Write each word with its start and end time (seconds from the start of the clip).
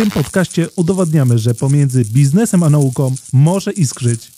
tym 0.00 0.10
podcaście 0.10 0.68
udowadniamy, 0.76 1.38
że 1.38 1.54
pomiędzy 1.54 2.04
biznesem 2.04 2.62
a 2.62 2.70
nauką 2.70 3.14
może 3.32 3.72
iskrzyć. 3.72 4.32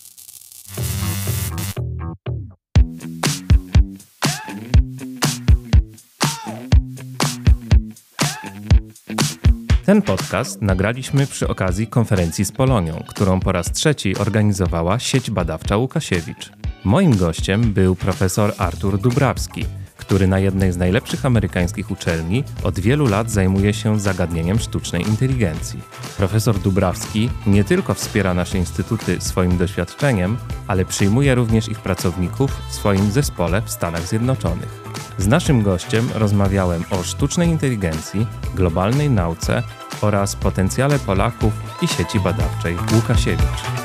Ten 9.85 10.03
podcast 10.03 10.63
nagraliśmy 10.63 11.27
przy 11.27 11.49
okazji 11.49 11.87
konferencji 11.87 12.45
z 12.45 12.53
Polonią, 12.53 13.05
którą 13.09 13.41
po 13.41 13.53
raz 13.53 13.73
trzeci 13.73 14.17
organizowała 14.17 14.99
sieć 14.99 15.31
badawcza 15.31 15.77
Łukasiewicz. 15.77 16.53
Moim 16.85 17.17
gościem 17.17 17.73
był 17.73 17.97
profesor 17.97 18.55
Artur 18.59 18.99
Dubrawski, 18.99 19.65
który 20.03 20.27
na 20.27 20.39
jednej 20.39 20.73
z 20.73 20.77
najlepszych 20.77 21.27
amerykańskich 21.27 21.91
uczelni 21.91 22.45
od 22.63 22.81
wielu 22.81 23.07
lat 23.07 23.31
zajmuje 23.31 23.75
się 23.75 24.01
zagadnieniem 24.01 24.59
sztucznej 24.59 25.09
inteligencji. 25.09 25.81
Profesor 26.17 26.59
Dubrawski 26.59 27.31
nie 27.47 27.65
tylko 27.65 27.95
wspiera 27.95 28.35
nasze 28.35 28.59
instytuty 28.59 29.21
swoim 29.21 29.59
doświadczeniem, 29.59 30.37
ale 30.67 30.85
przyjmuje 30.85 31.35
również 31.35 31.69
ich 31.69 31.81
pracowników 31.81 32.51
w 32.69 32.75
swoim 32.75 33.11
zespole 33.11 33.63
w 33.63 33.71
Stanach 33.71 34.07
Zjednoczonych. 34.07 34.83
Z 35.19 35.27
naszym 35.27 35.63
gościem 35.63 36.09
rozmawiałem 36.15 36.85
o 36.91 37.03
sztucznej 37.03 37.49
inteligencji, 37.49 38.27
globalnej 38.55 39.11
nauce 39.11 39.63
oraz 40.01 40.37
potencjale 40.37 40.99
Polaków 40.99 41.53
i 41.83 41.89
sieci 41.89 42.21
badawczej 42.21 42.77
Łukasiewicz. 42.95 43.82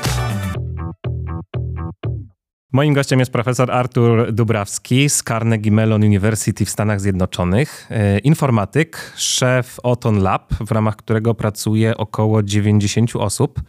Moim 2.72 2.94
gościem 2.94 3.18
jest 3.18 3.32
profesor 3.32 3.70
Artur 3.70 4.32
Dubrawski 4.32 5.08
z 5.08 5.22
Carnegie 5.22 5.70
Mellon 5.70 6.02
University 6.02 6.64
w 6.64 6.70
Stanach 6.70 7.00
Zjednoczonych, 7.00 7.86
e, 7.90 8.18
informatyk, 8.18 9.12
szef 9.16 9.76
Oton 9.82 10.22
Lab, 10.22 10.54
w 10.54 10.70
ramach 10.70 10.96
którego 10.96 11.34
pracuje 11.34 11.96
około 11.96 12.42
90 12.42 13.16
osób. 13.16 13.60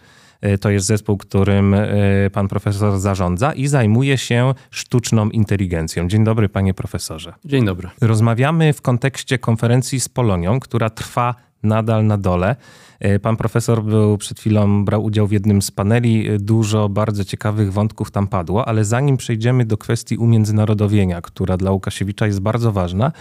E, 0.42 0.58
to 0.58 0.70
jest 0.70 0.88
zespół, 0.88 1.18
którym 1.18 1.74
e, 1.74 1.88
pan 2.34 2.48
profesor 2.48 3.00
zarządza 3.00 3.54
i 3.54 3.68
zajmuje 3.68 4.18
się 4.18 4.54
sztuczną 4.72 5.30
inteligencją. 5.30 6.08
Dzień 6.08 6.24
dobry, 6.24 6.50
panie 6.50 6.74
profesorze. 6.74 7.34
Dzień 7.46 7.66
dobry. 7.66 7.90
Rozmawiamy 8.02 8.74
w 8.74 8.82
kontekście 8.82 9.38
konferencji 9.38 10.00
z 10.00 10.10
Polonią, 10.10 10.60
która 10.60 10.90
trwa 10.90 11.36
nadal 11.64 12.06
na 12.06 12.18
dole. 12.18 12.56
E, 13.00 13.20
pan 13.20 13.38
profesor 13.38 13.84
był 13.84 14.18
przed 14.18 14.40
chwilą, 14.40 14.86
brał 14.86 15.04
udział 15.04 15.28
w 15.28 15.32
jednym 15.32 15.62
z 15.62 15.72
paneli. 15.72 16.40
Dużo 16.40 16.90
bardzo 16.90 17.26
ciekawych 17.26 17.74
wątków 17.74 18.12
tam 18.12 18.28
padło, 18.28 18.68
ale 18.68 18.86
zanim 18.86 19.18
przejdziemy 19.18 19.66
do 19.66 19.78
kwestii 19.78 20.18
umiędzynarodowienia, 20.18 21.22
która 21.22 21.58
dla 21.58 21.72
Łukasiewicza 21.72 22.28
jest 22.28 22.40
bardzo 22.40 22.72
ważna 22.72 23.12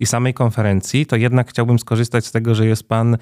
i 0.00 0.06
samej 0.06 0.34
konferencji, 0.34 1.06
to 1.06 1.16
jednak 1.16 1.50
chciałbym 1.50 1.78
skorzystać 1.78 2.26
z 2.26 2.32
tego, 2.32 2.54
że 2.54 2.66
jest 2.66 2.88
pan 2.88 3.16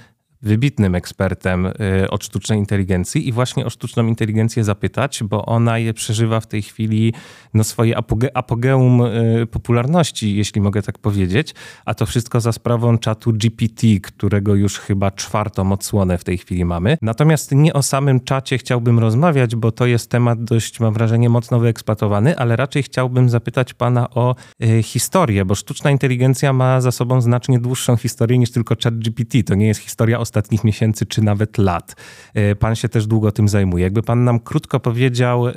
wybitnym 0.44 0.94
ekspertem 0.94 1.66
y, 1.66 1.72
od 2.10 2.24
sztucznej 2.24 2.58
inteligencji 2.58 3.28
i 3.28 3.32
właśnie 3.32 3.66
o 3.66 3.70
sztuczną 3.70 4.06
inteligencję 4.06 4.64
zapytać, 4.64 5.22
bo 5.22 5.46
ona 5.46 5.78
je 5.78 5.94
przeżywa 5.94 6.40
w 6.40 6.46
tej 6.46 6.62
chwili 6.62 7.14
no, 7.54 7.64
swoje 7.64 7.96
apoge 7.96 8.36
apogeum 8.36 9.00
y, 9.00 9.46
popularności, 9.50 10.36
jeśli 10.36 10.60
mogę 10.60 10.82
tak 10.82 10.98
powiedzieć, 10.98 11.54
a 11.84 11.94
to 11.94 12.06
wszystko 12.06 12.40
za 12.40 12.52
sprawą 12.52 12.98
czatu 12.98 13.32
GPT, 13.32 13.86
którego 14.02 14.54
już 14.54 14.78
chyba 14.78 15.10
czwartą 15.10 15.72
odsłonę 15.72 16.18
w 16.18 16.24
tej 16.24 16.38
chwili 16.38 16.64
mamy. 16.64 16.96
Natomiast 17.02 17.52
nie 17.52 17.72
o 17.72 17.82
samym 17.82 18.20
czacie 18.20 18.58
chciałbym 18.58 18.98
rozmawiać, 18.98 19.56
bo 19.56 19.72
to 19.72 19.86
jest 19.86 20.10
temat 20.10 20.44
dość, 20.44 20.80
mam 20.80 20.94
wrażenie, 20.94 21.28
mocno 21.28 21.58
wyeksploatowany, 21.58 22.38
ale 22.38 22.56
raczej 22.56 22.82
chciałbym 22.82 23.28
zapytać 23.28 23.74
pana 23.74 24.10
o 24.10 24.34
y, 24.64 24.82
historię, 24.82 25.44
bo 25.44 25.54
sztuczna 25.54 25.90
inteligencja 25.90 26.52
ma 26.52 26.80
za 26.80 26.92
sobą 26.92 27.20
znacznie 27.20 27.58
dłuższą 27.58 27.96
historię 27.96 28.38
niż 28.38 28.50
tylko 28.50 28.74
chat 28.84 28.98
GPT. 28.98 29.42
To 29.42 29.54
nie 29.54 29.66
jest 29.66 29.80
historia 29.80 30.18
o 30.18 30.24
ostatnich 30.34 30.64
miesięcy 30.64 31.06
czy 31.06 31.22
nawet 31.22 31.58
lat. 31.58 31.96
E, 32.34 32.54
pan 32.56 32.74
się 32.74 32.88
też 32.88 33.06
długo 33.06 33.32
tym 33.32 33.48
zajmuje. 33.48 33.84
Jakby 33.84 34.02
pan 34.02 34.24
nam 34.24 34.40
krótko 34.40 34.80
powiedział, 34.80 35.48
e, 35.48 35.52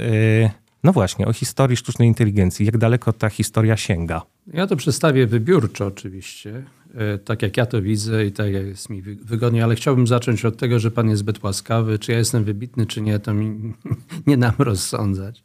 no 0.83 0.93
właśnie, 0.93 1.27
o 1.27 1.33
historii 1.33 1.77
sztucznej 1.77 2.07
inteligencji, 2.07 2.65
jak 2.65 2.77
daleko 2.77 3.13
ta 3.13 3.29
historia 3.29 3.77
sięga? 3.77 4.21
Ja 4.53 4.67
to 4.67 4.75
przedstawię 4.75 5.27
wybiórczo 5.27 5.85
oczywiście, 5.85 6.63
e, 6.95 7.17
tak 7.17 7.41
jak 7.41 7.57
ja 7.57 7.65
to 7.65 7.81
widzę 7.81 8.25
i 8.25 8.31
tak 8.31 8.53
jak 8.53 8.65
jest 8.65 8.89
mi 8.89 9.01
wygodnie, 9.01 9.63
ale 9.63 9.75
chciałbym 9.75 10.07
zacząć 10.07 10.45
od 10.45 10.57
tego, 10.57 10.79
że 10.79 10.91
pan 10.91 11.09
jest 11.09 11.19
zbyt 11.19 11.43
łaskawy. 11.43 11.99
Czy 11.99 12.11
ja 12.11 12.17
jestem 12.17 12.43
wybitny, 12.43 12.85
czy 12.85 13.01
nie, 13.01 13.19
to 13.19 13.33
mi 13.33 13.73
nie 14.27 14.37
nam 14.37 14.53
rozsądzać. 14.59 15.43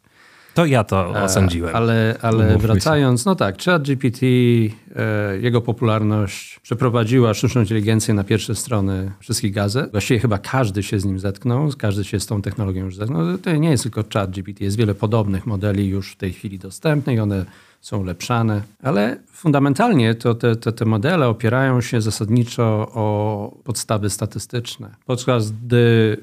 To 0.55 0.67
ja 0.67 0.85
to 0.85 1.19
e, 1.21 1.23
osądziłem. 1.23 1.77
Ale, 1.77 2.17
ale 2.23 2.59
wracając, 2.59 3.25
no 3.25 3.35
tak, 3.35 3.63
ChatGPT, 3.63 4.23
e, 4.23 5.39
jego 5.41 5.61
popularność 5.61 6.61
przeprowadziła 6.61 7.35
sztuczną 7.35 7.61
inteligencję 7.61 8.15
na 8.15 8.25
pierwsze 8.25 8.55
strony 8.55 9.13
wszystkich 9.21 9.53
gazet. 9.53 9.91
Właściwie 9.91 10.21
chyba 10.21 10.39
każdy 10.39 10.83
się 10.83 11.01
z 11.01 11.05
nim 11.05 11.19
zetknął, 11.19 11.71
każdy 11.79 12.05
się 12.05 12.21
z 12.21 12.27
tą 12.27 12.43
technologią 12.43 12.85
już 12.85 12.97
zetknął. 12.97 13.39
To 13.39 13.57
nie 13.57 13.71
jest 13.71 13.83
tylko 13.83 14.05
ChatGPT, 14.15 14.61
jest 14.61 14.77
wiele 14.77 14.95
podobnych 14.95 15.47
modeli 15.47 15.89
już 15.89 16.13
w 16.13 16.17
tej 16.17 16.33
chwili 16.33 16.59
dostępnych 16.59 17.17
i 17.17 17.21
one 17.21 17.45
są 17.81 17.99
ulepszane, 17.99 18.63
ale 18.83 19.17
fundamentalnie 19.33 20.15
to 20.15 20.35
te, 20.35 20.57
te, 20.57 20.73
te 20.73 20.85
modele 20.85 21.29
opierają 21.29 21.81
się 21.81 22.01
zasadniczo 22.01 22.65
o 22.95 23.57
podstawy 23.65 24.11
statystyczne. 24.11 24.95
Podczas 25.07 25.51
gdy 25.51 26.17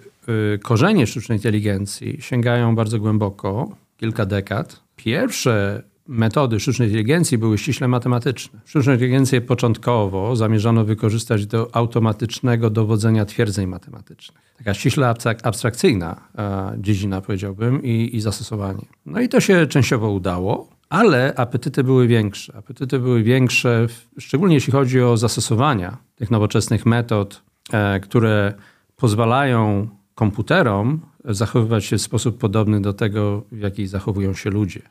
y, 0.56 0.60
korzenie 0.60 1.08
sztucznej 1.08 1.38
inteligencji 1.38 2.18
sięgają 2.22 2.76
bardzo 2.76 3.00
głęboko, 3.00 3.76
kilka 4.00 4.26
dekad, 4.26 4.84
pierwsze 4.96 5.84
metody 6.08 6.60
sztucznej 6.60 6.88
inteligencji 6.88 7.38
były 7.38 7.58
ściśle 7.58 7.88
matematyczne. 7.88 8.60
Sztuczną 8.66 8.94
inteligencję 8.94 9.42
początkowo 9.42 10.36
zamierzano 10.36 10.86
wykorzystać 10.86 11.46
do 11.46 11.76
automatycznego 11.76 12.70
dowodzenia 12.70 13.26
twierdzeń 13.26 13.68
matematycznych. 13.68 14.54
Taka 14.58 14.74
ściśle 14.74 15.14
abstrakcyjna 15.44 16.22
e, 16.38 16.74
dziedzina, 16.78 17.22
powiedziałbym, 17.22 17.84
i, 17.84 18.10
i 18.14 18.22
zastosowanie. 18.22 18.86
No 19.06 19.22
i 19.22 19.30
to 19.30 19.40
się 19.40 19.68
częściowo 19.68 20.12
udało, 20.12 20.70
ale 20.90 21.34
apetyty 21.36 21.84
były 21.84 22.08
większe. 22.08 22.58
Apetyty 22.58 23.00
były 23.00 23.24
większe, 23.24 23.88
szczególnie 24.20 24.56
jeśli 24.56 24.74
chodzi 24.74 25.02
o 25.02 25.18
zastosowania 25.18 25.98
tych 26.16 26.32
nowoczesnych 26.32 26.86
metod, 26.86 27.42
e, 27.74 28.00
które 28.00 28.54
pozwalają 28.96 29.88
komputerom 30.16 31.02
zachowywać 31.26 31.86
się 31.86 31.98
w 31.98 32.02
sposób 32.02 32.38
podobny 32.38 32.82
do 32.82 32.94
tego, 32.94 33.44
w 33.52 33.60
jaki 33.60 33.88
zachowują 33.88 34.34
się 34.34 34.50
ludzie. 34.50 34.82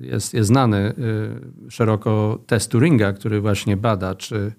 Jest, 0.00 0.34
jest 0.34 0.48
znany 0.48 0.94
y, 1.68 1.70
szeroko 1.70 2.38
test 2.46 2.70
Turinga, 2.70 3.12
który 3.12 3.40
właśnie 3.40 3.76
bada, 3.76 4.14
czy, 4.14 4.52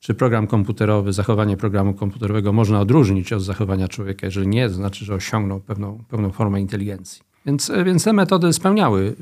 czy 0.00 0.14
program 0.14 0.46
komputerowy, 0.46 1.12
zachowanie 1.12 1.56
programu 1.56 1.94
komputerowego 1.94 2.52
można 2.52 2.80
odróżnić 2.80 3.32
od 3.32 3.42
zachowania 3.42 3.88
człowieka. 3.88 4.26
Jeżeli 4.26 4.48
nie, 4.48 4.68
to 4.68 4.74
znaczy, 4.74 5.04
że 5.04 5.14
osiągnął 5.14 5.60
pewną, 5.60 6.04
pewną 6.08 6.30
formę 6.30 6.60
inteligencji. 6.60 7.22
Więc, 7.46 7.72
więc 7.84 8.04
te 8.04 8.12
metody 8.12 8.52
spełniały 8.52 9.14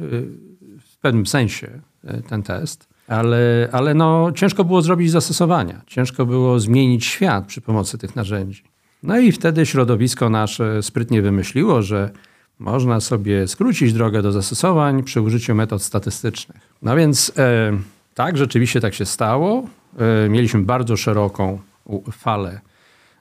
w 0.80 0.96
pewnym 1.00 1.26
sensie 1.26 1.80
ten 2.28 2.42
test. 2.42 2.92
Ale, 3.08 3.68
ale 3.72 3.94
no, 3.94 4.32
ciężko 4.34 4.64
było 4.64 4.82
zrobić 4.82 5.10
zastosowania. 5.10 5.82
Ciężko 5.86 6.26
było 6.26 6.60
zmienić 6.60 7.04
świat 7.04 7.46
przy 7.46 7.60
pomocy 7.60 7.98
tych 7.98 8.16
narzędzi. 8.16 8.62
No 9.02 9.18
i 9.18 9.32
wtedy 9.32 9.66
środowisko 9.66 10.30
nasze 10.30 10.82
sprytnie 10.82 11.22
wymyśliło, 11.22 11.82
że 11.82 12.10
można 12.58 13.00
sobie 13.00 13.48
skrócić 13.48 13.92
drogę 13.92 14.22
do 14.22 14.32
zastosowań 14.32 15.02
przy 15.02 15.20
użyciu 15.20 15.54
metod 15.54 15.82
statystycznych. 15.82 16.60
No 16.82 16.96
więc 16.96 17.32
e, 17.36 17.72
tak, 18.14 18.36
rzeczywiście 18.36 18.80
tak 18.80 18.94
się 18.94 19.04
stało. 19.04 19.66
E, 19.98 20.28
mieliśmy 20.28 20.62
bardzo 20.62 20.96
szeroką 20.96 21.58
falę 22.12 22.60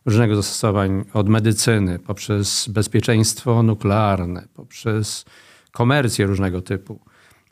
różnego 0.05 0.35
zastosowań 0.35 1.05
od 1.13 1.29
medycyny, 1.29 1.99
poprzez 1.99 2.67
bezpieczeństwo 2.67 3.63
nuklearne, 3.63 4.47
poprzez 4.53 5.25
komercję 5.71 6.25
różnego 6.25 6.61
typu. 6.61 6.99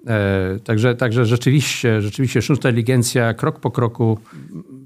E, 0.07 0.59
także, 0.63 0.95
także 0.95 1.25
rzeczywiście, 1.25 2.01
rzeczywiście 2.01 2.41
sztuczna 2.41 2.69
inteligencja 2.69 3.33
krok 3.33 3.59
po 3.59 3.71
kroku 3.71 4.19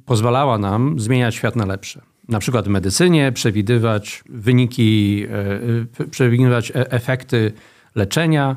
pozwalała 0.05 0.57
nam 0.57 0.99
zmieniać 0.99 1.35
świat 1.35 1.55
na 1.55 1.65
lepsze 1.65 2.12
na 2.29 2.39
przykład 2.39 2.65
w 2.65 2.69
medycynie 2.69 3.31
przewidywać 3.31 4.23
wyniki, 4.29 5.25
e, 6.01 6.05
przewidywać 6.05 6.71
e, 6.71 6.91
efekty 6.91 7.51
leczenia 7.95 8.55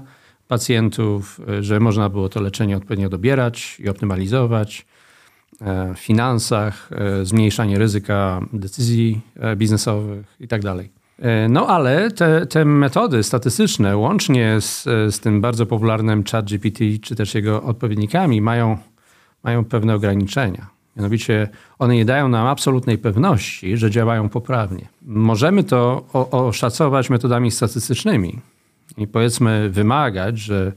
pacjentów, 0.49 1.41
e, 1.49 1.63
że 1.63 1.81
można 1.81 2.09
było 2.09 2.29
to 2.29 2.41
leczenie 2.41 2.77
odpowiednio 2.77 3.09
dobierać 3.09 3.81
i 3.81 3.89
optymalizować. 3.89 4.87
W 5.95 5.99
finansach, 5.99 6.91
zmniejszanie 7.23 7.79
ryzyka 7.79 8.41
decyzji 8.53 9.21
biznesowych 9.57 10.37
itd. 10.41 10.75
Tak 10.77 10.87
no 11.49 11.67
ale 11.67 12.11
te, 12.11 12.47
te 12.47 12.65
metody 12.65 13.23
statystyczne, 13.23 13.97
łącznie 13.97 14.61
z, 14.61 14.85
z 15.15 15.21
tym 15.21 15.41
bardzo 15.41 15.67
popularnym 15.67 16.25
ChatGPT, 16.25 16.79
czy 17.03 17.17
też 17.17 17.35
jego 17.35 17.63
odpowiednikami, 17.63 18.41
mają, 18.41 18.79
mają 19.45 19.65
pewne 19.65 19.95
ograniczenia. 19.95 20.76
Mianowicie 20.97 21.49
one 21.79 21.95
nie 21.95 22.05
dają 22.05 22.29
nam 22.29 22.47
absolutnej 22.47 22.99
pewności, 22.99 23.77
że 23.77 23.91
działają 23.91 24.29
poprawnie. 24.29 24.89
Możemy 25.03 25.65
to 25.65 26.05
oszacować 26.31 27.11
metodami 27.11 27.51
statystycznymi 27.51 28.41
i 28.97 29.07
powiedzmy 29.07 29.71
wymagać, 29.71 30.39
że, 30.39 30.73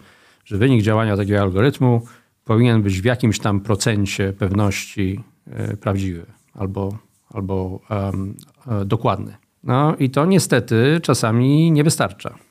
że 0.46 0.58
wynik 0.58 0.82
działania 0.84 1.18
takiego 1.18 1.42
algorytmu 1.42 2.02
powinien 2.46 2.82
być 2.82 3.02
w 3.02 3.06
jakimś 3.06 3.40
tam 3.40 3.60
procencie 3.60 4.34
pewności 4.34 5.24
e, 5.48 5.78
prawdziwy 5.78 6.26
albo, 6.54 6.98
albo 7.34 7.80
um, 7.90 8.36
dokładny. 8.86 9.38
No 9.64 9.96
i 10.00 10.10
to 10.10 10.26
niestety 10.26 11.00
czasami 11.04 11.72
nie 11.72 11.84
wystarcza. 11.84 12.49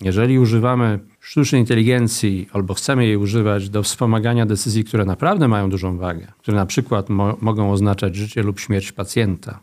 Jeżeli 0.00 0.38
używamy 0.38 0.98
sztucznej 1.20 1.60
inteligencji 1.60 2.48
albo 2.52 2.74
chcemy 2.74 3.06
jej 3.06 3.16
używać 3.16 3.70
do 3.70 3.82
wspomagania 3.82 4.46
decyzji, 4.46 4.84
które 4.84 5.04
naprawdę 5.04 5.48
mają 5.48 5.70
dużą 5.70 5.96
wagę, 5.96 6.26
które 6.38 6.56
na 6.56 6.66
przykład 6.66 7.08
mo 7.08 7.36
mogą 7.40 7.72
oznaczać 7.72 8.16
życie 8.16 8.42
lub 8.42 8.60
śmierć 8.60 8.92
pacjenta 8.92 9.60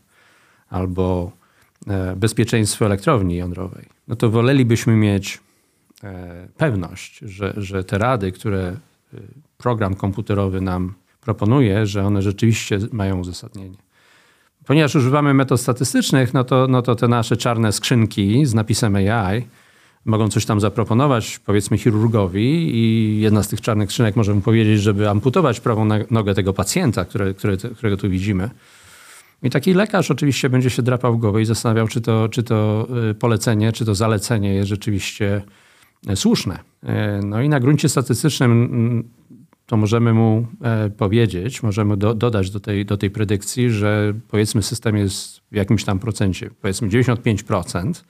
albo 0.69 1.31
e, 1.87 2.15
bezpieczeństwo 2.15 2.85
elektrowni 2.85 3.35
jądrowej, 3.35 3.85
no 4.07 4.15
to 4.15 4.29
wolelibyśmy 4.29 4.95
mieć 4.95 5.39
e, 6.03 6.47
pewność, 6.57 7.19
że, 7.19 7.53
że 7.57 7.83
te 7.83 7.97
rady, 7.97 8.31
które 8.31 8.59
e, 8.59 9.17
program 9.57 9.95
komputerowy 9.95 10.61
nam 10.61 10.93
proponuje, 11.21 11.85
że 11.85 12.05
one 12.05 12.21
rzeczywiście 12.21 12.79
mają 12.91 13.19
uzasadnienie. 13.19 13.77
Ponieważ 14.65 14.95
używamy 14.95 15.33
metod 15.33 15.61
statystycznych, 15.61 16.33
no 16.33 16.43
to, 16.43 16.67
no 16.67 16.81
to 16.81 16.95
te 16.95 17.07
nasze 17.07 17.37
czarne 17.37 17.71
skrzynki 17.71 18.45
z 18.45 18.53
napisem 18.53 18.95
AI 18.95 19.47
mogą 20.05 20.29
coś 20.29 20.45
tam 20.45 20.59
zaproponować, 20.59 21.39
powiedzmy 21.39 21.77
chirurgowi 21.77 22.75
i 22.75 23.19
jedna 23.19 23.43
z 23.43 23.47
tych 23.47 23.61
czarnych 23.61 23.91
skrzynek 23.91 24.15
może 24.15 24.33
mu 24.33 24.41
powiedzieć, 24.41 24.81
żeby 24.81 25.09
amputować 25.09 25.59
prawą 25.59 25.87
nogę 26.11 26.33
tego 26.33 26.53
pacjenta, 26.53 27.05
które, 27.05 27.33
które, 27.33 27.57
którego 27.57 27.97
tu 27.97 28.09
widzimy. 28.09 28.49
I 29.43 29.49
taki 29.49 29.73
lekarz 29.73 30.11
oczywiście 30.11 30.49
będzie 30.49 30.69
się 30.69 30.81
drapał 30.81 31.17
głowę 31.17 31.41
i 31.41 31.45
zastanawiał, 31.45 31.87
czy 31.87 32.01
to, 32.01 32.29
czy 32.29 32.43
to 32.43 32.87
y, 33.11 33.13
polecenie, 33.13 33.71
czy 33.71 33.85
to 33.85 33.95
zalecenie 33.95 34.53
jest 34.53 34.69
rzeczywiście 34.69 35.41
y, 36.09 36.15
słuszne. 36.15 36.59
Y, 36.83 36.87
no 37.25 37.41
i 37.41 37.49
na 37.49 37.59
gruncie 37.59 37.89
statystycznym 37.89 39.09
to 39.65 39.77
możemy 39.77 40.13
mu 40.13 40.47
e, 40.61 40.89
powiedzieć, 40.89 41.63
możemy 41.63 41.97
do, 41.97 42.13
dodać 42.13 42.49
do 42.49 42.59
tej, 42.59 42.85
do 42.85 42.97
tej 42.97 43.09
predykcji, 43.09 43.69
że 43.69 44.13
powiedzmy 44.27 44.63
system 44.63 44.97
jest 44.97 45.41
w 45.51 45.55
jakimś 45.55 45.83
tam 45.83 45.99
procencie, 45.99 46.49
powiedzmy 46.61 46.87
95%, 46.87 47.93
E, 47.93 48.01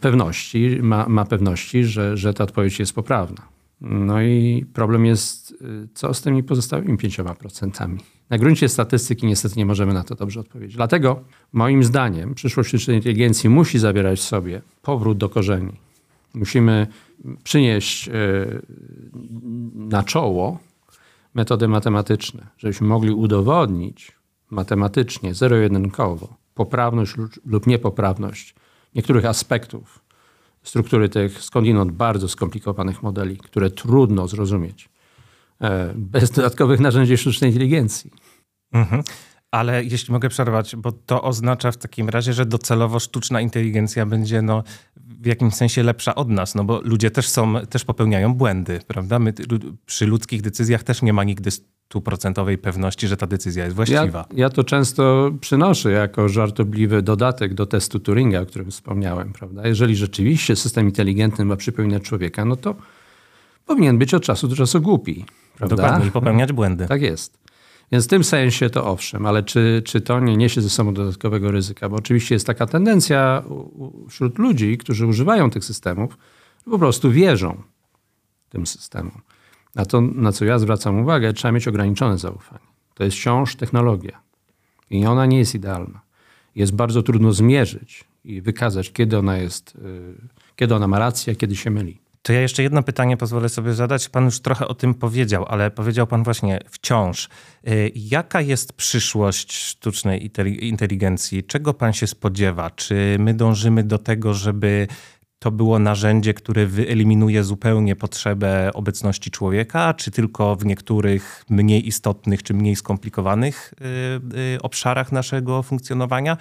pewności, 0.00 0.78
ma, 0.82 1.08
ma 1.08 1.24
pewności, 1.24 1.84
że, 1.84 2.16
że 2.16 2.34
ta 2.34 2.44
odpowiedź 2.44 2.78
jest 2.78 2.92
poprawna. 2.92 3.48
No 3.80 4.22
i 4.22 4.66
problem 4.72 5.06
jest, 5.06 5.54
e, 5.62 5.88
co 5.94 6.14
z 6.14 6.22
tymi 6.22 6.42
pozostałymi 6.42 6.98
5%. 6.98 7.98
Na 8.30 8.38
gruncie 8.38 8.68
statystyki 8.68 9.26
niestety 9.26 9.54
nie 9.56 9.66
możemy 9.66 9.94
na 9.94 10.04
to 10.04 10.14
dobrze 10.14 10.40
odpowiedzieć. 10.40 10.76
Dlatego 10.76 11.20
moim 11.52 11.84
zdaniem 11.84 12.34
przyszłość 12.34 12.68
sztucznej 12.68 12.96
inteligencji 12.96 13.50
musi 13.50 13.78
zawierać 13.78 14.18
w 14.18 14.22
sobie 14.22 14.62
powrót 14.82 15.18
do 15.18 15.28
korzeni. 15.28 15.72
Musimy 16.34 16.86
przynieść 17.44 18.08
e, 18.08 18.12
na 19.74 20.02
czoło 20.02 20.58
metody 21.34 21.68
matematyczne, 21.68 22.46
żebyśmy 22.58 22.86
mogli 22.86 23.10
udowodnić 23.10 24.12
matematycznie, 24.50 25.34
zero-jedynkowo 25.34 26.36
poprawność 26.54 27.14
lub 27.46 27.66
niepoprawność 27.66 28.54
niektórych 28.94 29.24
aspektów 29.24 30.00
struktury 30.62 31.08
tych 31.08 31.42
skądinąd 31.42 31.92
bardzo 31.92 32.28
skomplikowanych 32.28 33.02
modeli, 33.02 33.36
które 33.36 33.70
trudno 33.70 34.28
zrozumieć 34.28 34.88
e, 35.60 35.92
bez 35.96 36.30
dodatkowych 36.30 36.80
narzędzi 36.80 37.16
sztucznej 37.16 37.50
inteligencji. 37.50 38.10
Mhm. 38.72 39.02
Ale 39.50 39.84
jeśli 39.84 40.12
mogę 40.12 40.28
przerwać, 40.28 40.76
bo 40.76 40.92
to 40.92 41.22
oznacza 41.22 41.72
w 41.72 41.76
takim 41.76 42.08
razie, 42.08 42.32
że 42.32 42.46
docelowo 42.46 42.98
sztuczna 42.98 43.40
inteligencja 43.40 44.06
będzie 44.06 44.42
no, 44.42 44.64
w 44.96 45.26
jakimś 45.26 45.54
sensie 45.54 45.82
lepsza 45.82 46.14
od 46.14 46.28
nas, 46.28 46.54
no 46.54 46.64
bo 46.64 46.80
ludzie 46.80 47.10
też 47.10 47.28
są, 47.28 47.54
też 47.66 47.84
popełniają 47.84 48.34
błędy, 48.34 48.80
prawda? 48.86 49.18
My 49.18 49.32
przy 49.86 50.06
ludzkich 50.06 50.42
decyzjach 50.42 50.82
też 50.82 51.02
nie 51.02 51.12
ma 51.12 51.24
nigdy 51.24 51.50
stuprocentowej 51.50 52.58
pewności, 52.58 53.08
że 53.08 53.16
ta 53.16 53.26
decyzja 53.26 53.64
jest 53.64 53.76
właściwa. 53.76 54.26
Ja, 54.30 54.36
ja 54.36 54.50
to 54.50 54.64
często 54.64 55.30
przynoszę 55.40 55.90
jako 55.90 56.28
żartobliwy 56.28 57.02
dodatek 57.02 57.54
do 57.54 57.66
testu 57.66 58.00
Turinga, 58.00 58.40
o 58.40 58.46
którym 58.46 58.70
wspomniałem, 58.70 59.32
prawda? 59.32 59.66
Jeżeli 59.66 59.96
rzeczywiście 59.96 60.56
system 60.56 60.86
inteligentny 60.86 61.44
ma 61.44 61.56
przypominać 61.56 62.02
człowieka, 62.02 62.44
no 62.44 62.56
to 62.56 62.74
powinien 63.66 63.98
być 63.98 64.14
od 64.14 64.22
czasu 64.22 64.48
do 64.48 64.56
czasu 64.56 64.80
głupi, 64.80 65.24
prawda? 65.56 65.76
Dokładnie, 65.76 66.08
i 66.08 66.10
popełniać 66.10 66.52
błędy. 66.52 66.86
Tak 66.86 67.02
jest. 67.02 67.38
Więc 67.92 68.04
w 68.04 68.08
tym 68.08 68.24
sensie 68.24 68.70
to 68.70 68.86
owszem, 68.86 69.26
ale 69.26 69.42
czy, 69.42 69.82
czy 69.84 70.00
to 70.00 70.20
nie 70.20 70.36
niesie 70.36 70.60
ze 70.60 70.70
sobą 70.70 70.94
dodatkowego 70.94 71.50
ryzyka? 71.50 71.88
Bo 71.88 71.96
oczywiście 71.96 72.34
jest 72.34 72.46
taka 72.46 72.66
tendencja 72.66 73.42
wśród 74.08 74.38
ludzi, 74.38 74.78
którzy 74.78 75.06
używają 75.06 75.50
tych 75.50 75.64
systemów, 75.64 76.18
po 76.64 76.78
prostu 76.78 77.10
wierzą 77.10 77.62
tym 78.48 78.66
systemom. 78.66 79.20
Na 79.74 79.84
to, 79.84 80.00
na 80.00 80.32
co 80.32 80.44
ja 80.44 80.58
zwracam 80.58 81.00
uwagę, 81.00 81.32
trzeba 81.32 81.52
mieć 81.52 81.68
ograniczone 81.68 82.18
zaufanie. 82.18 82.66
To 82.94 83.04
jest 83.04 83.16
wciąż 83.16 83.56
technologia 83.56 84.20
i 84.90 85.06
ona 85.06 85.26
nie 85.26 85.38
jest 85.38 85.54
idealna. 85.54 86.00
Jest 86.54 86.74
bardzo 86.74 87.02
trudno 87.02 87.32
zmierzyć 87.32 88.04
i 88.24 88.40
wykazać, 88.40 88.92
kiedy 88.92 89.18
ona 89.18 89.36
jest, 89.36 89.74
y, 89.74 90.14
kiedy 90.56 90.74
ona 90.74 90.88
ma 90.88 90.98
rację, 90.98 91.36
kiedy 91.36 91.56
się 91.56 91.70
myli. 91.70 91.99
To 92.22 92.32
ja 92.32 92.40
jeszcze 92.40 92.62
jedno 92.62 92.82
pytanie 92.82 93.16
pozwolę 93.16 93.48
sobie 93.48 93.74
zadać. 93.74 94.08
Pan 94.08 94.24
już 94.24 94.40
trochę 94.40 94.68
o 94.68 94.74
tym 94.74 94.94
powiedział, 94.94 95.44
ale 95.48 95.70
powiedział 95.70 96.06
pan 96.06 96.22
właśnie 96.22 96.60
wciąż. 96.70 97.28
Y, 97.68 97.92
jaka 97.94 98.40
jest 98.40 98.72
przyszłość 98.72 99.52
sztucznej 99.52 100.30
inteligencji? 100.60 101.44
Czego 101.44 101.74
pan 101.74 101.92
się 101.92 102.06
spodziewa? 102.06 102.70
Czy 102.70 103.16
my 103.18 103.34
dążymy 103.34 103.84
do 103.84 103.98
tego, 103.98 104.34
żeby 104.34 104.86
to 105.38 105.50
było 105.50 105.78
narzędzie, 105.78 106.34
które 106.34 106.66
wyeliminuje 106.66 107.44
zupełnie 107.44 107.96
potrzebę 107.96 108.70
obecności 108.74 109.30
człowieka, 109.30 109.94
czy 109.94 110.10
tylko 110.10 110.56
w 110.56 110.64
niektórych 110.64 111.44
mniej 111.50 111.88
istotnych 111.88 112.42
czy 112.42 112.54
mniej 112.54 112.76
skomplikowanych 112.76 113.74
y, 114.56 114.62
obszarach 114.62 115.12
naszego 115.12 115.62
funkcjonowania? 115.62 116.36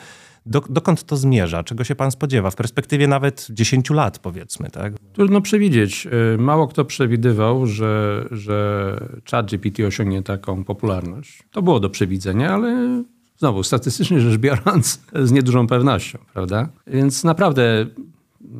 Dokąd 0.45 1.03
to 1.03 1.17
zmierza? 1.17 1.63
Czego 1.63 1.83
się 1.83 1.95
pan 1.95 2.11
spodziewa? 2.11 2.51
W 2.51 2.55
perspektywie 2.55 3.07
nawet 3.07 3.47
10 3.49 3.89
lat, 3.89 4.19
powiedzmy, 4.19 4.69
tak? 4.69 4.93
Trudno 5.13 5.41
przewidzieć. 5.41 6.07
Y, 6.33 6.37
mało 6.37 6.67
kto 6.67 6.85
przewidywał, 6.85 7.65
że, 7.65 8.25
że 8.31 8.97
ChatGPT 9.31 9.79
osiągnie 9.87 10.23
taką 10.23 10.63
popularność. 10.63 11.43
To 11.51 11.61
było 11.61 11.79
do 11.79 11.89
przewidzenia, 11.89 12.53
ale 12.53 13.03
znowu, 13.37 13.63
statystycznie 13.63 14.19
rzecz 14.19 14.37
biorąc, 14.37 15.01
z 15.23 15.31
niedużą 15.31 15.67
pewnością, 15.67 16.19
prawda? 16.33 16.69
Więc 16.87 17.23
naprawdę 17.23 17.85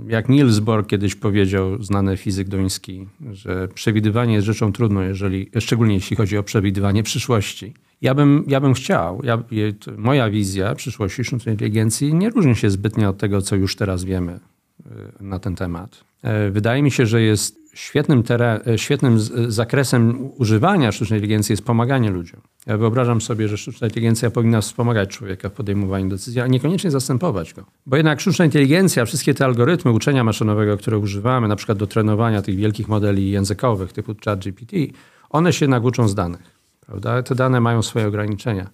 jak 0.08 0.30
Niels 0.30 0.60
Bohr 0.60 0.88
kiedyś 0.88 1.16
powiedział, 1.16 1.84
znany 1.84 2.18
fizyk 2.18 2.50
duński, 2.50 3.08
że 3.32 3.68
przewidywanie 3.68 4.34
jest 4.34 4.46
rzeczą 4.46 4.72
trudną, 4.72 5.02
jeżeli, 5.02 5.50
szczególnie 5.60 5.94
jeśli 5.94 6.16
chodzi 6.16 6.38
o 6.38 6.44
przewidywanie 6.44 7.04
przyszłości. 7.04 7.74
Ja 8.02 8.16
bym, 8.16 8.44
ja 8.48 8.62
bym 8.62 8.74
chciał, 8.74 9.22
ja, 9.24 9.44
moja 9.98 10.30
wizja 10.30 10.76
przyszłości 10.76 11.24
sztucznej 11.24 11.54
inteligencji 11.56 12.14
nie 12.14 12.30
różni 12.30 12.56
się 12.56 12.70
zbytnio 12.70 13.10
od 13.10 13.18
tego, 13.18 13.42
co 13.42 13.56
już 13.56 13.76
teraz 13.76 14.04
wiemy 14.04 14.40
y, 14.80 14.90
na 15.20 15.40
ten 15.40 15.56
temat. 15.56 16.04
E, 16.24 16.52
wydaje 16.52 16.84
mi 16.84 16.92
się, 16.92 17.06
że 17.06 17.22
jest 17.22 17.60
świetnym, 17.74 18.24
teren, 18.24 18.60
e, 18.68 18.78
świetnym 18.78 19.20
zakresem 19.48 20.30
używania 20.38 20.92
sztucznej 20.92 21.20
inteligencji 21.20 21.54
jest 21.54 21.64
pomaganie 21.64 22.12
ludziom. 22.12 22.42
Ja 22.68 22.78
wyobrażam 22.78 23.22
sobie, 23.22 23.48
że 23.48 23.58
sztuczna 23.58 23.88
inteligencja 23.88 24.32
powinna 24.32 24.62
wspomagać 24.62 25.10
człowieka 25.10 25.50
w 25.50 25.52
podejmowaniu 25.52 26.10
decyzji, 26.10 26.42
a 26.42 26.48
niekoniecznie 26.48 26.92
zastępować 26.92 27.54
go. 27.54 27.66
Bo 27.86 27.98
jednak 27.98 28.20
sztuczna 28.20 28.46
inteligencja, 28.46 29.06
wszystkie 29.06 29.34
te 29.34 29.46
algorytmy 29.46 29.92
uczenia 29.92 30.24
maszynowego, 30.24 30.78
które 30.78 30.98
używamy, 30.98 31.48
na 31.48 31.56
przykład 31.56 31.78
do 31.78 31.88
trenowania 31.88 32.42
tych 32.42 32.56
wielkich 32.56 32.88
modeli 32.88 33.32
językowych 33.32 33.94
typu 33.94 34.16
ChatGPT, 34.26 34.74
one 35.30 35.54
się 35.54 35.68
naguczą 35.68 36.08
z 36.08 36.16
danych. 36.16 36.59
Prawda? 36.90 37.24
Te 37.24 37.36
dane 37.36 37.62
mają 37.62 37.82
swoje 37.82 38.08
ograniczenia. 38.08 38.70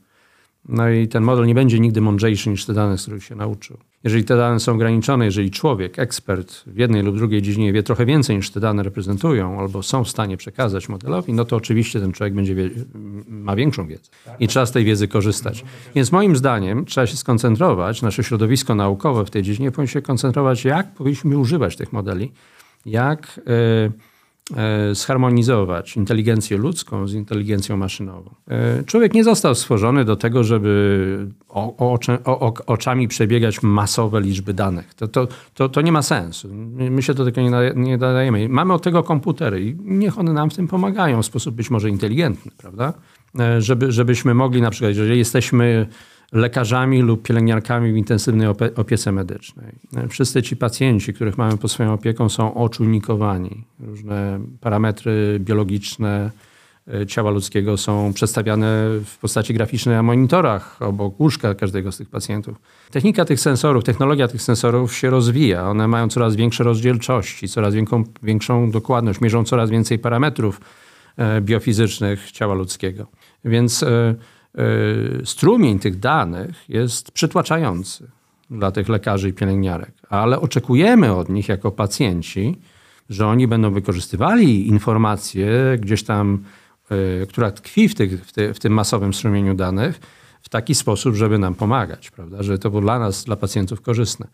No 0.70 0.90
i 0.90 1.08
ten 1.08 1.24
model 1.24 1.46
nie 1.46 1.56
będzie 1.56 1.80
nigdy 1.80 2.02
mądrzejszy 2.02 2.50
niż 2.50 2.66
te 2.66 2.74
dane, 2.74 2.98
z 2.98 3.02
których 3.02 3.24
się 3.24 3.36
nauczył. 3.36 3.78
Jeżeli 4.04 4.24
te 4.24 4.38
dane 4.38 4.60
są 4.60 4.74
ograniczone, 4.74 5.26
jeżeli 5.26 5.52
człowiek, 5.52 6.00
ekspert 6.00 6.64
w 6.68 6.78
jednej 6.78 7.04
lub 7.04 7.16
drugiej 7.16 7.42
dziedzinie 7.42 7.74
wie 7.74 7.84
trochę 7.84 8.06
więcej 8.06 8.36
niż 8.36 8.52
te 8.52 8.60
dane 8.60 8.84
reprezentują, 8.84 9.60
albo 9.60 9.84
są 9.84 10.04
w 10.04 10.10
stanie 10.10 10.38
przekazać 10.38 10.90
modelowi, 10.90 11.34
no 11.34 11.46
to 11.46 11.56
oczywiście 11.56 12.00
ten 12.00 12.12
człowiek 12.12 12.34
będzie 12.34 12.56
ma 13.28 13.56
większą 13.56 13.88
wiedzę 13.88 14.12
i 14.40 14.48
trzeba 14.48 14.66
z 14.66 14.72
tej 14.72 14.86
wiedzy 14.86 15.08
korzystać. 15.08 15.66
Więc 15.96 16.12
moim 16.12 16.36
zdaniem 16.36 16.86
trzeba 16.86 17.08
się 17.08 17.18
skoncentrować, 17.18 18.02
nasze 18.02 18.24
środowisko 18.24 18.76
naukowe 18.76 19.26
w 19.26 19.30
tej 19.30 19.44
dziedzinie 19.44 19.72
powinno 19.72 19.88
się 19.88 20.02
koncentrować, 20.02 20.66
jak 20.66 20.94
powinniśmy 20.94 21.38
używać 21.38 21.76
tych 21.76 21.94
modeli, 21.94 22.32
jak. 22.86 23.42
Yy, 23.48 24.15
zharmonizować 24.94 25.98
inteligencję 25.98 26.58
ludzką 26.58 27.08
z 27.08 27.14
inteligencją 27.14 27.78
maszynową. 27.78 28.30
E, 28.48 28.84
człowiek 28.84 29.14
nie 29.14 29.24
został 29.24 29.56
stworzony 29.56 30.06
do 30.06 30.16
tego, 30.16 30.44
żeby 30.44 31.28
oczami 32.66 33.08
przebiegać 33.08 33.64
masowe 33.64 34.22
liczby 34.22 34.54
danych. 34.54 34.94
To, 34.94 35.08
to, 35.08 35.28
to, 35.54 35.70
to, 35.70 35.82
nie 35.82 35.92
ma 35.92 36.02
sensu. 36.02 36.50
My 36.76 37.02
się 37.02 37.14
do 37.14 37.26
tego 37.26 37.42
nie, 37.42 37.72
nie 37.76 37.98
dajemy. 37.98 38.50
Mamy 38.50 38.74
od 38.74 38.84
tego 38.84 39.04
komputery 39.04 39.62
i 39.62 39.76
niech 39.80 40.20
one 40.20 40.34
nam 40.34 40.50
w 40.50 40.56
tym 40.56 40.68
pomagają 40.68 41.22
w 41.22 41.26
sposób 41.26 41.56
być 41.56 41.70
może 41.70 41.90
inteligentny, 41.90 42.52
prawda? 42.58 42.94
E, 43.40 43.62
żeby, 43.62 43.92
żebyśmy 43.92 44.34
mogli 44.34 44.62
na 44.62 44.70
przykład, 44.72 44.90
jeżeli 44.90 45.18
jesteśmy 45.18 45.88
lekarzami 46.36 47.02
lub 47.02 47.24
pielęgniarkami 47.24 47.94
w 47.94 47.98
intensywnej 47.98 48.48
opiece 48.76 49.12
medycznej. 49.12 49.72
Wszyscy 50.10 50.44
ci 50.44 50.58
pacjenci, 50.58 51.14
których 51.14 51.38
mamy 51.38 51.58
pod 51.58 51.72
swoją 51.72 51.94
opieką, 51.94 52.30
są 52.30 52.54
oczujnikowani. 52.54 53.64
Różne 53.80 54.40
parametry 54.62 55.38
biologiczne 55.40 56.32
e, 56.94 57.06
ciała 57.06 57.32
ludzkiego 57.32 57.78
są 57.78 58.14
przedstawiane 58.14 58.90
w 59.06 59.18
postaci 59.18 59.54
graficznej 59.54 59.96
na 59.96 60.04
monitorach 60.04 60.82
obok 60.82 61.20
łóżka 61.20 61.56
każdego 61.56 61.92
z 61.92 61.98
tych 61.98 62.10
pacjentów. 62.10 62.58
Technika 62.92 63.26
tych 63.26 63.40
sensorów, 63.40 63.84
technologia 63.84 64.28
tych 64.28 64.42
sensorów 64.42 64.96
się 64.96 65.10
rozwija. 65.10 65.70
One 65.70 65.88
mają 65.88 66.10
coraz 66.10 66.36
większe 66.36 66.64
rozdzielczości, 66.64 67.48
coraz 67.48 67.74
większą, 67.74 68.04
większą 68.24 68.72
dokładność, 68.72 69.22
mierzą 69.22 69.44
coraz 69.44 69.70
więcej 69.70 70.00
parametrów 70.00 70.62
e, 71.18 71.42
biofizycznych 71.42 72.32
ciała 72.32 72.56
ludzkiego. 72.56 73.08
Więc 73.46 73.84
e, 73.84 74.16
strumień 75.24 75.80
tych 75.80 76.00
danych 76.00 76.70
jest 76.70 77.12
przytłaczający 77.12 78.08
dla 78.50 78.72
tych 78.72 78.90
lekarzy 78.90 79.30
i 79.30 79.34
pielęgniarek, 79.34 79.92
ale 80.10 80.40
oczekujemy 80.40 81.16
od 81.16 81.30
nich 81.30 81.50
jako 81.50 81.72
pacjenci, 81.72 82.58
że 83.10 83.28
oni 83.28 83.48
będą 83.48 83.72
wykorzystywali 83.72 84.68
informacje 84.68 85.78
gdzieś 85.80 86.04
tam, 86.04 86.44
y, 87.24 87.28
która 87.28 87.52
tkwi 87.52 87.90
w, 87.90 87.96
tych, 87.96 88.26
w, 88.26 88.32
w, 88.54 88.60
tym 88.60 88.74
masowym 88.74 89.14
strumieniu 89.14 89.54
danych, 89.54 90.00
w 90.42 90.50
taki 90.50 90.76
sposób, 90.76 91.16
żeby 91.16 91.40
nam 91.40 91.56
pomagać, 91.56 92.12
prawda? 92.12 92.44
Żeby 92.44 92.60
to 92.60 92.70
było 92.70 92.82
dla 92.82 93.00
nas, 93.00 93.24
dla 93.24 93.36
pacjentów 93.36 93.82
korzystne. 93.82 94.28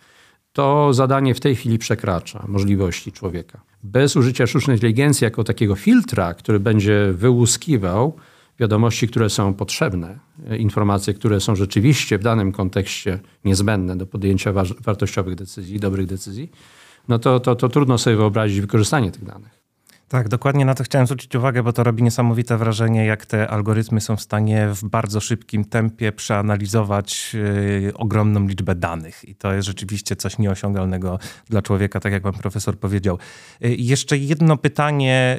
To 0.53 0.93
zadanie 0.93 1.35
w 1.35 1.39
tej 1.39 1.55
chwili 1.55 1.77
przekracza 1.77 2.45
możliwości 2.47 3.11
człowieka. 3.11 3.61
Bez 3.83 4.15
użycia 4.15 4.47
sztucznej 4.47 4.77
inteligencji 4.77 5.25
jako 5.25 5.43
takiego 5.43 5.75
filtra, 5.75 6.33
który 6.33 6.59
będzie 6.59 7.13
wyłuskiwał 7.13 8.15
wiadomości, 8.61 9.07
które 9.07 9.29
są 9.29 9.53
potrzebne, 9.53 10.19
y, 10.51 10.57
informacje, 10.57 11.13
które 11.13 11.39
są 11.39 11.55
rzeczywiście 11.55 12.17
w 12.17 12.23
danym 12.23 12.51
kontekście 12.51 13.19
niezbędne 13.45 13.97
do 13.97 14.05
podjęcia 14.05 14.53
wartościowych 14.79 15.35
decyzji, 15.35 15.79
dobrych 15.79 16.07
decyzji, 16.07 16.51
no 17.07 17.19
to, 17.19 17.39
to, 17.39 17.55
to 17.55 17.69
trudno 17.69 17.97
sobie 17.97 18.15
wyobrazić 18.15 18.61
wykorzystanie 18.61 19.11
tych 19.11 19.25
danych. 19.25 19.60
Tak, 20.11 20.29
dokładnie 20.29 20.65
na 20.65 20.75
to 20.75 20.83
chciałem 20.83 21.07
zwrócić 21.07 21.35
uwagę, 21.35 21.63
bo 21.63 21.73
to 21.73 21.83
robi 21.83 22.03
niesamowite 22.03 22.57
wrażenie, 22.57 23.05
jak 23.05 23.25
te 23.25 23.47
algorytmy 23.47 24.01
są 24.01 24.15
w 24.15 24.21
stanie 24.21 24.67
w 24.73 24.83
bardzo 24.83 25.19
szybkim 25.19 25.65
tempie 25.65 26.11
przeanalizować 26.11 27.33
yy, 27.83 27.93
ogromną 27.93 28.47
liczbę 28.47 28.75
danych. 28.75 29.29
I 29.29 29.35
to 29.35 29.53
jest 29.53 29.67
rzeczywiście 29.67 30.15
coś 30.15 30.37
nieosiągalnego 30.37 31.19
dla 31.49 31.61
człowieka, 31.61 31.99
tak 31.99 32.13
jak 32.13 32.23
pan 32.23 32.33
profesor 32.33 32.79
powiedział. 32.79 33.17
Yy, 33.61 33.75
jeszcze 33.75 34.17
jedno 34.17 34.57
pytanie 34.57 35.37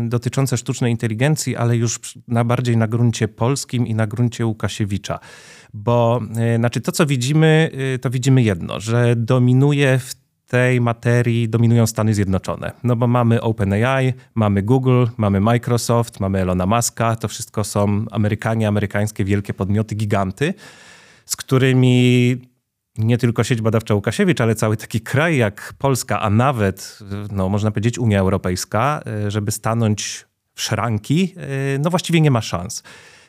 yy, 0.00 0.08
dotyczące 0.08 0.56
sztucznej 0.56 0.92
inteligencji, 0.92 1.56
ale 1.56 1.76
już 1.76 2.00
na 2.28 2.44
bardziej 2.44 2.76
na 2.76 2.88
gruncie 2.88 3.28
polskim 3.28 3.86
i 3.86 3.94
na 3.94 4.06
gruncie 4.06 4.46
Łukasiewicza. 4.46 5.18
Bo 5.74 6.20
y, 6.54 6.56
znaczy 6.56 6.80
to, 6.80 6.92
co 6.92 7.06
widzimy, 7.06 7.70
y, 7.94 7.98
to 7.98 8.10
widzimy 8.10 8.42
jedno, 8.42 8.80
że 8.80 9.16
dominuje 9.16 9.98
w 9.98 10.21
tej 10.52 10.80
materii 10.80 11.48
dominują 11.48 11.86
Stany 11.86 12.14
Zjednoczone. 12.14 12.72
No 12.84 12.96
bo 12.96 13.06
mamy 13.06 13.40
OpenAI, 13.40 14.12
mamy 14.34 14.62
Google, 14.62 15.06
mamy 15.16 15.40
Microsoft, 15.40 16.20
mamy 16.20 16.40
Elona 16.40 16.66
Muska. 16.66 17.16
To 17.16 17.28
wszystko 17.28 17.64
są 17.64 18.04
Amerykanie, 18.10 18.68
amerykańskie 18.68 19.24
wielkie 19.24 19.54
podmioty, 19.54 19.94
giganty, 19.94 20.54
z 21.26 21.36
którymi 21.36 22.36
nie 22.98 23.18
tylko 23.18 23.44
sieć 23.44 23.60
badawcza 23.60 23.94
Łukasiewicz, 23.94 24.40
ale 24.40 24.54
cały 24.54 24.76
taki 24.76 25.00
kraj 25.00 25.36
jak 25.36 25.74
Polska, 25.78 26.20
a 26.20 26.30
nawet, 26.30 26.98
no, 27.30 27.48
można 27.48 27.70
powiedzieć, 27.70 27.98
Unia 27.98 28.20
Europejska, 28.20 29.02
żeby 29.28 29.50
stanąć 29.50 30.26
w 30.54 30.62
szranki, 30.62 31.34
no 31.80 31.90
właściwie 31.90 32.20
nie 32.20 32.30
ma 32.30 32.40
szans. 32.40 32.82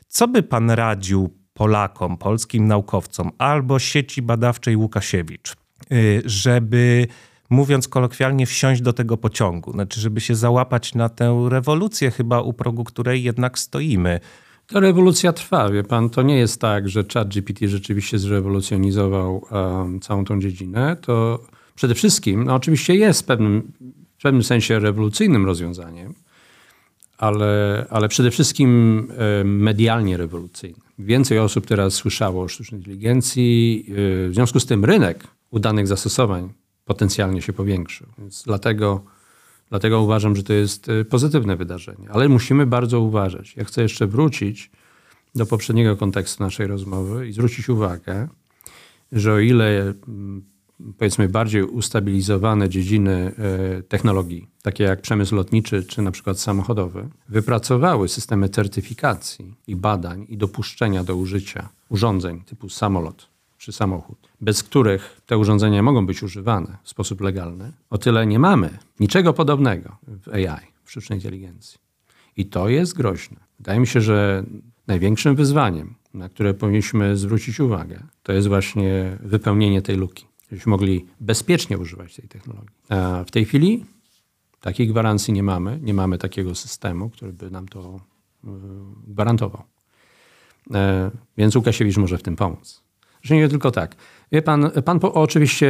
Co 0.07 0.27
by 0.27 0.43
pan 0.43 0.71
radził 0.71 1.37
Polakom, 1.53 2.17
polskim 2.17 2.67
naukowcom 2.67 3.31
albo 3.37 3.79
sieci 3.79 4.21
badawczej 4.21 4.75
Łukasiewicz? 4.75 5.62
Y, 5.91 6.21
żeby 6.25 7.07
mówiąc 7.49 7.87
kolokwialnie, 7.87 8.45
wsiąść 8.45 8.81
do 8.81 8.93
tego 8.93 9.17
pociągu, 9.17 9.71
znaczy, 9.71 10.01
żeby 10.01 10.21
się 10.21 10.35
załapać 10.35 10.95
na 10.95 11.09
tę 11.09 11.45
rewolucję, 11.49 12.11
chyba 12.11 12.41
u 12.41 12.53
progu 12.53 12.83
której 12.83 13.23
jednak 13.23 13.59
stoimy. 13.59 14.19
Ta 14.67 14.79
rewolucja 14.79 15.33
trwa, 15.33 15.69
wie 15.69 15.83
pan. 15.83 16.09
To 16.09 16.21
nie 16.21 16.37
jest 16.37 16.61
tak, 16.61 16.89
że 16.89 17.03
ChatGPT 17.13 17.59
rzeczywiście 17.65 18.19
zrewolucjonizował 18.19 19.45
um, 19.51 19.99
całą 19.99 20.25
tą 20.25 20.41
dziedzinę. 20.41 20.97
To 21.01 21.43
przede 21.75 21.95
wszystkim, 21.95 22.43
no 22.43 22.55
oczywiście 22.55 22.95
jest 22.95 23.27
pewnym, 23.27 23.71
w 24.17 24.21
pewnym 24.21 24.43
sensie 24.43 24.79
rewolucyjnym 24.79 25.45
rozwiązaniem, 25.45 26.13
ale, 27.17 27.85
ale 27.89 28.09
przede 28.09 28.31
wszystkim 28.31 29.07
medialnie 29.43 30.17
rewolucyjnym. 30.17 30.81
Więcej 30.99 31.39
osób 31.39 31.65
teraz 31.65 31.93
słyszało 31.93 32.43
o 32.43 32.47
sztucznej 32.47 32.79
inteligencji. 32.81 33.85
W 33.87 34.29
związku 34.33 34.59
z 34.59 34.65
tym 34.65 34.85
rynek 34.85 35.27
udanych 35.53 35.87
zastosowań 35.87 36.53
potencjalnie 36.85 37.41
się 37.41 37.53
powiększył. 37.53 38.07
Więc 38.17 38.43
dlatego, 38.43 39.03
dlatego 39.69 40.01
uważam, 40.01 40.35
że 40.35 40.43
to 40.43 40.53
jest 40.53 40.89
y, 40.89 41.05
pozytywne 41.05 41.55
wydarzenie. 41.55 42.09
Ale 42.11 42.29
musimy 42.29 42.65
bardzo 42.65 42.99
uważać. 42.99 43.55
Ja 43.55 43.63
chcę 43.63 43.81
jeszcze 43.81 44.07
wrócić 44.07 44.71
do 45.35 45.45
poprzedniego 45.45 45.97
kontekstu 45.97 46.43
naszej 46.43 46.67
rozmowy 46.67 47.27
i 47.27 47.33
zwrócić 47.33 47.69
uwagę, 47.69 48.27
że 49.11 49.33
o 49.33 49.39
ile 49.39 49.93
mm, 50.07 50.43
powiedzmy 50.97 51.29
bardziej 51.29 51.63
ustabilizowane 51.63 52.69
dziedziny 52.69 53.35
y, 53.79 53.83
technologii, 53.83 54.49
takie 54.61 54.83
jak 54.83 55.01
przemysł 55.01 55.35
lotniczy 55.35 55.83
czy 55.83 56.01
na 56.01 56.11
przykład 56.11 56.39
samochodowy, 56.39 57.09
wypracowały 57.29 58.09
systemy 58.09 58.49
certyfikacji 58.49 59.55
i 59.67 59.75
badań 59.75 60.25
i 60.29 60.37
dopuszczenia 60.37 61.03
do 61.03 61.15
użycia 61.15 61.69
urządzeń 61.89 62.43
typu 62.43 62.69
samolot, 62.69 63.29
czy 63.57 63.71
samochód, 63.71 64.29
bez 64.43 64.63
których 64.63 65.21
te 65.25 65.37
urządzenia 65.37 65.83
mogą 65.83 66.05
być 66.05 66.23
używane 66.23 66.77
w 66.83 66.89
sposób 66.89 67.21
legalny, 67.21 67.71
o 67.89 67.97
tyle 67.97 68.27
nie 68.27 68.39
mamy 68.39 68.77
niczego 68.99 69.33
podobnego 69.33 69.97
w 70.07 70.29
AI, 70.29 70.67
w 70.83 70.91
sztucznej 70.91 71.19
inteligencji. 71.19 71.79
I 72.37 72.45
to 72.45 72.69
jest 72.69 72.97
groźne. 72.97 73.37
Wydaje 73.59 73.79
mi 73.79 73.87
się, 73.87 74.01
że 74.01 74.43
największym 74.87 75.35
wyzwaniem, 75.35 75.95
na 76.13 76.29
które 76.29 76.53
powinniśmy 76.53 77.17
zwrócić 77.17 77.59
uwagę, 77.59 78.03
to 78.23 78.33
jest 78.33 78.47
właśnie 78.47 79.17
wypełnienie 79.19 79.81
tej 79.81 79.97
luki, 79.97 80.25
żebyśmy 80.51 80.69
mogli 80.69 81.05
bezpiecznie 81.19 81.77
używać 81.77 82.15
tej 82.15 82.27
technologii. 82.27 82.75
A 82.89 83.23
w 83.27 83.31
tej 83.31 83.45
chwili 83.45 83.85
takiej 84.61 84.87
gwarancji 84.87 85.33
nie 85.33 85.43
mamy, 85.43 85.79
nie 85.81 85.93
mamy 85.93 86.17
takiego 86.17 86.55
systemu, 86.55 87.09
który 87.09 87.33
by 87.33 87.51
nam 87.51 87.67
to 87.67 87.99
y, 88.43 88.47
gwarantował. 89.07 89.63
E, 90.73 91.11
więc 91.37 91.55
Łukasiewicz 91.55 91.97
może 91.97 92.17
w 92.17 92.23
tym 92.23 92.35
pomóc 92.35 92.83
że 93.23 93.35
nie 93.35 93.49
tylko 93.49 93.71
tak. 93.71 93.95
Wie 94.33 94.41
pan, 94.41 94.71
pan 94.85 94.99
po, 94.99 95.13
oczywiście 95.13 95.69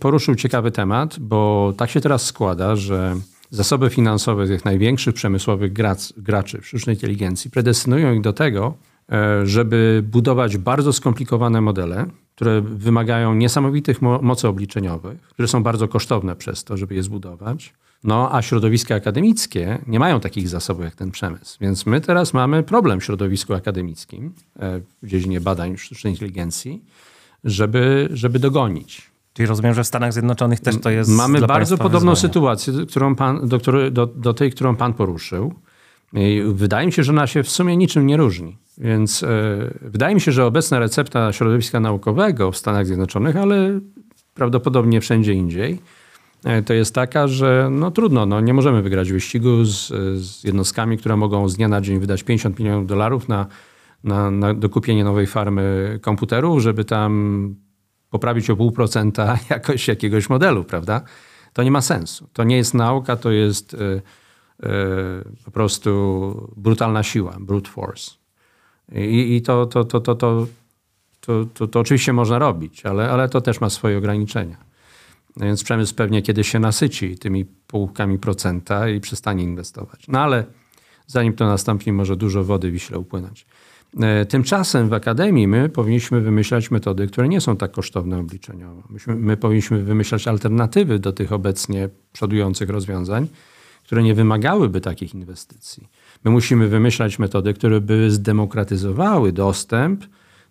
poruszył 0.00 0.34
ciekawy 0.34 0.70
temat, 0.70 1.18
bo 1.18 1.72
tak 1.76 1.90
się 1.90 2.00
teraz 2.00 2.26
składa, 2.26 2.76
że 2.76 3.16
zasoby 3.50 3.90
finansowe 3.90 4.46
tych 4.46 4.64
największych 4.64 5.14
przemysłowych 5.14 5.72
grac, 5.72 6.12
graczy 6.16 6.60
w 6.60 6.66
sztucznej 6.66 6.96
inteligencji 6.96 7.50
predestynują 7.50 8.12
ich 8.12 8.20
do 8.20 8.32
tego, 8.32 8.74
e, 9.12 9.46
żeby 9.46 10.04
budować 10.06 10.56
bardzo 10.56 10.92
skomplikowane 10.92 11.60
modele, 11.60 12.06
które 12.34 12.60
wymagają 12.60 13.34
niesamowitych 13.34 14.02
mo 14.02 14.18
mocy 14.22 14.48
obliczeniowych, 14.48 15.20
które 15.20 15.48
są 15.48 15.62
bardzo 15.62 15.88
kosztowne 15.88 16.36
przez 16.36 16.64
to, 16.64 16.76
żeby 16.76 16.94
je 16.94 17.02
zbudować. 17.02 17.74
No, 18.04 18.34
a 18.34 18.42
środowiska 18.42 18.94
akademickie 18.94 19.78
nie 19.86 19.98
mają 19.98 20.20
takich 20.20 20.48
zasobów 20.48 20.84
jak 20.84 20.94
ten 20.94 21.10
przemysł. 21.10 21.58
Więc 21.60 21.86
my 21.86 22.00
teraz 22.00 22.34
mamy 22.34 22.62
problem 22.62 23.00
w 23.00 23.04
środowisku 23.04 23.54
akademickim 23.54 24.32
e, 24.58 24.80
w 25.02 25.06
dziedzinie 25.08 25.40
badań 25.40 25.76
sztucznej 25.76 26.12
inteligencji, 26.12 26.84
żeby, 27.44 28.08
żeby 28.12 28.38
dogonić. 28.38 29.10
Czyli 29.32 29.46
rozumiem, 29.46 29.74
że 29.74 29.84
w 29.84 29.86
Stanach 29.86 30.12
Zjednoczonych 30.12 30.60
też 30.60 30.80
to 30.80 30.90
jest. 30.90 31.10
Mamy 31.10 31.40
bardzo 31.40 31.78
podobną 31.78 32.10
wyzwanie. 32.10 32.16
sytuację, 32.16 32.72
którą 32.88 33.16
pan, 33.16 33.48
do, 33.48 33.58
której, 33.58 33.92
do, 33.92 34.06
do 34.06 34.34
tej, 34.34 34.50
którą 34.50 34.76
pan 34.76 34.94
poruszył. 34.94 35.54
I 36.12 36.42
wydaje 36.46 36.86
mi 36.86 36.92
się, 36.92 37.04
że 37.04 37.12
ona 37.12 37.26
się 37.26 37.42
w 37.42 37.50
sumie 37.50 37.76
niczym 37.76 38.06
nie 38.06 38.16
różni. 38.16 38.56
Więc 38.78 39.22
e, 39.22 39.26
wydaje 39.80 40.14
mi 40.14 40.20
się, 40.20 40.32
że 40.32 40.46
obecna 40.46 40.78
recepta 40.78 41.32
środowiska 41.32 41.80
naukowego 41.80 42.52
w 42.52 42.56
Stanach 42.56 42.86
Zjednoczonych, 42.86 43.36
ale 43.36 43.80
prawdopodobnie 44.34 45.00
wszędzie 45.00 45.32
indziej, 45.32 45.78
E, 46.44 46.62
to 46.62 46.74
jest 46.74 46.94
taka, 46.94 47.28
że 47.28 47.68
no 47.70 47.90
trudno, 47.90 48.26
no 48.26 48.40
nie 48.40 48.54
możemy 48.54 48.82
wygrać 48.82 49.12
wyścigu 49.12 49.64
z, 49.64 49.88
z 50.20 50.44
jednostkami, 50.44 50.98
które 50.98 51.16
mogą 51.16 51.48
z 51.48 51.56
dnia 51.56 51.68
na 51.68 51.80
dzień 51.80 51.98
wydać 51.98 52.22
50 52.22 52.58
milionów 52.58 52.86
dolarów 52.86 53.28
na, 53.28 53.46
na, 54.04 54.30
na 54.30 54.54
dokupienie 54.54 55.04
nowej 55.04 55.26
farmy 55.26 55.98
komputerów, 56.02 56.62
żeby 56.62 56.84
tam 56.84 57.54
poprawić 58.10 58.50
o 58.50 58.56
pół 58.56 58.72
procenta 58.72 59.38
jakość 59.50 59.88
jakiegoś 59.88 60.28
modelu, 60.28 60.64
prawda? 60.64 61.02
To 61.52 61.62
nie 61.62 61.70
ma 61.70 61.80
sensu. 61.80 62.28
To 62.32 62.44
nie 62.44 62.56
jest 62.56 62.74
nauka, 62.74 63.16
to 63.16 63.30
jest 63.30 63.74
y, 63.74 63.76
y, 63.76 64.02
po 65.44 65.50
prostu 65.50 66.52
brutalna 66.56 67.02
siła, 67.02 67.36
brute 67.40 67.70
force. 67.70 68.10
I, 68.92 69.36
i 69.36 69.42
to, 69.42 69.66
to, 69.66 69.84
to, 69.84 70.00
to, 70.00 70.14
to, 70.14 70.46
to, 71.20 71.44
to, 71.54 71.66
to 71.66 71.80
oczywiście 71.80 72.12
można 72.12 72.38
robić, 72.38 72.86
ale, 72.86 73.10
ale 73.10 73.28
to 73.28 73.40
też 73.40 73.60
ma 73.60 73.70
swoje 73.70 73.98
ograniczenia. 73.98 74.56
No 75.36 75.46
więc 75.46 75.64
przemysł 75.64 75.94
pewnie 75.94 76.22
kiedyś 76.22 76.48
się 76.48 76.58
nasyci 76.58 77.18
tymi 77.18 77.44
półkami 77.44 78.18
procenta 78.18 78.88
i 78.88 79.00
przestanie 79.00 79.44
inwestować. 79.44 80.08
No 80.08 80.20
ale 80.20 80.44
zanim 81.06 81.32
to 81.32 81.46
nastąpi, 81.46 81.92
może 81.92 82.16
dużo 82.16 82.44
wody 82.44 82.70
Wiśle 82.70 82.98
upłynąć. 82.98 83.46
E, 84.00 84.26
tymczasem 84.26 84.88
w 84.88 84.92
akademii 84.92 85.46
my 85.46 85.68
powinniśmy 85.68 86.20
wymyślać 86.20 86.70
metody, 86.70 87.06
które 87.06 87.28
nie 87.28 87.40
są 87.40 87.56
tak 87.56 87.72
kosztowne 87.72 88.18
obliczeniowo. 88.18 88.82
Myśmy, 88.90 89.16
my 89.16 89.36
powinniśmy 89.36 89.82
wymyślać 89.82 90.28
alternatywy 90.28 90.98
do 90.98 91.12
tych 91.12 91.32
obecnie 91.32 91.88
przodujących 92.12 92.70
rozwiązań, 92.70 93.28
które 93.84 94.02
nie 94.02 94.14
wymagałyby 94.14 94.80
takich 94.80 95.14
inwestycji. 95.14 95.88
My 96.24 96.30
musimy 96.30 96.68
wymyślać 96.68 97.18
metody, 97.18 97.54
które 97.54 97.80
by 97.80 98.10
zdemokratyzowały 98.10 99.32
dostęp 99.32 100.04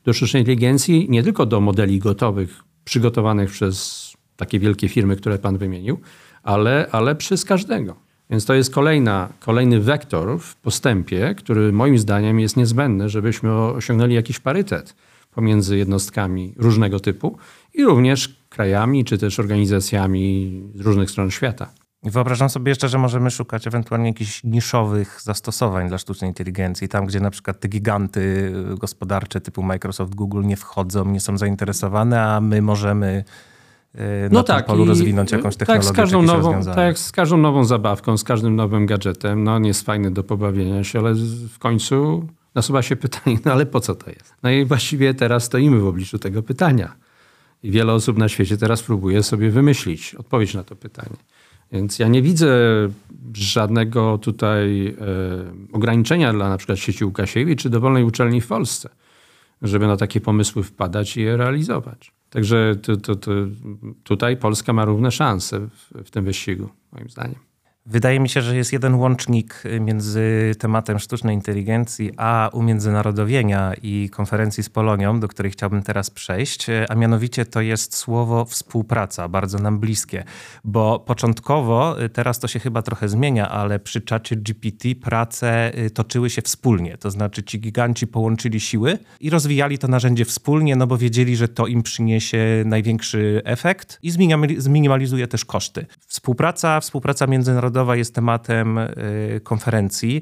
do 0.03 0.13
sztucznej 0.13 0.41
inteligencji 0.41 1.07
nie 1.09 1.23
tylko 1.23 1.45
do 1.45 1.61
modeli 1.61 1.99
gotowych, 1.99 2.63
przygotowanych 2.85 3.51
przez 3.51 4.09
takie 4.35 4.59
wielkie 4.59 4.89
firmy, 4.89 5.15
które 5.15 5.37
pan 5.37 5.57
wymienił, 5.57 5.99
ale, 6.43 6.87
ale 6.91 7.15
przez 7.15 7.45
każdego. 7.45 8.08
Więc 8.29 8.45
to 8.45 8.53
jest 8.53 8.73
kolejna, 8.73 9.29
kolejny 9.39 9.79
wektor 9.79 10.39
w 10.39 10.55
postępie, 10.55 11.35
który 11.37 11.71
moim 11.71 11.97
zdaniem 11.97 12.39
jest 12.39 12.57
niezbędny, 12.57 13.09
żebyśmy 13.09 13.53
osiągnęli 13.53 14.13
jakiś 14.13 14.39
parytet 14.39 14.95
pomiędzy 15.31 15.77
jednostkami 15.77 16.53
różnego 16.57 16.99
typu 16.99 17.37
i 17.73 17.83
również 17.83 18.39
krajami 18.49 19.05
czy 19.05 19.17
też 19.17 19.39
organizacjami 19.39 20.63
z 20.75 20.81
różnych 20.81 21.11
stron 21.11 21.31
świata. 21.31 21.69
Wyobrażam 22.03 22.49
sobie 22.49 22.69
jeszcze, 22.69 22.89
że 22.89 22.97
możemy 22.97 23.31
szukać 23.31 23.67
ewentualnie 23.67 24.07
jakichś 24.07 24.43
niszowych 24.43 25.21
zastosowań 25.21 25.87
dla 25.87 25.97
sztucznej 25.97 26.29
inteligencji, 26.29 26.87
tam 26.87 27.05
gdzie 27.05 27.19
na 27.19 27.31
przykład 27.31 27.59
te 27.59 27.67
giganty 27.67 28.53
gospodarcze 28.77 29.41
typu 29.41 29.63
Microsoft, 29.63 30.15
Google 30.15 30.43
nie 30.43 30.57
wchodzą, 30.57 31.05
nie 31.05 31.19
są 31.19 31.37
zainteresowane, 31.37 32.21
a 32.21 32.41
my 32.41 32.61
możemy 32.61 33.23
y, 33.27 33.58
na 33.93 34.29
no 34.31 34.43
tak, 34.43 34.65
polu 34.65 34.85
rozwinąć 34.85 35.31
jakąś 35.31 35.55
technologię. 35.55 35.87
Tak, 35.87 35.93
z 35.93 35.97
każdą 35.97 36.21
nową, 36.21 36.63
tak 36.63 36.99
z 36.99 37.11
każdą 37.11 37.37
nową 37.37 37.63
zabawką, 37.63 38.17
z 38.17 38.23
każdym 38.23 38.55
nowym 38.55 38.85
gadżetem, 38.85 39.43
no 39.43 39.55
on 39.55 39.65
jest 39.65 39.85
fajny 39.85 40.11
do 40.11 40.23
pobawienia 40.23 40.83
się, 40.83 40.99
ale 40.99 41.13
w 41.49 41.59
końcu 41.59 42.27
nasuwa 42.55 42.81
się 42.81 42.95
pytanie, 43.05 43.39
no 43.45 43.51
ale 43.51 43.65
po 43.65 43.79
co 43.79 43.95
to 43.95 44.09
jest? 44.09 44.33
No 44.43 44.49
i 44.49 44.65
właściwie 44.65 45.13
teraz 45.13 45.43
stoimy 45.43 45.79
w 45.79 45.87
obliczu 45.87 46.19
tego 46.19 46.43
pytania. 46.43 46.95
I 47.63 47.71
wiele 47.71 47.93
osób 47.93 48.17
na 48.17 48.29
świecie 48.29 48.57
teraz 48.57 48.83
próbuje 48.83 49.23
sobie 49.23 49.51
wymyślić 49.51 50.15
odpowiedź 50.15 50.53
na 50.53 50.63
to 50.63 50.75
pytanie. 50.75 51.15
Więc 51.71 51.99
ja 51.99 52.07
nie 52.07 52.21
widzę 52.21 52.49
żadnego 53.33 54.17
tutaj 54.17 54.87
e, 54.87 54.95
ograniczenia 55.73 56.33
dla 56.33 56.49
na 56.49 56.57
przykład 56.57 56.79
sieci 56.79 57.05
Łukasiewicz 57.05 57.61
czy 57.61 57.69
dowolnej 57.69 58.03
uczelni 58.03 58.41
w 58.41 58.47
Polsce, 58.47 58.89
żeby 59.61 59.87
na 59.87 59.97
takie 59.97 60.21
pomysły 60.21 60.63
wpadać 60.63 61.17
i 61.17 61.21
je 61.21 61.37
realizować. 61.37 62.11
Także 62.29 62.75
to, 62.81 62.97
to, 62.97 63.15
to 63.15 63.31
tutaj 64.03 64.37
Polska 64.37 64.73
ma 64.73 64.85
równe 64.85 65.11
szanse 65.11 65.59
w, 65.59 66.03
w 66.05 66.11
tym 66.11 66.25
wyścigu, 66.25 66.69
moim 66.91 67.09
zdaniem. 67.09 67.48
Wydaje 67.91 68.19
mi 68.19 68.29
się, 68.29 68.41
że 68.41 68.57
jest 68.57 68.73
jeden 68.73 68.95
łącznik 68.95 69.63
między 69.79 70.51
tematem 70.59 70.99
sztucznej 70.99 71.35
inteligencji 71.35 72.11
a 72.17 72.49
umiędzynarodowienia 72.53 73.73
i 73.81 74.09
konferencji 74.09 74.63
z 74.63 74.69
Polonią, 74.69 75.19
do 75.19 75.27
której 75.27 75.51
chciałbym 75.51 75.83
teraz 75.83 76.09
przejść, 76.09 76.67
a 76.89 76.95
mianowicie 76.95 77.45
to 77.45 77.61
jest 77.61 77.95
słowo 77.95 78.45
współpraca, 78.45 79.27
bardzo 79.27 79.59
nam 79.59 79.79
bliskie, 79.79 80.23
bo 80.63 80.99
początkowo, 80.99 81.95
teraz 82.13 82.39
to 82.39 82.47
się 82.47 82.59
chyba 82.59 82.81
trochę 82.81 83.09
zmienia, 83.09 83.49
ale 83.49 83.79
przy 83.79 84.01
czacie 84.01 84.35
GPT 84.35 84.95
prace 84.95 85.77
y, 85.77 85.89
toczyły 85.89 86.29
się 86.29 86.41
wspólnie, 86.41 86.97
to 86.97 87.11
znaczy 87.11 87.43
ci 87.43 87.59
giganci 87.59 88.07
połączyli 88.07 88.59
siły 88.59 88.97
i 89.19 89.29
rozwijali 89.29 89.77
to 89.77 89.87
narzędzie 89.87 90.25
wspólnie, 90.25 90.75
no 90.75 90.87
bo 90.87 90.97
wiedzieli, 90.97 91.35
że 91.35 91.47
to 91.47 91.67
im 91.67 91.83
przyniesie 91.83 92.63
największy 92.65 93.41
efekt 93.45 93.99
i 94.01 94.11
zminimalizuje 94.57 95.27
też 95.27 95.45
koszty. 95.45 95.85
Współpraca, 96.07 96.79
współpraca 96.79 97.27
międzynarodowa 97.27 97.78
jest 97.95 98.15
tematem 98.15 98.77
y, 98.77 99.41
konferencji. 99.43 100.21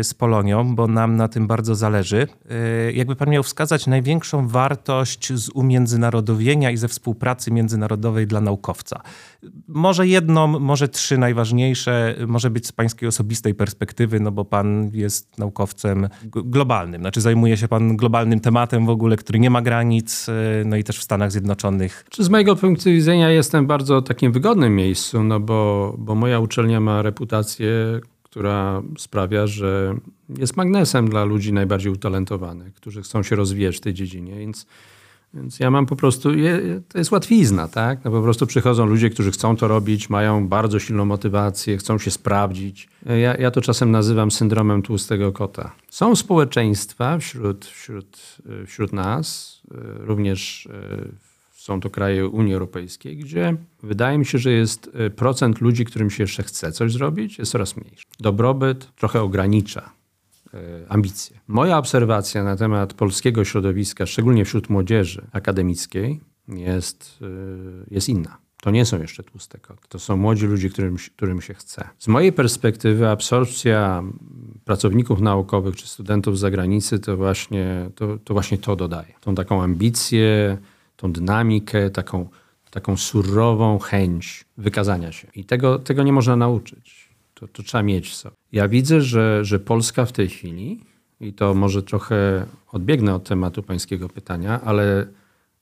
Y, 0.00 0.04
z 0.04 0.14
Polonią, 0.14 0.74
bo 0.74 0.86
nam 0.86 1.16
na 1.16 1.28
tym 1.28 1.46
bardzo 1.46 1.74
zależy. 1.74 2.26
Y, 2.88 2.92
jakby 2.92 3.16
pan 3.16 3.30
miał 3.30 3.42
wskazać 3.42 3.86
największą 3.86 4.48
wartość 4.48 5.32
z 5.32 5.48
umiędzynarodowienia 5.48 6.70
i 6.70 6.76
ze 6.76 6.88
współpracy 6.88 7.50
międzynarodowej 7.50 8.26
dla 8.26 8.40
naukowca? 8.40 9.00
Może 9.68 10.06
jedną, 10.06 10.46
może 10.46 10.88
trzy 10.88 11.18
najważniejsze, 11.18 12.14
może 12.26 12.50
być 12.50 12.66
z 12.66 12.72
pańskiej 12.72 13.08
osobistej 13.08 13.54
perspektywy, 13.54 14.20
no 14.20 14.30
bo 14.30 14.44
pan 14.44 14.90
jest 14.92 15.38
naukowcem 15.38 16.08
globalnym, 16.24 17.00
znaczy 17.00 17.20
zajmuje 17.20 17.56
się 17.56 17.68
pan 17.68 17.96
globalnym 17.96 18.40
tematem 18.40 18.86
w 18.86 18.90
ogóle, 18.90 19.16
który 19.16 19.38
nie 19.38 19.50
ma 19.50 19.62
granic, 19.62 20.28
y, 20.28 20.32
no 20.66 20.76
i 20.76 20.84
też 20.84 20.98
w 20.98 21.02
Stanach 21.02 21.32
Zjednoczonych. 21.32 22.04
Z 22.18 22.28
mojego 22.28 22.56
punktu 22.56 22.84
widzenia 22.84 23.30
jestem 23.30 23.66
bardzo 23.66 24.02
takim 24.02 24.32
wygodnym 24.32 24.76
miejscu, 24.76 25.22
no 25.22 25.40
bo, 25.40 25.94
bo 25.98 26.14
moja 26.14 26.40
uczelnia 26.40 26.80
ma 26.80 27.02
reputację 27.02 28.00
która 28.30 28.82
sprawia, 28.98 29.46
że 29.46 29.94
jest 30.38 30.56
magnesem 30.56 31.08
dla 31.08 31.24
ludzi 31.24 31.52
najbardziej 31.52 31.92
utalentowanych, 31.92 32.74
którzy 32.74 33.02
chcą 33.02 33.22
się 33.22 33.36
rozwijać 33.36 33.76
w 33.76 33.80
tej 33.80 33.94
dziedzinie. 33.94 34.38
Więc, 34.38 34.66
więc 35.34 35.60
ja 35.60 35.70
mam 35.70 35.86
po 35.86 35.96
prostu, 35.96 36.30
to 36.88 36.98
jest 36.98 37.12
łatwizna, 37.12 37.68
tak? 37.68 38.04
No 38.04 38.10
po 38.10 38.22
prostu 38.22 38.46
przychodzą 38.46 38.86
ludzie, 38.86 39.10
którzy 39.10 39.30
chcą 39.30 39.56
to 39.56 39.68
robić, 39.68 40.10
mają 40.10 40.48
bardzo 40.48 40.78
silną 40.78 41.04
motywację, 41.04 41.76
chcą 41.76 41.98
się 41.98 42.10
sprawdzić. 42.10 42.88
Ja, 43.06 43.34
ja 43.34 43.50
to 43.50 43.60
czasem 43.60 43.90
nazywam 43.90 44.30
syndromem 44.30 44.82
tłustego 44.82 45.32
kota. 45.32 45.72
Są 45.88 46.16
społeczeństwa 46.16 47.18
wśród, 47.18 47.64
wśród, 47.64 48.38
wśród 48.66 48.92
nas, 48.92 49.60
również 50.00 50.68
w 51.18 51.29
są 51.60 51.80
to 51.80 51.90
kraje 51.90 52.28
Unii 52.28 52.54
Europejskiej, 52.54 53.16
gdzie 53.16 53.56
wydaje 53.82 54.18
mi 54.18 54.26
się, 54.26 54.38
że 54.38 54.52
jest 54.52 54.90
y, 55.06 55.10
procent 55.10 55.60
ludzi, 55.60 55.84
którym 55.84 56.10
się 56.10 56.22
jeszcze 56.22 56.42
chce 56.42 56.72
coś 56.72 56.92
zrobić, 56.92 57.38
jest 57.38 57.52
coraz 57.52 57.76
mniejszy. 57.76 58.04
Dobrobyt 58.20 58.94
trochę 58.94 59.22
ogranicza 59.22 59.90
y, 60.54 60.58
ambicje. 60.88 61.40
Moja 61.48 61.78
obserwacja 61.78 62.44
na 62.44 62.56
temat 62.56 62.94
polskiego 62.94 63.44
środowiska, 63.44 64.06
szczególnie 64.06 64.44
wśród 64.44 64.68
młodzieży 64.70 65.26
akademickiej, 65.32 66.20
jest, 66.48 67.18
y, 67.22 67.84
jest 67.90 68.08
inna. 68.08 68.38
To 68.62 68.70
nie 68.70 68.84
są 68.84 69.00
jeszcze 69.00 69.22
tłuste 69.22 69.58
koty. 69.58 69.88
To 69.88 69.98
są 69.98 70.16
młodzi 70.16 70.46
ludzie, 70.46 70.70
którym, 70.70 70.96
którym 71.16 71.40
się 71.40 71.54
chce. 71.54 71.88
Z 71.98 72.08
mojej 72.08 72.32
perspektywy 72.32 73.08
absorpcja 73.08 74.02
pracowników 74.64 75.20
naukowych 75.20 75.76
czy 75.76 75.88
studentów 75.88 76.38
z 76.38 76.40
zagranicy 76.40 76.98
to 76.98 77.16
właśnie 77.16 77.90
to, 77.94 78.18
to, 78.24 78.34
właśnie 78.34 78.58
to 78.58 78.76
dodaje. 78.76 79.14
Tą 79.20 79.34
taką 79.34 79.62
ambicję, 79.62 80.58
tą 81.00 81.12
dynamikę, 81.12 81.90
taką, 81.90 82.28
taką 82.70 82.96
surową 82.96 83.78
chęć 83.78 84.44
wykazania 84.58 85.12
się. 85.12 85.28
I 85.34 85.44
tego, 85.44 85.78
tego 85.78 86.02
nie 86.02 86.12
można 86.12 86.36
nauczyć. 86.36 87.10
To, 87.34 87.48
to 87.48 87.62
trzeba 87.62 87.82
mieć 87.82 88.08
w 88.08 88.14
sobie. 88.14 88.36
Ja 88.52 88.68
widzę, 88.68 89.00
że, 89.00 89.44
że 89.44 89.58
Polska 89.58 90.04
w 90.04 90.12
tej 90.12 90.28
chwili, 90.28 90.80
i 91.20 91.32
to 91.32 91.54
może 91.54 91.82
trochę 91.82 92.46
odbiegnę 92.72 93.14
od 93.14 93.28
tematu 93.28 93.62
pańskiego 93.62 94.08
pytania, 94.08 94.60
ale 94.64 95.06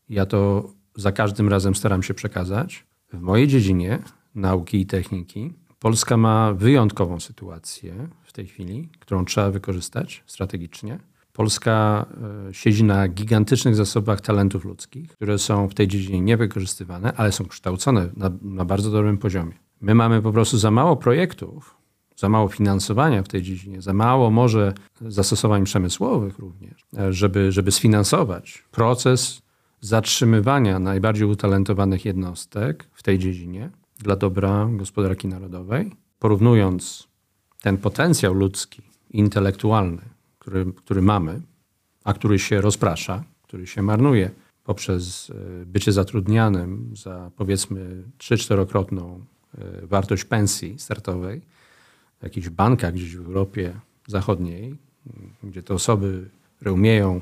ja 0.09 0.27
to 0.27 0.71
za 0.97 1.13
każdym 1.13 1.49
razem 1.49 1.75
staram 1.75 2.03
się 2.03 2.15
przekazać. 2.15 2.85
W 3.13 3.21
mojej 3.21 3.49
dziedzinie 3.49 3.99
nauki 4.35 4.81
i 4.81 4.87
techniki 4.87 5.53
Polska 5.79 6.17
ma 6.17 6.53
wyjątkową 6.53 7.21
sytuację 7.21 8.09
w 8.23 8.33
tej 8.33 8.47
chwili, 8.47 8.89
którą 9.01 9.25
trzeba 9.25 9.51
wykorzystać 9.51 10.25
strategicznie 10.27 10.99
Polska 11.39 12.07
e, 12.49 12.55
siedzi 12.55 12.85
na 12.85 13.09
gigantycznych 13.09 13.77
zasobach 13.77 14.21
talentów 14.21 14.65
ludzkich, 14.65 15.13
które 15.13 15.39
są 15.39 15.69
w 15.69 15.75
tej 15.75 15.89
dziedzinie 15.89 16.21
niewykorzystywane, 16.21 17.13
ale 17.17 17.33
są 17.33 17.45
kształcone 17.45 18.09
na, 18.17 18.31
na 18.43 18.65
bardzo 18.65 18.91
dobrym 18.91 19.19
poziomie. 19.19 19.53
My 19.81 19.95
mamy 19.95 20.23
po 20.23 20.33
prostu 20.33 20.59
za 20.59 20.71
mało 20.71 20.97
projektów, 20.97 21.77
za 22.17 22.29
mało 22.29 22.49
finansowania 22.49 23.23
w 23.23 23.29
tej 23.29 23.43
dziedzinie, 23.43 23.83
za 23.83 23.93
mało 23.93 24.31
może 24.31 24.75
zastosowań 25.01 25.65
przemysłowych 25.65 26.39
również, 26.39 26.87
e, 26.99 27.13
żeby, 27.13 27.53
żeby 27.53 27.73
sfinansować 27.73 28.65
proces 28.71 29.43
zatrzymywania 29.81 30.79
najbardziej 30.79 31.27
utalentowanych 31.27 32.05
jednostek 32.05 32.89
w 32.93 33.03
tej 33.03 33.19
dziedzinie 33.19 33.71
dla 33.99 34.17
dobra 34.17 34.69
gospodarki 34.71 35.29
narodowej, 35.29 35.93
porównując 36.19 37.09
ten 37.63 37.77
potencjał 37.77 38.35
ludzki, 38.35 38.83
intelektualny 39.11 40.18
który, 40.49 40.73
który 40.73 41.03
mamy, 41.03 41.41
a 42.05 42.13
który 42.13 42.39
się 42.39 42.61
rozprasza, 42.61 43.25
który 43.43 43.67
się 43.67 43.83
marnuje 43.83 44.31
poprzez 44.65 45.31
e, 45.63 45.67
bycie 45.67 45.93
zatrudnianym 45.93 46.91
za 46.97 47.31
powiedzmy 47.37 48.03
3-4-krotną 48.19 49.21
e, 49.59 49.87
wartość 49.87 50.25
pensji 50.25 50.79
startowej 50.79 51.41
w 52.21 52.23
jakichś 52.23 52.49
bankach 52.49 52.95
gdzieś 52.95 53.17
w 53.17 53.27
Europie 53.27 53.81
Zachodniej, 54.07 54.77
gdzie 55.43 55.63
te 55.63 55.75
osoby, 55.75 56.29
które 56.57 56.73
umieją 56.73 57.21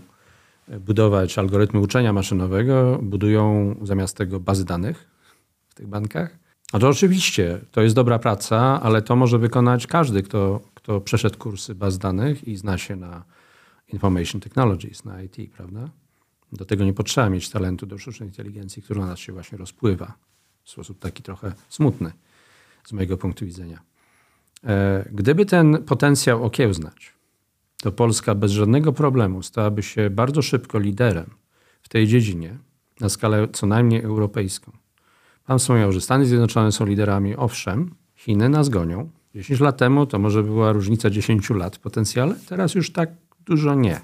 e, 0.69 0.81
budować 0.81 1.39
algorytmy 1.39 1.81
uczenia 1.81 2.12
maszynowego, 2.12 2.99
budują 3.03 3.75
zamiast 3.83 4.17
tego 4.17 4.41
bazy 4.41 4.65
danych 4.65 5.09
w 5.69 5.75
tych 5.75 5.87
bankach. 5.87 6.39
A 6.73 6.79
to 6.79 6.89
oczywiście 6.89 7.61
to 7.73 7.83
jest 7.83 7.95
dobra 7.95 8.19
praca, 8.19 8.83
ale 8.83 9.03
to 9.03 9.17
może 9.17 9.39
wykonać 9.39 9.87
każdy, 9.87 10.23
kto, 10.23 10.61
kto 10.87 11.01
przeszedł 11.01 11.38
kursy 11.38 11.75
baz 11.75 11.99
danych 11.99 12.49
i 12.49 12.57
zna 12.57 12.79
się 12.79 12.96
na 12.96 13.25
information 13.88 14.40
technologies, 14.40 15.05
na 15.05 15.22
IT, 15.22 15.37
prawda? 15.57 15.90
Do 16.53 16.64
tego 16.64 16.85
nie 16.85 16.92
potrzeba 16.94 17.31
mieć 17.31 17.51
talentu 17.51 17.87
do 17.87 17.99
sztucznej 17.99 18.29
inteligencji, 18.29 18.83
która 18.83 19.01
na 19.01 19.07
nas 19.07 19.18
się 19.18 19.33
właśnie 19.33 19.59
rozpływa 19.59 20.14
w 20.64 20.70
sposób 20.70 20.99
taki 20.99 21.22
trochę 21.22 21.53
smutny 21.68 22.12
z 22.85 22.92
mojego 22.92 23.16
punktu 23.16 23.46
widzenia. 23.46 23.81
E, 24.64 25.09
gdyby 25.12 25.46
ten 25.46 25.85
potencjał 25.85 26.44
okiełznać, 26.44 27.12
to 27.83 27.92
Polska 27.92 28.35
bez 28.35 28.53
żadnego 28.53 28.92
problemu 28.92 29.42
stałaby 29.42 29.83
się 29.83 30.11
bardzo 30.11 30.42
szybko 30.42 30.79
liderem 30.79 31.31
w 31.83 31.88
tej 31.88 32.07
dziedzinie 32.07 32.59
na 33.01 33.09
skalę 33.09 33.49
co 33.53 33.66
najmniej 33.66 34.03
europejską. 34.03 34.72
Pan 35.44 35.59
wspomniał, 35.59 35.92
że 35.92 36.01
Stany 36.01 36.27
Zjednoczone 36.27 36.72
są 36.72 36.87
liderami, 36.87 37.37
owszem, 37.37 37.94
Chiny 38.14 38.49
nas 38.49 38.68
gonią, 38.68 39.11
10 39.37 39.61
lat 39.61 39.77
temu 39.77 40.07
to 40.07 40.18
może 40.18 40.42
była 40.42 40.72
różnica 40.72 41.11
10 41.11 41.51
lat 41.51 41.77
w 41.77 41.79
potencjale, 41.79 42.35
teraz 42.49 42.75
już 42.75 42.92
tak 42.92 43.11
dużo 43.46 43.75
nie. 43.75 44.01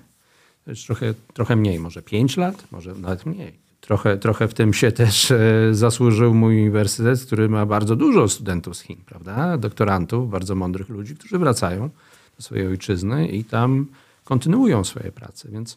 To 0.64 0.70
jest 0.70 0.86
trochę, 0.86 1.14
trochę 1.34 1.56
mniej, 1.56 1.80
może 1.80 2.02
5 2.02 2.36
lat, 2.36 2.64
może 2.70 2.94
nawet 2.94 3.26
mniej. 3.26 3.62
Trochę, 3.80 4.18
trochę 4.18 4.48
w 4.48 4.54
tym 4.54 4.72
się 4.74 4.92
też 4.92 5.30
e, 5.30 5.38
zasłużył 5.72 6.34
mój 6.34 6.60
uniwersytet, 6.60 7.26
który 7.26 7.48
ma 7.48 7.66
bardzo 7.66 7.96
dużo 7.96 8.28
studentów 8.28 8.76
z 8.76 8.80
Chin, 8.80 8.96
prawda? 9.06 9.58
Doktorantów, 9.58 10.30
bardzo 10.30 10.54
mądrych 10.54 10.88
ludzi, 10.88 11.14
którzy 11.14 11.38
wracają 11.38 11.90
do 12.36 12.42
swojej 12.42 12.66
ojczyzny 12.66 13.28
i 13.28 13.44
tam 13.44 13.86
kontynuują 14.24 14.84
swoje 14.84 15.12
prace. 15.12 15.48
Więc 15.48 15.76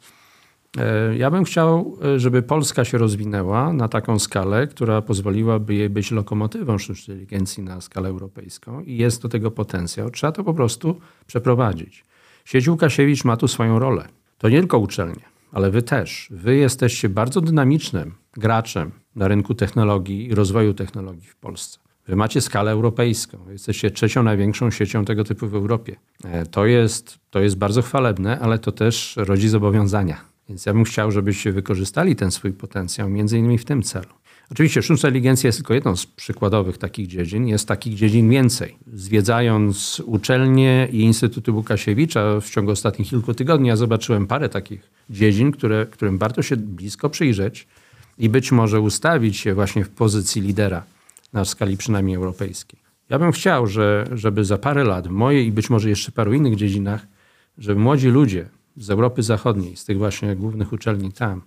ja 1.17 1.31
bym 1.31 1.43
chciał, 1.43 1.97
e, 2.03 2.19
żeby 2.19 2.41
Polska 2.41 2.85
się 2.85 2.97
rozwinęła 2.97 3.73
na 3.73 3.87
taką 3.87 4.19
skalę, 4.19 4.67
która 4.67 5.01
pozwoliłaby 5.01 5.73
jej 5.73 5.89
być 5.89 6.11
lokomotywą 6.11 6.77
sztucznej 6.77 7.17
inteligencji 7.17 7.63
na 7.63 7.81
skalę 7.81 8.09
europejską 8.09 8.81
i 8.81 8.97
jest 8.97 9.21
do 9.21 9.29
tego 9.29 9.51
potencjał. 9.51 10.09
Trzeba 10.09 10.31
to 10.31 10.43
po 10.43 10.53
prostu 10.53 10.99
przeprowadzić. 11.27 12.05
Sieć 12.45 12.67
Łukasiewicz 12.67 13.23
ma 13.25 13.37
tu 13.37 13.47
swoją 13.47 13.79
rolę. 13.79 14.07
To 14.37 14.49
nie 14.49 14.59
tylko 14.59 14.79
uczelnie, 14.79 15.21
ale 15.51 15.71
wy 15.71 15.81
też. 15.81 16.27
Wy 16.31 16.55
jesteście 16.55 17.09
bardzo 17.09 17.41
dynamicznym 17.41 18.13
graczem 18.33 18.91
na 19.15 19.27
rynku 19.27 19.53
technologii 19.53 20.27
i 20.27 20.35
rozwoju 20.35 20.73
technologii 20.73 21.27
w 21.27 21.35
Polsce. 21.35 21.79
Wy 22.07 22.15
macie 22.15 22.41
skalę 22.41 22.71
europejską. 22.71 23.37
Jesteście 23.49 23.91
trzecią 23.91 24.23
największą 24.23 24.71
siecią 24.71 25.05
tego 25.05 25.23
typu 25.23 25.47
w 25.47 25.55
Europie. 25.55 25.95
E, 26.23 26.45
to 26.45 26.65
jest, 26.65 27.19
to 27.29 27.39
jest 27.39 27.57
bardzo 27.57 27.81
chwalebne, 27.81 28.39
ale 28.39 28.59
to 28.59 28.71
też 28.71 29.15
rodzi 29.17 29.49
zobowiązania. 29.49 30.34
Więc 30.49 30.65
ja 30.65 30.73
bym 30.73 30.83
chciał, 30.83 31.11
żebyście 31.11 31.51
wykorzystali 31.51 32.15
ten 32.15 32.31
swój 32.31 32.53
potencjał 32.53 33.09
między 33.09 33.37
innymi 33.37 33.57
w 33.57 33.65
tym 33.65 33.83
celu. 33.83 34.09
Oczywiście 34.51 34.81
sztuczna 34.81 35.09
inteligencja 35.09 35.47
jest 35.47 35.57
tylko 35.57 35.73
jedną 35.73 35.95
z 35.95 36.05
przykładowych 36.05 36.77
takich 36.77 37.07
dziedzin. 37.07 37.47
Jest 37.47 37.67
takich 37.67 37.95
dziedzin 37.95 38.29
więcej. 38.29 38.75
Zwiedzając 38.93 40.01
uczelnie 40.05 40.87
i 40.91 40.99
Instytuty 40.99 41.51
Łukasiewicza 41.51 42.39
w 42.41 42.49
ciągu 42.49 42.71
ostatnich 42.71 43.09
kilku 43.09 43.33
tygodni, 43.33 43.67
ja 43.67 43.75
zobaczyłem 43.75 44.27
parę 44.27 44.49
takich 44.49 44.89
dziedzin, 45.09 45.51
które, 45.51 45.85
którym 45.85 46.17
warto 46.17 46.41
się 46.41 46.57
blisko 46.57 47.09
przyjrzeć 47.09 47.67
i 48.17 48.29
być 48.29 48.51
może 48.51 48.81
ustawić 48.81 49.37
się 49.37 49.53
właśnie 49.53 49.85
w 49.85 49.89
pozycji 49.89 50.41
lidera 50.41 50.83
na 51.33 51.45
skali 51.45 51.77
przynajmniej 51.77 52.15
europejskiej. 52.15 52.79
Ja 53.09 53.19
bym 53.19 53.31
chciał, 53.31 53.67
że, 53.67 54.07
żeby 54.11 54.45
za 54.45 54.57
parę 54.57 54.83
lat 54.83 55.07
w 55.07 55.11
mojej 55.11 55.47
i 55.47 55.51
być 55.51 55.69
może 55.69 55.89
jeszcze 55.89 56.11
paru 56.11 56.33
innych 56.33 56.55
dziedzinach, 56.55 57.07
żeby 57.57 57.79
młodzi 57.79 58.07
ludzie 58.07 58.45
z 58.77 58.89
Europy 58.89 59.23
Zachodniej, 59.23 59.75
z 59.75 59.85
tych 59.85 59.97
właśnie 59.97 60.35
głównych 60.35 60.73
uczelni 60.73 61.11
tam, 61.11 61.41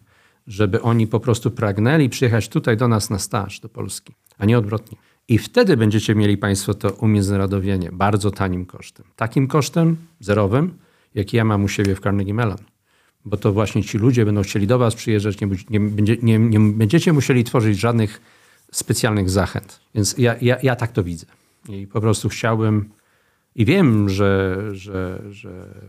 żeby 0.46 0.82
oni 0.82 1.06
po 1.06 1.20
prostu 1.20 1.50
pragnęli 1.50 2.08
przyjechać 2.08 2.48
tutaj 2.48 2.76
do 2.76 2.88
nas 2.88 3.10
na 3.10 3.18
staż, 3.18 3.60
do 3.60 3.68
Polski, 3.68 4.14
a 4.38 4.46
nie 4.46 4.58
odwrotnie. 4.58 4.98
I 5.28 5.38
wtedy 5.38 5.76
będziecie 5.76 6.14
mieli 6.14 6.36
Państwo 6.36 6.74
to 6.74 6.90
umiędzynarodowienie 6.90 7.90
bardzo 7.92 8.30
tanim 8.30 8.66
kosztem. 8.66 9.06
Takim 9.16 9.46
kosztem 9.46 9.96
zerowym, 10.20 10.78
jaki 11.14 11.36
ja 11.36 11.44
mam 11.44 11.64
u 11.64 11.68
siebie 11.68 11.94
w 11.94 12.00
Carnegie 12.00 12.34
Mellon. 12.34 12.58
Bo 13.24 13.36
to 13.36 13.52
właśnie 13.52 13.84
ci 13.84 13.98
ludzie 13.98 14.24
będą 14.24 14.42
chcieli 14.42 14.66
do 14.66 14.78
Was 14.78 14.94
przyjeżdżać, 14.94 15.40
nie, 15.40 15.48
nie, 15.70 16.16
nie, 16.22 16.38
nie 16.38 16.60
będziecie 16.60 17.12
musieli 17.12 17.44
tworzyć 17.44 17.78
żadnych 17.78 18.20
specjalnych 18.72 19.30
zachęt. 19.30 19.80
Więc 19.94 20.18
ja, 20.18 20.36
ja, 20.40 20.56
ja 20.62 20.76
tak 20.76 20.92
to 20.92 21.04
widzę. 21.04 21.26
I 21.68 21.86
po 21.86 22.00
prostu 22.00 22.28
chciałbym 22.28 22.90
i 23.54 23.64
wiem, 23.64 24.08
że, 24.08 24.58
że, 24.72 25.22
że 25.30 25.80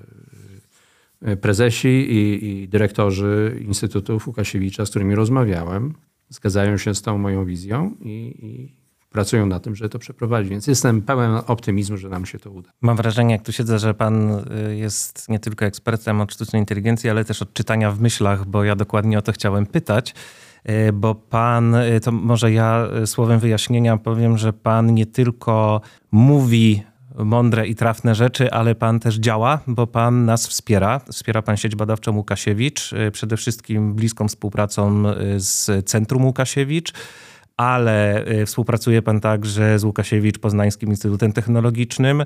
prezesi 1.42 1.88
i, 1.88 2.46
i, 2.50 2.68
dyrektorzy 2.68 3.60
Instytutów 3.68 4.28
Łukasiewicza, 4.28 4.86
z 4.86 4.90
którymi 4.90 5.16
rozmawiałem, 5.16 5.94
zgadzają 6.30 6.78
się 6.78 6.96
z 6.96 7.02
tą 7.02 7.18
moją 7.18 7.46
wizją 7.46 7.96
i, 8.02 8.36
i, 8.42 8.80
pracują 9.10 9.46
na 9.46 9.60
tym, 9.60 9.76
żeby 9.76 9.90
to 9.90 10.00
przeprowadzić. 10.00 10.50
Więc 10.50 10.68
jestem 10.68 11.02
pełen 11.02 11.42
optymizmu, 11.48 11.98
że 11.98 12.10
nam 12.10 12.26
się 12.26 12.40
to 12.40 12.52
uda. 12.52 12.70
Mam 12.82 12.98
wrażenie, 12.98 13.32
jak 13.32 13.44
tu 13.44 13.52
siedzę, 13.52 13.80
że 13.80 13.94
pan 13.94 14.32
y, 14.32 14.76
jest 14.76 15.30
nie 15.30 15.40
tylko 15.40 15.66
ekspertem 15.66 16.22
od 16.22 16.34
sztucznej 16.34 16.62
inteligencji, 16.62 17.10
ale 17.10 17.26
też 17.26 17.42
od 17.42 17.54
czytania 17.54 17.92
w 17.92 18.02
myślach, 18.02 18.46
bo 18.46 18.64
ja 18.64 18.76
dokładnie 18.76 19.20
o 19.20 19.22
to 19.22 19.32
chciałem 19.32 19.66
pytać. 19.66 20.16
Y, 20.70 20.94
bo 20.94 21.16
pan, 21.16 21.76
y, 21.76 22.00
to 22.00 22.12
może 22.12 22.52
ja 22.52 22.88
słowem 23.06 23.40
wyjaśnienia 23.40 23.98
powiem, 23.98 24.38
że 24.38 24.54
pan 24.54 24.94
nie 24.94 25.06
tylko 25.06 25.82
mówi 26.12 26.84
mądre 27.16 27.68
i 27.68 27.76
trafne 27.76 28.16
rzeczy, 28.16 28.52
ale 28.52 28.76
pan 28.76 29.00
też 29.00 29.16
działa, 29.16 29.60
bo 29.68 29.88
pan 29.88 30.26
nas 30.26 30.48
wspiera. 30.48 31.00
Wspiera 31.12 31.42
pan 31.42 31.58
sieć 31.58 31.76
badawczą 31.76 32.16
Łukasiewicz, 32.16 32.92
przede 33.12 33.38
wszystkim 33.38 33.96
bliską 33.96 34.28
współpracą 34.28 35.04
z 35.38 35.86
Centrum 35.90 36.26
Łukasiewicz 36.26 36.94
ale 37.60 38.28
y, 38.28 38.46
współpracuje 38.46 39.02
pan 39.02 39.20
także 39.20 39.80
z 39.80 39.84
Łukasiewicz 39.84 40.40
Poznańskim 40.40 40.90
Instytutem 40.90 41.34
Technologicznym. 41.34 42.24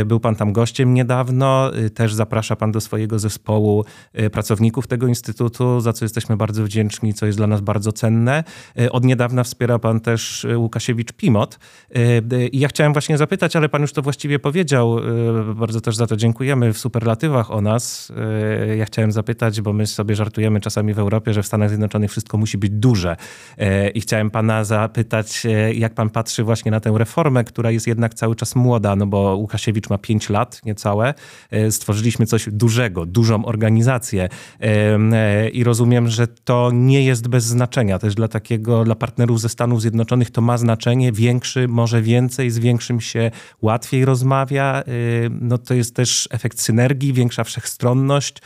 Y, 0.00 0.04
był 0.04 0.20
pan 0.20 0.36
tam 0.36 0.52
gościem 0.52 0.94
niedawno. 0.94 1.76
Y, 1.76 1.90
też 1.90 2.14
zaprasza 2.14 2.56
pan 2.56 2.72
do 2.72 2.80
swojego 2.80 3.18
zespołu 3.18 3.84
pracowników 4.32 4.86
tego 4.86 5.06
instytutu, 5.06 5.80
za 5.80 5.92
co 5.92 6.04
jesteśmy 6.04 6.36
bardzo 6.36 6.64
wdzięczni, 6.64 7.14
co 7.14 7.26
jest 7.26 7.38
dla 7.38 7.46
nas 7.46 7.60
bardzo 7.60 7.92
cenne. 7.92 8.44
Od 8.90 9.04
niedawna 9.04 9.44
wspiera 9.44 9.78
pan 9.78 10.00
też 10.00 10.46
Łukasiewicz 10.56 11.12
Pimot. 11.12 11.58
I 12.52 12.58
ja 12.58 12.68
chciałem 12.68 12.92
właśnie 12.92 13.18
zapytać, 13.18 13.56
ale 13.56 13.68
pan 13.68 13.82
już 13.82 13.92
to 13.92 14.02
właściwie 14.02 14.38
powiedział. 14.38 14.96
Bardzo 15.54 15.80
też 15.80 15.96
za 15.96 16.06
to 16.06 16.16
dziękujemy 16.16 16.72
w 16.72 16.78
superlatywach 16.78 17.50
o 17.50 17.60
nas. 17.60 18.12
Ja 18.76 18.84
chciałem 18.84 19.12
zapytać, 19.12 19.60
bo 19.60 19.72
my 19.72 19.86
sobie 19.86 20.14
żartujemy 20.14 20.60
czasami 20.60 20.94
w 20.94 20.98
Europie, 20.98 21.34
że 21.34 21.42
w 21.42 21.46
Stanach 21.46 21.68
Zjednoczonych 21.68 22.10
wszystko 22.10 22.38
musi 22.38 22.58
być 22.58 22.70
duże. 22.70 23.16
I 23.94 24.00
chciałem 24.00 24.30
pana 24.30 24.61
zapytać, 24.64 25.46
e, 25.46 25.74
jak 25.74 25.94
pan 25.94 26.10
patrzy 26.10 26.44
właśnie 26.44 26.70
na 26.70 26.80
tę 26.80 26.92
reformę, 26.96 27.44
która 27.44 27.70
jest 27.70 27.86
jednak 27.86 28.14
cały 28.14 28.36
czas 28.36 28.56
młoda, 28.56 28.96
no 28.96 29.06
bo 29.06 29.36
Łukasiewicz 29.36 29.90
ma 29.90 29.98
5 29.98 30.30
lat 30.30 30.60
niecałe. 30.64 31.14
E, 31.50 31.70
stworzyliśmy 31.70 32.26
coś 32.26 32.48
dużego, 32.52 33.06
dużą 33.06 33.44
organizację 33.44 34.28
e, 34.60 35.48
i 35.48 35.64
rozumiem, 35.64 36.08
że 36.08 36.26
to 36.26 36.70
nie 36.74 37.04
jest 37.04 37.28
bez 37.28 37.44
znaczenia. 37.44 37.98
Też 37.98 38.14
dla 38.14 38.28
takiego, 38.28 38.84
dla 38.84 38.94
partnerów 38.94 39.40
ze 39.40 39.48
Stanów 39.48 39.80
Zjednoczonych 39.80 40.30
to 40.30 40.40
ma 40.40 40.58
znaczenie. 40.58 41.12
Większy, 41.12 41.68
może 41.68 42.02
więcej, 42.02 42.50
z 42.50 42.58
większym 42.58 43.00
się 43.00 43.30
łatwiej 43.62 44.04
rozmawia. 44.04 44.82
No 45.30 45.58
to 45.58 45.74
jest 45.74 45.96
też 45.96 46.28
efekt 46.30 46.60
synergii, 46.60 47.12
większa 47.12 47.44
wszechstronność, 47.44 48.38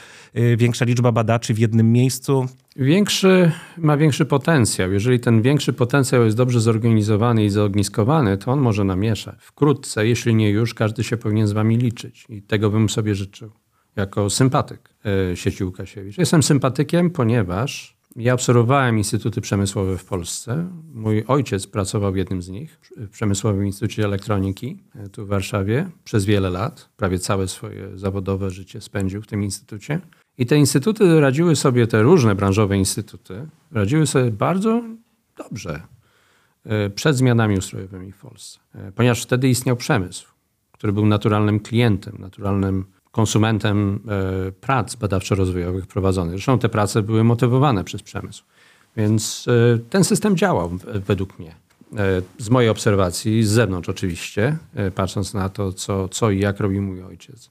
większa 0.57 0.85
liczba 0.85 1.13
badaczy 1.13 1.55
w 1.55 1.59
jednym 1.59 1.93
miejscu. 1.93 2.47
Większy 2.77 3.53
ma 3.79 3.97
większy 3.97 4.25
potencjał. 4.27 4.93
Jeżeli 4.93 5.21
ten 5.21 5.43
większy 5.43 5.73
potencjał 5.73 6.25
jest 6.25 6.37
dobrze 6.37 6.61
zorganizowany 6.61 7.45
i 7.45 7.51
zaogniskowany, 7.51 8.39
to 8.39 8.53
on 8.53 8.61
może 8.61 8.85
namieszać. 8.85 9.35
Wkrótce, 9.39 10.07
jeśli 10.07 10.35
nie 10.35 10.51
już, 10.51 10.75
każdy 10.75 11.05
się 11.05 11.17
powinien 11.17 11.47
z 11.47 11.53
wami 11.53 11.77
liczyć. 11.77 12.27
I 12.29 12.43
tego 12.43 12.71
bym 12.71 12.89
sobie 12.89 13.15
życzył 13.15 13.51
jako 13.97 14.31
sympatyk 14.31 14.95
e, 15.33 15.37
sieci 15.37 15.65
Łukasiewicz. 15.65 16.19
Jestem 16.19 16.43
sympatykiem, 16.43 17.11
ponieważ 17.11 17.97
ja 18.17 18.35
obserwowałem 18.35 18.99
instytuty 18.99 19.41
przemysłowe 19.41 19.99
w 19.99 20.05
Polsce. 20.05 20.71
Mój 20.95 21.25
ojciec 21.27 21.67
pracował 21.67 22.13
w 22.13 22.17
jednym 22.17 22.43
z 22.43 22.49
nich, 22.49 22.81
w 22.97 23.09
Przemysłowym 23.09 23.67
Instytucie 23.67 24.05
Elektroniki 24.05 24.83
e, 24.95 25.09
tu 25.09 25.27
w 25.27 25.29
Warszawie 25.29 25.91
przez 26.05 26.25
wiele 26.25 26.51
lat. 26.51 26.89
Prawie 26.97 27.19
całe 27.19 27.49
swoje 27.49 27.99
zawodowe 27.99 28.51
życie 28.51 28.81
spędził 28.81 29.23
w 29.23 29.27
tym 29.27 29.45
instytucie. 29.45 30.01
I 30.39 30.47
te 30.47 30.57
instytuty 30.57 31.21
radziły 31.21 31.57
sobie, 31.57 31.87
te 31.87 32.03
różne 32.03 32.35
branżowe 32.35 32.79
instytuty, 32.79 33.47
radziły 33.73 34.07
sobie 34.07 34.31
bardzo 34.31 34.83
dobrze 35.37 35.83
e, 36.65 36.91
przed 36.91 37.17
zmianami 37.17 37.59
ustrojowymi 37.59 38.13
w 38.13 38.17
Polsce. 38.19 38.59
E, 38.75 38.93
ponieważ 38.93 39.23
wtedy 39.23 39.49
istniał 39.49 39.77
przemysł, 39.77 40.27
który 40.73 40.93
był 40.93 41.07
naturalnym 41.07 41.61
klientem, 41.61 42.17
naturalnym 42.19 42.85
konsumentem 43.13 44.01
e, 44.49 44.53
prac 44.53 44.97
badawczo-rozwojowych 44.97 45.87
prowadzonych. 45.87 46.33
Zresztą 46.33 46.59
te 46.59 46.69
prace 46.69 47.03
były 47.03 47.25
motywowane 47.25 47.85
przez 47.85 48.03
przemysł. 48.03 48.45
Więc 48.97 49.47
ten 49.91 50.05
system 50.05 50.37
działał 50.37 50.79
według 51.07 51.39
mnie. 51.39 51.55
Z 52.39 52.51
mojej 52.51 52.71
obserwacji, 52.71 53.45
z 53.45 53.49
zewnątrz 53.49 53.89
oczywiście, 53.89 54.57
patrząc 54.95 55.35
na 55.35 55.49
to, 55.49 55.73
co, 55.73 56.09
co 56.09 56.31
i 56.31 56.39
jak 56.39 56.61
robi 56.61 56.81
mój 56.81 57.03
ojciec. 57.03 57.51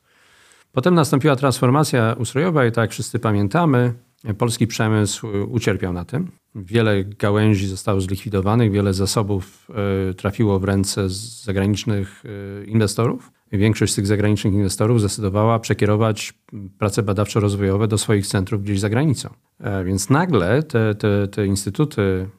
Potem 0.75 0.95
nastąpiła 0.95 1.35
transformacja 1.35 2.15
ustrojowa 2.19 2.65
i 2.65 2.71
tak 2.71 2.81
jak 2.81 2.91
wszyscy 2.91 3.19
pamiętamy, 3.19 3.93
polski 4.37 4.67
przemysł 4.67 5.27
ucierpiał 5.49 5.93
na 5.93 6.05
tym. 6.05 6.31
Wiele 6.55 7.03
gałęzi 7.03 7.67
zostało 7.67 8.01
zlikwidowanych, 8.01 8.71
wiele 8.71 8.93
zasobów 8.93 9.67
e, 10.09 10.13
trafiło 10.13 10.59
w 10.59 10.63
ręce 10.63 11.09
zagranicznych 11.43 12.23
e, 12.25 12.65
inwestorów. 12.65 13.31
Większość 13.51 13.93
z 13.93 13.95
tych 13.95 14.07
zagranicznych 14.07 14.53
inwestorów 14.53 14.99
zdecydowała 14.99 15.59
przekierować 15.59 16.33
prace 16.79 17.03
badawczo-rozwojowe 17.03 17.87
do 17.87 17.97
swoich 17.97 18.27
centrów 18.27 18.63
gdzieś 18.63 18.79
za 18.79 18.89
granicą. 18.89 19.29
E, 19.59 19.83
więc 19.83 20.09
nagle 20.09 20.63
te, 20.63 20.95
te, 20.95 21.27
te 21.27 21.45
instytuty 21.45 22.29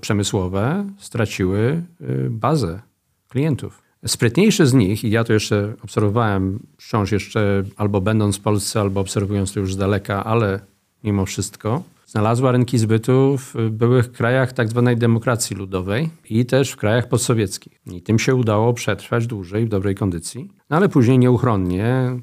przemysłowe 0.00 0.86
straciły 0.98 1.82
bazę 2.30 2.82
klientów. 3.28 3.81
Sprytniejszy 4.06 4.66
z 4.66 4.74
nich, 4.74 5.04
i 5.04 5.10
ja 5.10 5.24
to 5.24 5.32
jeszcze 5.32 5.74
obserwowałem 5.84 6.58
wciąż 6.78 7.12
jeszcze 7.12 7.64
albo 7.76 8.00
będąc 8.00 8.36
w 8.36 8.40
Polsce, 8.40 8.80
albo 8.80 9.00
obserwując 9.00 9.52
to 9.52 9.60
już 9.60 9.74
z 9.74 9.76
daleka, 9.76 10.24
ale 10.24 10.60
mimo 11.04 11.26
wszystko, 11.26 11.82
znalazła 12.06 12.52
rynki 12.52 12.78
zbytu 12.78 13.38
w 13.38 13.70
byłych 13.70 14.12
krajach 14.12 14.52
tak 14.52 14.68
zwanej 14.68 14.96
demokracji 14.96 15.56
ludowej 15.56 16.10
i 16.30 16.46
też 16.46 16.70
w 16.70 16.76
krajach 16.76 17.08
postsowieckich. 17.08 17.80
I 17.86 18.02
tym 18.02 18.18
się 18.18 18.34
udało 18.34 18.74
przetrwać 18.74 19.26
dłużej 19.26 19.66
w 19.66 19.68
dobrej 19.68 19.94
kondycji. 19.94 20.50
No 20.70 20.76
ale 20.76 20.88
później 20.88 21.18
nieuchronnie 21.18 22.18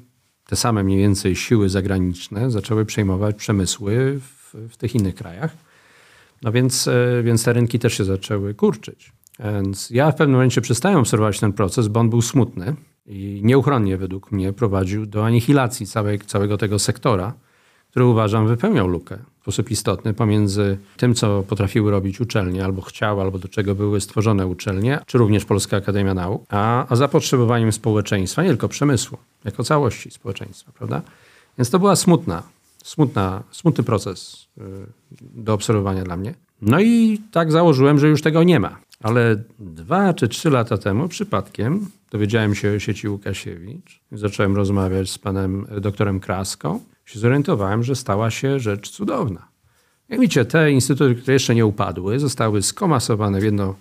te 0.46 0.56
same 0.56 0.84
mniej 0.84 0.98
więcej 0.98 1.36
siły 1.36 1.68
zagraniczne 1.68 2.50
zaczęły 2.50 2.84
przejmować 2.84 3.36
przemysły 3.36 4.20
w, 4.20 4.54
w 4.70 4.76
tych 4.76 4.94
innych 4.94 5.14
krajach. 5.14 5.56
No 6.42 6.52
więc, 6.52 6.88
e, 6.88 7.22
więc 7.22 7.44
te 7.44 7.52
rynki 7.52 7.78
też 7.78 7.94
się 7.94 8.04
zaczęły 8.04 8.54
kurczyć. 8.54 9.12
Więc 9.44 9.90
ja 9.90 10.12
w 10.12 10.14
pewnym 10.14 10.32
momencie 10.32 10.60
przestałem 10.60 10.98
obserwować 10.98 11.40
ten 11.40 11.52
proces, 11.52 11.88
bo 11.88 12.00
on 12.00 12.10
był 12.10 12.22
smutny 12.22 12.74
i 13.06 13.40
nieuchronnie 13.44 13.96
według 13.96 14.32
mnie 14.32 14.52
prowadził 14.52 15.06
do 15.06 15.26
anihilacji 15.26 15.86
całej, 15.86 16.18
całego 16.18 16.58
tego 16.58 16.78
sektora, 16.78 17.34
który 17.90 18.04
uważam 18.04 18.46
wypełniał 18.46 18.88
lukę 18.88 19.18
w 19.38 19.42
sposób 19.42 19.70
istotny 19.70 20.14
pomiędzy 20.14 20.78
tym, 20.96 21.14
co 21.14 21.42
potrafiły 21.42 21.90
robić 21.90 22.20
uczelnie, 22.20 22.64
albo 22.64 22.82
chciały, 22.82 23.22
albo 23.22 23.38
do 23.38 23.48
czego 23.48 23.74
były 23.74 24.00
stworzone 24.00 24.46
uczelnie, 24.46 25.00
czy 25.06 25.18
również 25.18 25.44
Polska 25.44 25.76
Akademia 25.76 26.14
Nauk, 26.14 26.42
a, 26.48 26.86
a 26.88 26.96
zapotrzebowaniem 26.96 27.72
społeczeństwa, 27.72 28.42
nie 28.42 28.48
tylko 28.48 28.68
przemysłu, 28.68 29.18
jako 29.44 29.64
całości 29.64 30.10
społeczeństwa, 30.10 30.72
prawda? 30.72 31.02
Więc 31.58 31.70
to 31.70 31.78
była 31.78 31.96
smutna, 31.96 32.42
smutna, 32.84 33.42
smutny 33.50 33.84
proces 33.84 34.48
y, 34.58 34.62
do 35.20 35.54
obserwowania 35.54 36.04
dla 36.04 36.16
mnie. 36.16 36.34
No 36.62 36.80
i 36.80 37.20
tak 37.30 37.52
założyłem, 37.52 37.98
że 37.98 38.08
już 38.08 38.22
tego 38.22 38.42
nie 38.42 38.60
ma. 38.60 38.76
Ale 39.00 39.36
dwa 39.58 40.14
czy 40.14 40.28
trzy 40.28 40.50
lata 40.50 40.78
temu 40.78 41.08
przypadkiem 41.08 41.86
dowiedziałem 42.10 42.54
się 42.54 42.72
o 42.72 42.78
sieci 42.78 43.08
Łukasiewicz. 43.08 44.00
Zacząłem 44.12 44.56
rozmawiać 44.56 45.10
z 45.10 45.18
panem 45.18 45.66
doktorem 45.80 46.20
Kraską. 46.20 46.80
Się 47.04 47.18
zorientowałem, 47.18 47.82
że 47.82 47.96
stała 47.96 48.30
się 48.30 48.60
rzecz 48.60 48.90
cudowna. 48.90 49.48
Jak 50.08 50.20
widzicie, 50.20 50.44
te 50.44 50.72
instytuty, 50.72 51.14
które 51.14 51.32
jeszcze 51.32 51.54
nie 51.54 51.66
upadły, 51.66 52.18
zostały 52.18 52.62
skomasowane 52.62 53.40
w 53.40 53.44
jedno 53.44 53.74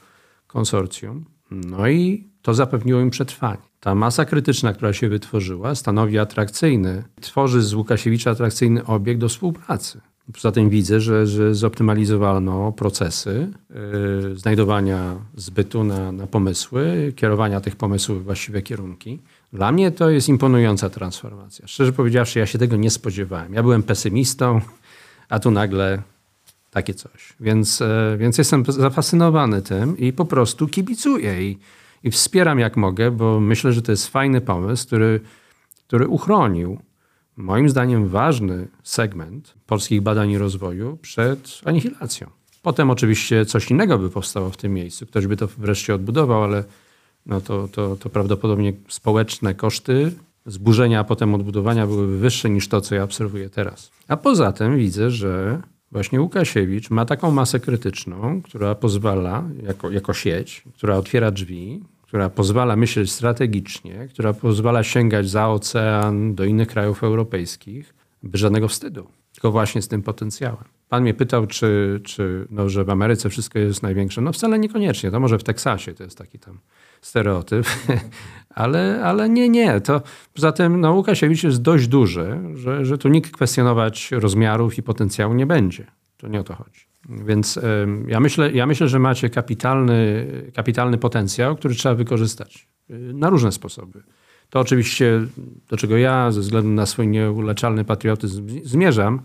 konsorcjum. 0.47 1.25
No 1.51 1.87
i 1.87 2.27
to 2.41 2.53
zapewniło 2.53 3.01
im 3.01 3.09
przetrwanie. 3.09 3.61
Ta 3.79 3.95
masa 3.95 4.25
krytyczna, 4.25 4.73
która 4.73 4.93
się 4.93 5.09
wytworzyła, 5.09 5.75
stanowi 5.75 6.19
atrakcyjny, 6.19 7.03
tworzy 7.21 7.61
z 7.61 7.73
Łukasiewicza 7.73 8.31
atrakcyjny 8.31 8.85
obiekt 8.85 9.21
do 9.21 9.29
współpracy. 9.29 10.01
Poza 10.33 10.51
tym 10.51 10.69
widzę, 10.69 10.99
że, 10.99 11.27
że 11.27 11.55
zoptymalizowano 11.55 12.71
procesy 12.71 13.51
yy, 14.23 14.37
znajdowania 14.37 15.15
zbytu 15.35 15.83
na, 15.83 16.11
na 16.11 16.27
pomysły, 16.27 17.13
kierowania 17.15 17.61
tych 17.61 17.75
pomysłów 17.75 18.21
w 18.21 18.23
właściwe 18.23 18.61
kierunki. 18.61 19.19
Dla 19.53 19.71
mnie 19.71 19.91
to 19.91 20.09
jest 20.09 20.29
imponująca 20.29 20.89
transformacja. 20.89 21.67
Szczerze 21.67 21.93
powiedziawszy, 21.93 22.39
ja 22.39 22.45
się 22.45 22.59
tego 22.59 22.75
nie 22.75 22.89
spodziewałem. 22.89 23.53
Ja 23.53 23.63
byłem 23.63 23.83
pesymistą, 23.83 24.61
a 25.29 25.39
tu 25.39 25.51
nagle 25.51 26.01
takie 26.71 26.93
coś. 26.93 27.33
Więc, 27.39 27.79
yy, 27.79 28.17
więc 28.17 28.37
jestem 28.37 28.63
zafascynowany 28.67 29.61
tym 29.61 29.97
i 29.97 30.13
po 30.13 30.25
prostu 30.25 30.67
kibicuję 30.67 31.43
i, 31.49 31.57
i 32.03 32.11
wspieram 32.11 32.59
jak 32.59 32.77
mogę, 32.77 33.11
bo 33.11 33.39
myślę, 33.39 33.73
że 33.73 33.81
to 33.81 33.91
jest 33.91 34.07
fajny 34.07 34.41
pomysł, 34.41 34.87
który, 34.87 35.19
który 35.87 36.07
uchronił 36.07 36.79
moim 37.39 37.69
zdaniem 37.69 38.07
ważny 38.07 38.67
segment 38.83 39.53
polskich 39.67 40.01
badań 40.01 40.31
i 40.31 40.37
rozwoju 40.37 40.97
przed 41.01 41.61
anihilacją. 41.65 42.29
Potem 42.61 42.89
oczywiście 42.89 43.45
coś 43.45 43.71
innego 43.71 43.97
by 43.97 44.09
powstało 44.09 44.49
w 44.49 44.57
tym 44.57 44.73
miejscu. 44.73 45.05
Ktoś 45.05 45.27
by 45.27 45.37
to 45.37 45.47
wreszcie 45.47 45.95
odbudował, 45.95 46.43
ale 46.43 46.63
no 47.25 47.41
to, 47.41 47.67
to, 47.67 47.95
to 47.95 48.09
prawdopodobnie 48.09 48.73
społeczne 48.87 49.53
koszty 49.55 50.11
zburzenia, 50.45 50.99
a 50.99 51.03
potem 51.03 51.35
odbudowania 51.35 51.87
byłyby 51.87 52.17
wyższe 52.17 52.49
niż 52.49 52.67
to, 52.67 52.81
co 52.81 52.95
ja 52.95 53.03
obserwuję 53.03 53.49
teraz. 53.49 53.91
A 54.07 54.17
poza 54.17 54.51
tym 54.51 54.77
widzę, 54.77 55.11
że 55.11 55.61
właśnie 55.91 56.21
Łukasiewicz 56.21 56.89
ma 56.89 57.05
taką 57.05 57.31
masę 57.31 57.59
krytyczną, 57.59 58.41
która 58.41 58.75
pozwala, 58.75 59.43
jako, 59.63 59.91
jako 59.91 60.13
sieć, 60.13 60.63
która 60.73 60.95
otwiera 60.95 61.31
drzwi, 61.31 61.81
która 62.09 62.29
pozwala 62.29 62.75
myśleć 62.75 63.11
strategicznie, 63.11 64.07
która 64.09 64.33
pozwala 64.33 64.83
sięgać 64.83 65.29
za 65.29 65.49
ocean 65.49 66.35
do 66.35 66.45
innych 66.45 66.67
krajów 66.67 67.03
europejskich, 67.03 67.93
bez 68.23 68.41
żadnego 68.41 68.67
wstydu, 68.67 69.07
tylko 69.33 69.51
właśnie 69.51 69.81
z 69.81 69.87
tym 69.87 70.03
potencjałem. 70.03 70.63
Pan 70.89 71.01
mnie 71.01 71.13
pytał, 71.13 71.47
czy, 71.47 72.01
czy 72.03 72.47
no, 72.49 72.69
że 72.69 72.83
w 72.83 72.89
Ameryce 72.89 73.29
wszystko 73.29 73.59
jest 73.59 73.83
największe. 73.83 74.21
No 74.21 74.31
wcale 74.31 74.59
niekoniecznie. 74.59 75.11
To 75.11 75.19
może 75.19 75.37
w 75.37 75.43
Teksasie 75.43 75.93
to 75.93 76.03
jest 76.03 76.17
taki 76.17 76.39
tam 76.39 76.59
stereotyp, 77.01 77.65
ale, 78.49 79.03
ale 79.03 79.29
nie, 79.29 79.49
nie. 79.49 79.81
To, 79.81 80.01
poza 80.33 80.51
tym 80.51 80.81
no, 80.81 80.93
Łukasiewicz 80.93 81.43
jest 81.43 81.61
dość 81.61 81.87
duży, 81.87 82.39
że, 82.53 82.85
że 82.85 82.97
tu 82.97 83.09
nikt 83.09 83.31
kwestionować 83.31 84.11
rozmiarów 84.11 84.77
i 84.77 84.83
potencjału 84.83 85.33
nie 85.33 85.45
będzie. 85.45 85.85
To 86.17 86.27
nie 86.27 86.39
o 86.39 86.43
to 86.43 86.55
chodzi. 86.55 86.88
Więc 87.09 87.59
ja 88.07 88.19
myślę, 88.19 88.51
ja 88.51 88.65
myślę, 88.65 88.87
że 88.87 88.99
macie 88.99 89.29
kapitalny, 89.29 90.27
kapitalny 90.53 90.97
potencjał, 90.97 91.55
który 91.55 91.75
trzeba 91.75 91.95
wykorzystać 91.95 92.67
y, 92.89 92.93
na 93.13 93.29
różne 93.29 93.51
sposoby. 93.51 94.03
To 94.49 94.59
oczywiście, 94.59 95.21
do 95.69 95.77
czego 95.77 95.97
ja 95.97 96.31
ze 96.31 96.41
względu 96.41 96.69
na 96.69 96.85
swój 96.85 97.07
nieuleczalny 97.07 97.85
patriotyzm 97.85 98.47
zmierzam, 98.63 99.21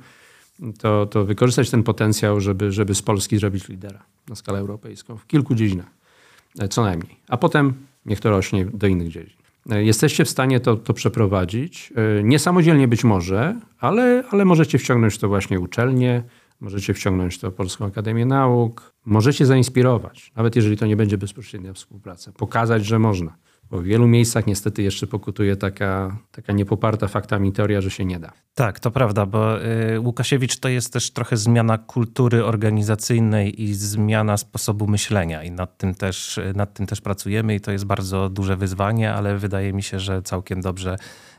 to, 0.79 1.07
to 1.07 1.25
wykorzystać 1.25 1.71
ten 1.71 1.83
potencjał, 1.83 2.41
żeby, 2.41 2.73
żeby 2.73 2.95
z 2.95 3.03
Polski 3.03 3.39
zrobić 3.39 3.69
lidera 3.69 4.03
na 4.29 4.35
skalę 4.35 4.59
europejską 4.59 5.17
w 5.17 5.27
kilku 5.27 5.55
dziedzinach, 5.55 5.91
e, 6.59 6.69
co 6.69 6.83
najmniej. 6.83 7.17
A 7.29 7.37
potem 7.37 7.75
niech 8.07 8.21
to 8.21 8.31
rośnie 8.31 8.65
do 8.65 8.87
innych 8.87 9.09
dziedzin. 9.09 9.37
E, 9.71 9.85
jesteście 9.85 10.25
w 10.25 10.31
stanie 10.31 10.61
to, 10.61 10.77
to 10.77 10.95
przeprowadzić. 10.95 11.93
E, 11.97 12.23
nie 12.23 12.39
samodzielnie 12.39 12.89
być 12.89 13.05
może, 13.05 13.61
ale, 13.79 14.25
ale 14.31 14.45
możecie 14.45 14.79
wciągnąć 14.79 15.19
to 15.19 15.29
właśnie 15.29 15.61
uczelnie, 15.61 16.23
Możecie 16.64 16.94
wciągnąć 16.94 17.38
to 17.38 17.53
Polską 17.53 17.87
Akademię 17.87 18.27
Nauk. 18.27 18.94
Możecie 19.05 19.46
zainspirować, 19.46 20.33
nawet 20.37 20.57
jeżeli 20.57 20.77
to 20.77 20.87
nie 20.87 20.96
będzie 20.96 21.18
bezpośrednia 21.18 21.72
współpraca. 21.72 22.33
Pokazać, 22.33 22.87
że 22.87 22.98
można. 22.98 23.37
Bo 23.70 23.79
w 23.79 23.85
wielu 23.85 24.07
miejscach 24.09 24.46
niestety 24.46 24.83
jeszcze 24.83 25.07
pokutuje 25.07 25.57
taka, 25.57 26.16
taka 26.33 26.53
niepoparta 26.53 27.09
faktami 27.09 27.53
teoria, 27.53 27.81
że 27.81 27.90
się 27.90 28.05
nie 28.05 28.18
da. 28.18 28.33
Tak, 28.55 28.81
to 28.81 28.90
prawda, 28.90 29.27
bo 29.27 29.64
y, 29.64 30.00
Łukasiewicz 30.00 30.59
to 30.59 30.68
jest 30.68 30.92
też 30.92 31.11
trochę 31.11 31.37
zmiana 31.37 31.79
kultury 31.79 32.44
organizacyjnej 32.44 33.62
i 33.62 33.74
zmiana 33.74 34.37
sposobu 34.37 34.87
myślenia 34.87 35.42
i 35.42 35.50
nad 35.50 35.79
tym 35.79 35.94
też, 35.94 36.40
nad 36.55 36.74
tym 36.74 36.87
też 36.87 37.00
pracujemy 37.00 37.55
i 37.55 37.61
to 37.61 37.72
jest 37.72 37.85
bardzo 37.85 38.29
duże 38.29 38.57
wyzwanie, 38.57 39.12
ale 39.12 39.38
wydaje 39.38 39.72
mi 39.72 39.83
się, 39.83 40.00
że 40.00 40.22
całkiem 40.22 40.61
dobrze 40.61 40.94
y, 40.94 40.96
y, 40.96 41.34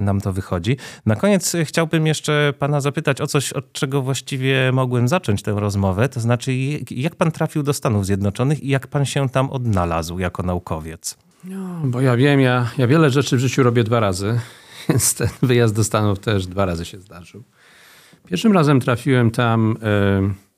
nam 0.00 0.20
to 0.20 0.32
wychodzi. 0.32 0.76
Na 1.06 1.16
koniec 1.16 1.56
chciałbym 1.64 2.06
jeszcze 2.06 2.52
pana 2.58 2.80
zapytać 2.80 3.20
o 3.20 3.26
coś, 3.26 3.52
od 3.52 3.72
czego 3.72 4.02
właściwie 4.02 4.72
mogłem 4.72 5.08
zacząć 5.08 5.42
tę 5.42 5.52
rozmowę, 5.56 6.08
to 6.08 6.20
znaczy 6.20 6.52
jak 6.90 7.16
pan 7.16 7.32
trafił 7.32 7.62
do 7.62 7.72
Stanów 7.72 8.06
Zjednoczonych 8.06 8.62
i 8.62 8.68
jak 8.68 8.86
pan 8.86 9.04
się 9.04 9.28
tam 9.28 9.50
odnalazł 9.50 10.18
jako 10.18 10.42
naukowiec? 10.42 11.18
No, 11.44 11.80
bo 11.84 12.00
ja 12.00 12.16
wiem, 12.16 12.40
ja, 12.40 12.70
ja 12.78 12.86
wiele 12.86 13.10
rzeczy 13.10 13.36
w 13.36 13.40
życiu 13.40 13.62
robię 13.62 13.84
dwa 13.84 14.00
razy, 14.00 14.40
więc 14.88 15.14
ten 15.14 15.28
wyjazd 15.42 15.74
do 15.74 15.84
Stanów 15.84 16.18
też 16.18 16.46
dwa 16.46 16.66
razy 16.66 16.84
się 16.84 17.00
zdarzył. 17.00 17.42
Pierwszym 18.28 18.52
razem 18.52 18.80
trafiłem 18.80 19.30
tam, 19.30 19.76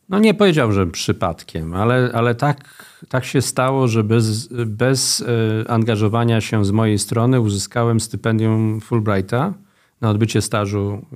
no 0.08 0.18
nie 0.18 0.34
powiedział, 0.34 0.72
że 0.72 0.86
przypadkiem, 0.86 1.74
ale, 1.74 2.10
ale 2.14 2.34
tak, 2.34 2.84
tak 3.10 3.24
się 3.24 3.42
stało, 3.42 3.88
że 3.88 4.04
bez, 4.04 4.48
bez 4.66 5.24
e, 5.66 5.70
angażowania 5.70 6.40
się 6.40 6.64
z 6.64 6.70
mojej 6.70 6.98
strony 6.98 7.40
uzyskałem 7.40 8.00
stypendium 8.00 8.80
Fulbrighta 8.80 9.54
na 10.00 10.10
odbycie 10.10 10.42
stażu 10.42 11.06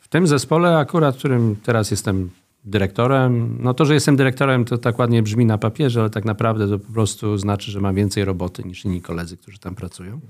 w 0.00 0.08
tym 0.08 0.26
zespole, 0.26 0.78
akurat 0.78 1.16
którym 1.16 1.56
teraz 1.62 1.90
jestem 1.90 2.30
dyrektorem. 2.64 3.58
No 3.60 3.74
to, 3.74 3.84
że 3.84 3.94
jestem 3.94 4.16
dyrektorem, 4.16 4.64
to 4.64 4.78
tak 4.78 4.98
ładnie 4.98 5.22
brzmi 5.22 5.46
na 5.46 5.58
papierze, 5.58 6.00
ale 6.00 6.10
tak 6.10 6.24
naprawdę 6.24 6.68
to 6.68 6.78
po 6.78 6.92
prostu 6.92 7.38
znaczy, 7.38 7.70
że 7.70 7.80
mam 7.80 7.94
więcej 7.94 8.24
roboty 8.24 8.62
niż 8.64 8.84
inni 8.84 9.00
koledzy, 9.00 9.36
którzy 9.36 9.58
tam 9.58 9.74
pracują. 9.74 10.20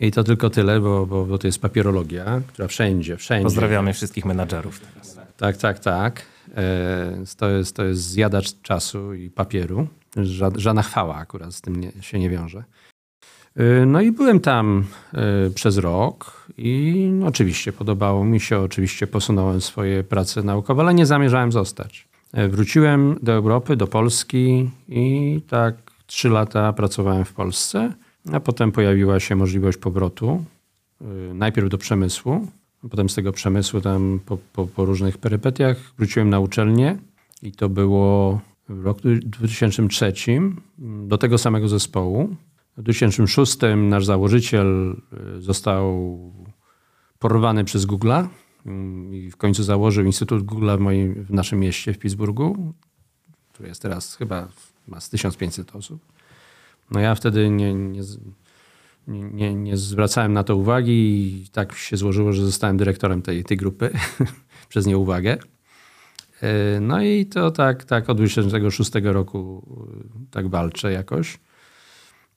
I 0.00 0.10
to 0.10 0.24
tylko 0.24 0.50
tyle, 0.50 0.80
bo, 0.80 1.06
bo, 1.06 1.24
bo 1.24 1.38
to 1.38 1.46
jest 1.46 1.58
papierologia, 1.58 2.40
która 2.46 2.68
wszędzie, 2.68 3.16
wszędzie. 3.16 3.44
Pozdrawiamy 3.44 3.92
wszystkich 3.92 4.24
menadżerów 4.24 4.80
teraz. 4.80 5.18
Tak, 5.36 5.56
tak, 5.56 5.78
tak. 5.78 6.33
E, 6.56 7.24
to, 7.36 7.48
jest, 7.48 7.76
to 7.76 7.84
jest 7.84 8.02
zjadacz 8.02 8.60
czasu 8.62 9.14
i 9.14 9.30
papieru. 9.30 9.86
Żadna 10.56 10.82
chwała 10.82 11.14
akurat 11.14 11.54
z 11.54 11.60
tym 11.60 11.80
nie, 11.80 11.92
się 12.00 12.18
nie 12.18 12.30
wiąże. 12.30 12.64
Y, 13.60 13.86
no 13.86 14.00
i 14.00 14.12
byłem 14.12 14.40
tam 14.40 14.84
y, 15.46 15.50
przez 15.50 15.78
rok 15.78 16.46
i 16.58 17.10
oczywiście 17.26 17.72
podobało 17.72 18.24
mi 18.24 18.40
się, 18.40 18.60
oczywiście 18.60 19.06
posunąłem 19.06 19.60
swoje 19.60 20.04
prace 20.04 20.42
naukowe, 20.42 20.82
ale 20.82 20.94
nie 20.94 21.06
zamierzałem 21.06 21.52
zostać. 21.52 22.08
Wróciłem 22.48 23.18
do 23.22 23.32
Europy, 23.32 23.76
do 23.76 23.86
Polski 23.86 24.70
i 24.88 25.40
tak 25.48 25.74
trzy 26.06 26.28
lata 26.28 26.72
pracowałem 26.72 27.24
w 27.24 27.32
Polsce, 27.32 27.92
a 28.32 28.40
potem 28.40 28.72
pojawiła 28.72 29.20
się 29.20 29.36
możliwość 29.36 29.78
powrotu, 29.78 30.44
najpierw 31.34 31.68
do 31.68 31.78
przemysłu, 31.78 32.48
potem 32.90 33.08
z 33.08 33.14
tego 33.14 33.32
przemysłu 33.32 33.80
tam 33.80 34.20
po, 34.26 34.38
po, 34.52 34.66
po 34.66 34.84
różnych 34.84 35.18
perypetiach 35.18 35.76
wróciłem 35.98 36.30
na 36.30 36.40
uczelnię 36.40 36.98
i 37.42 37.52
to 37.52 37.68
było 37.68 38.40
w 38.68 38.84
roku 38.84 39.08
2003 39.22 40.12
do 40.78 41.18
tego 41.18 41.38
samego 41.38 41.68
zespołu, 41.68 42.36
w 42.76 42.82
2006 42.82 43.58
nasz 43.76 44.04
założyciel 44.04 44.96
y, 45.36 45.42
został 45.42 46.18
porwany 47.18 47.64
przez 47.64 47.86
Google'a 47.86 48.28
mm, 48.66 49.14
i 49.14 49.30
w 49.30 49.36
końcu 49.36 49.62
założył 49.62 50.04
Instytut 50.04 50.42
Google 50.42 50.70
w, 50.76 50.80
moim, 50.80 51.24
w 51.24 51.30
naszym 51.30 51.60
mieście, 51.60 51.92
w 51.92 51.98
Pittsburghu, 51.98 52.74
który 53.52 53.68
jest 53.68 53.82
teraz 53.82 54.16
chyba 54.16 54.48
ma 54.88 55.00
z 55.00 55.10
1500 55.10 55.76
osób. 55.76 56.00
No 56.90 57.00
ja 57.00 57.14
wtedy 57.14 57.50
nie, 57.50 57.74
nie, 57.74 58.02
nie, 59.08 59.54
nie 59.54 59.76
zwracałem 59.76 60.32
na 60.32 60.44
to 60.44 60.56
uwagi 60.56 60.92
i 60.92 61.48
tak 61.52 61.74
się 61.74 61.96
złożyło, 61.96 62.32
że 62.32 62.44
zostałem 62.44 62.76
dyrektorem 62.76 63.22
tej, 63.22 63.44
tej 63.44 63.56
grupy 63.56 63.90
przez 64.68 64.86
nieuwagę. 64.86 65.38
E, 66.42 66.80
no 66.80 67.02
i 67.02 67.26
to 67.26 67.50
tak, 67.50 67.84
tak 67.84 68.10
od 68.10 68.16
2006 68.16 68.90
roku 69.02 69.62
e, 70.26 70.30
tak 70.30 70.48
walczę 70.48 70.92
jakoś. 70.92 71.38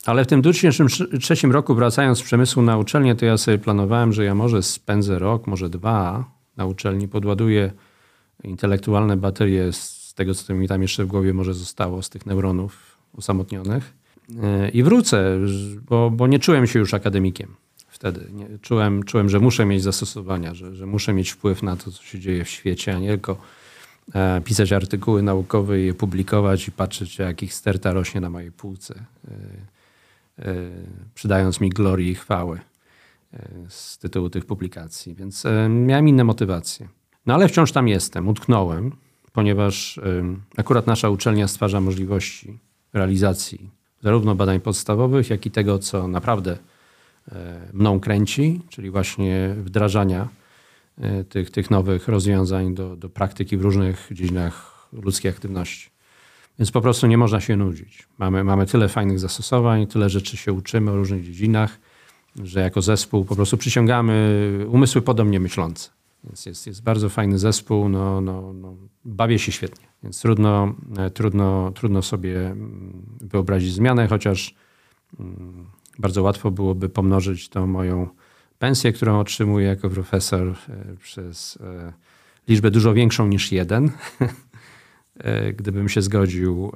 Ale 0.05 0.23
w 0.23 0.27
tym 0.27 0.41
2003 0.41 1.47
roku 1.47 1.75
wracając 1.75 2.19
z 2.19 2.21
przemysłu 2.21 2.61
na 2.61 2.77
uczelnię, 2.77 3.15
to 3.15 3.25
ja 3.25 3.37
sobie 3.37 3.57
planowałem, 3.57 4.13
że 4.13 4.25
ja 4.25 4.35
może 4.35 4.63
spędzę 4.63 5.19
rok, 5.19 5.47
może 5.47 5.69
dwa 5.69 6.25
na 6.57 6.65
uczelni, 6.65 7.07
podładuję 7.07 7.71
intelektualne 8.43 9.17
baterie 9.17 9.73
z 9.73 10.13
tego, 10.13 10.33
co 10.33 10.53
mi 10.53 10.67
tam 10.67 10.81
jeszcze 10.81 11.05
w 11.05 11.07
głowie 11.07 11.33
może 11.33 11.53
zostało, 11.53 12.01
z 12.01 12.09
tych 12.09 12.25
neuronów 12.25 12.97
usamotnionych 13.13 13.93
e, 13.93 13.96
i 14.73 14.83
wrócę, 14.83 15.39
bo, 15.89 16.09
bo 16.09 16.27
nie 16.27 16.39
czułem 16.39 16.67
się 16.67 16.79
już 16.79 16.93
akademikiem 16.93 17.55
wtedy. 17.87 18.27
Nie, 18.33 18.47
czułem, 18.61 19.03
czułem, 19.03 19.29
że 19.29 19.39
muszę 19.39 19.65
mieć 19.65 19.83
zastosowania, 19.83 20.53
że, 20.53 20.75
że 20.75 20.85
muszę 20.85 21.13
mieć 21.13 21.29
wpływ 21.29 21.63
na 21.63 21.75
to, 21.75 21.91
co 21.91 22.03
się 22.03 22.19
dzieje 22.19 22.43
w 22.43 22.49
świecie, 22.49 22.95
a 22.95 22.99
nie 22.99 23.07
tylko 23.07 23.37
E, 24.15 24.41
pisać 24.41 24.73
artykuły 24.73 25.21
naukowe 25.21 25.81
i 25.81 25.85
je 25.85 25.93
publikować 25.93 26.67
i 26.67 26.71
patrzeć, 26.71 27.19
jak 27.19 27.43
ich 27.43 27.53
sterta 27.53 27.93
rośnie 27.93 28.21
na 28.21 28.29
mojej 28.29 28.51
półce, 28.51 28.95
e, 29.27 29.31
e, 30.45 30.55
przydając 31.15 31.61
mi 31.61 31.69
glorii 31.69 32.11
i 32.11 32.15
chwały 32.15 32.59
z 33.69 33.97
tytułu 33.97 34.29
tych 34.29 34.45
publikacji. 34.45 35.15
Więc 35.15 35.43
miałem 35.69 36.07
inne 36.07 36.23
motywacje. 36.23 36.87
No 37.25 37.33
ale 37.33 37.47
wciąż 37.47 37.71
tam 37.71 37.87
jestem, 37.87 38.27
utknąłem, 38.27 38.91
ponieważ 39.33 39.99
akurat 40.57 40.87
nasza 40.87 41.09
uczelnia 41.09 41.47
stwarza 41.47 41.81
możliwości 41.81 42.59
realizacji 42.93 43.69
zarówno 44.03 44.35
badań 44.35 44.59
podstawowych, 44.59 45.29
jak 45.29 45.45
i 45.45 45.51
tego, 45.51 45.79
co 45.79 46.07
naprawdę 46.07 46.57
mną 47.73 47.99
kręci, 47.99 48.61
czyli 48.69 48.89
właśnie 48.89 49.55
wdrażania 49.57 50.27
E, 51.01 51.23
tych, 51.23 51.51
tych 51.51 51.71
nowych 51.71 52.07
rozwiązań 52.07 52.73
do, 52.73 52.95
do 52.95 53.09
praktyki 53.09 53.57
w 53.57 53.61
różnych 53.61 54.07
dziedzinach 54.11 54.87
ludzkiej 54.93 55.31
aktywności. 55.31 55.89
Więc 56.59 56.71
po 56.71 56.81
prostu 56.81 57.07
nie 57.07 57.17
można 57.17 57.41
się 57.41 57.55
nudzić. 57.55 58.07
Mamy, 58.17 58.43
mamy 58.43 58.65
tyle 58.65 58.89
fajnych 58.89 59.19
zastosowań, 59.19 59.87
tyle 59.87 60.09
rzeczy 60.09 60.37
się 60.37 60.53
uczymy 60.53 60.91
o 60.91 60.95
różnych 60.95 61.23
dziedzinach, 61.23 61.79
że 62.43 62.59
jako 62.59 62.81
zespół 62.81 63.25
po 63.25 63.35
prostu 63.35 63.57
przyciągamy 63.57 64.65
umysły 64.69 65.01
podobnie 65.01 65.39
myślące. 65.39 65.89
Więc 66.23 66.45
jest, 66.45 66.67
jest 66.67 66.83
bardzo 66.83 67.09
fajny 67.09 67.39
zespół, 67.39 67.89
no, 67.89 68.21
no, 68.21 68.53
no, 68.53 68.75
bawię 69.05 69.39
się 69.39 69.51
świetnie. 69.51 69.87
Więc 70.03 70.21
trudno, 70.21 70.75
e, 70.97 71.09
trudno, 71.09 71.71
trudno 71.71 72.01
sobie 72.01 72.47
mm, 72.47 73.01
wyobrazić 73.21 73.73
zmianę, 73.73 74.07
chociaż 74.07 74.55
mm, 75.19 75.65
bardzo 75.99 76.23
łatwo 76.23 76.51
byłoby 76.51 76.89
pomnożyć 76.89 77.49
tą 77.49 77.67
moją 77.67 78.07
pensję, 78.59 78.93
którą 78.93 79.19
otrzymuję 79.19 79.67
jako 79.67 79.89
profesor 79.89 80.47
e, 80.47 80.55
przez 80.99 81.57
e, 81.61 81.93
liczbę 82.47 82.71
dużo 82.71 82.93
większą 82.93 83.27
niż 83.27 83.51
jeden, 83.51 83.91
gdybym 85.57 85.89
się 85.89 86.01
zgodził 86.01 86.71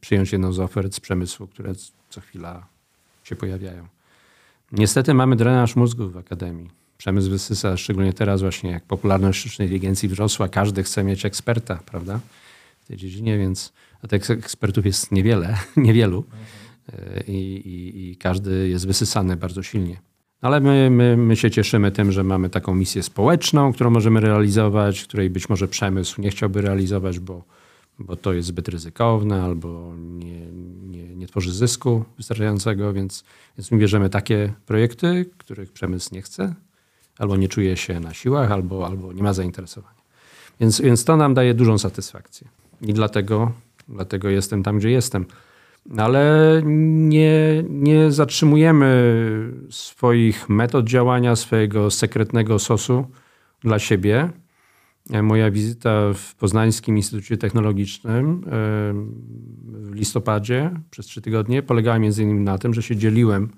przyjąć 0.00 0.32
jedną 0.32 0.52
z 0.52 0.60
ofert 0.60 0.94
z 0.94 1.00
przemysłu, 1.00 1.46
które 1.46 1.72
co 2.10 2.20
chwila 2.20 2.66
się 3.24 3.36
pojawiają. 3.36 3.88
Niestety 4.72 5.14
mamy 5.14 5.36
drenaż 5.36 5.76
mózgu 5.76 6.10
w 6.10 6.16
akademii. 6.16 6.70
Przemysł 6.98 7.30
wysysa, 7.30 7.76
szczególnie 7.76 8.12
teraz 8.12 8.40
właśnie 8.40 8.70
jak 8.70 8.84
popularność 8.84 9.40
sztucznej 9.40 9.68
inteligencji 9.68 10.08
wzrosła, 10.08 10.48
każdy 10.48 10.82
chce 10.82 11.04
mieć 11.04 11.24
eksperta, 11.24 11.80
prawda, 11.86 12.20
w 12.80 12.86
tej 12.86 12.96
dziedzinie, 12.96 13.38
więc 13.38 13.72
a 14.02 14.08
tych 14.08 14.30
ekspertów 14.30 14.86
jest 14.86 15.12
niewiele, 15.12 15.58
niewielu 15.76 16.24
I, 17.26 17.32
i, 17.32 18.10
i 18.10 18.16
każdy 18.16 18.68
jest 18.68 18.86
wysysany 18.86 19.36
bardzo 19.36 19.62
silnie. 19.62 19.96
Ale 20.40 20.60
my, 20.60 20.90
my, 20.90 21.16
my 21.16 21.36
się 21.36 21.50
cieszymy 21.50 21.92
tym, 21.92 22.12
że 22.12 22.24
mamy 22.24 22.50
taką 22.50 22.74
misję 22.74 23.02
społeczną, 23.02 23.72
którą 23.72 23.90
możemy 23.90 24.20
realizować, 24.20 25.02
której 25.02 25.30
być 25.30 25.48
może 25.48 25.68
przemysł 25.68 26.20
nie 26.20 26.30
chciałby 26.30 26.62
realizować, 26.62 27.18
bo, 27.18 27.44
bo 27.98 28.16
to 28.16 28.32
jest 28.32 28.48
zbyt 28.48 28.68
ryzykowne 28.68 29.42
albo 29.42 29.94
nie, 29.96 30.46
nie, 30.88 31.16
nie 31.16 31.26
tworzy 31.26 31.52
zysku 31.52 32.04
wystarczającego, 32.16 32.92
więc, 32.92 33.24
więc 33.58 33.70
my 33.70 33.78
bierzemy 33.78 34.10
takie 34.10 34.52
projekty, 34.66 35.30
których 35.38 35.72
przemysł 35.72 36.14
nie 36.14 36.22
chce, 36.22 36.54
albo 37.18 37.36
nie 37.36 37.48
czuje 37.48 37.76
się 37.76 38.00
na 38.00 38.14
siłach, 38.14 38.52
albo, 38.52 38.86
albo 38.86 39.12
nie 39.12 39.22
ma 39.22 39.32
zainteresowania. 39.32 39.98
Więc, 40.60 40.80
więc 40.80 41.04
to 41.04 41.16
nam 41.16 41.34
daje 41.34 41.54
dużą 41.54 41.78
satysfakcję. 41.78 42.48
I 42.80 42.94
dlatego, 42.94 43.52
dlatego 43.88 44.28
jestem 44.28 44.62
tam, 44.62 44.78
gdzie 44.78 44.90
jestem 44.90 45.26
ale 45.96 46.62
nie, 46.64 47.64
nie 47.68 48.12
zatrzymujemy 48.12 48.88
swoich 49.70 50.48
metod 50.48 50.86
działania, 50.86 51.36
swojego 51.36 51.90
sekretnego 51.90 52.58
sosu 52.58 53.06
dla 53.60 53.78
siebie. 53.78 54.30
Moja 55.22 55.50
wizyta 55.50 56.12
w 56.14 56.34
Poznańskim 56.34 56.96
Instytucie 56.96 57.36
Technologicznym 57.36 58.44
w 59.66 59.94
listopadzie 59.94 60.70
przez 60.90 61.06
trzy 61.06 61.20
tygodnie 61.20 61.62
polegała 61.62 61.98
między 61.98 62.22
innymi 62.22 62.40
na 62.40 62.58
tym, 62.58 62.74
że 62.74 62.82
się 62.82 62.96
dzieliłem 62.96 63.48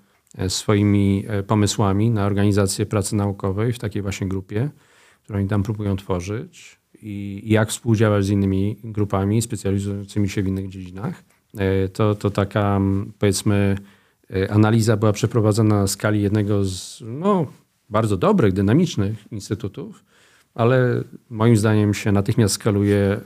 swoimi 0.48 1.24
e, 1.28 1.42
pomysłami 1.42 2.10
na 2.10 2.26
organizację 2.26 2.86
pracy 2.86 3.16
naukowej 3.16 3.72
w 3.72 3.78
takiej 3.78 4.02
właśnie 4.02 4.28
grupie, 4.28 4.70
którą 5.24 5.38
oni 5.38 5.48
tam 5.48 5.62
próbują 5.62 5.96
tworzyć 5.96 6.80
i 7.02 7.42
jak 7.46 7.68
współdziałać 7.68 8.24
z 8.24 8.30
innymi 8.30 8.76
grupami 8.84 9.42
specjalizującymi 9.42 10.28
się 10.28 10.42
w 10.42 10.46
innych 10.46 10.68
dziedzinach. 10.68 11.24
E, 11.58 11.88
to, 11.88 12.14
to 12.14 12.30
taka 12.30 12.80
powiedzmy 13.18 13.76
e, 14.30 14.52
analiza 14.52 14.96
była 14.96 15.12
przeprowadzona 15.12 15.80
na 15.80 15.86
skali 15.86 16.22
jednego 16.22 16.64
z 16.64 17.02
no, 17.06 17.46
bardzo 17.88 18.16
dobrych, 18.16 18.52
dynamicznych 18.52 19.32
instytutów, 19.32 20.04
ale 20.54 21.04
moim 21.30 21.56
zdaniem 21.56 21.94
się 21.94 22.12
natychmiast 22.12 22.54
skaluje 22.54 22.96
e, 22.96 23.20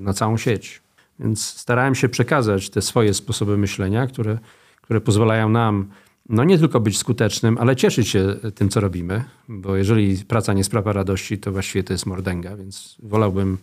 na 0.00 0.12
całą 0.12 0.36
sieć. 0.36 0.82
Więc 1.20 1.46
starałem 1.46 1.94
się 1.94 2.08
przekazać 2.08 2.70
te 2.70 2.82
swoje 2.82 3.14
sposoby 3.14 3.58
myślenia, 3.58 4.06
które, 4.06 4.38
które 4.82 5.00
pozwalają 5.00 5.48
nam 5.48 5.88
no 6.30 6.44
nie 6.44 6.58
tylko 6.58 6.80
być 6.80 6.98
skutecznym, 6.98 7.58
ale 7.58 7.76
cieszyć 7.76 8.08
się 8.08 8.36
tym, 8.54 8.68
co 8.68 8.80
robimy, 8.80 9.24
bo 9.48 9.76
jeżeli 9.76 10.24
praca 10.24 10.52
nie 10.52 10.64
sprawia 10.64 10.92
radości, 10.92 11.38
to 11.38 11.52
właściwie 11.52 11.82
to 11.82 11.92
jest 11.92 12.06
mordęga, 12.06 12.56
więc 12.56 12.96
wolałbym 13.02 13.58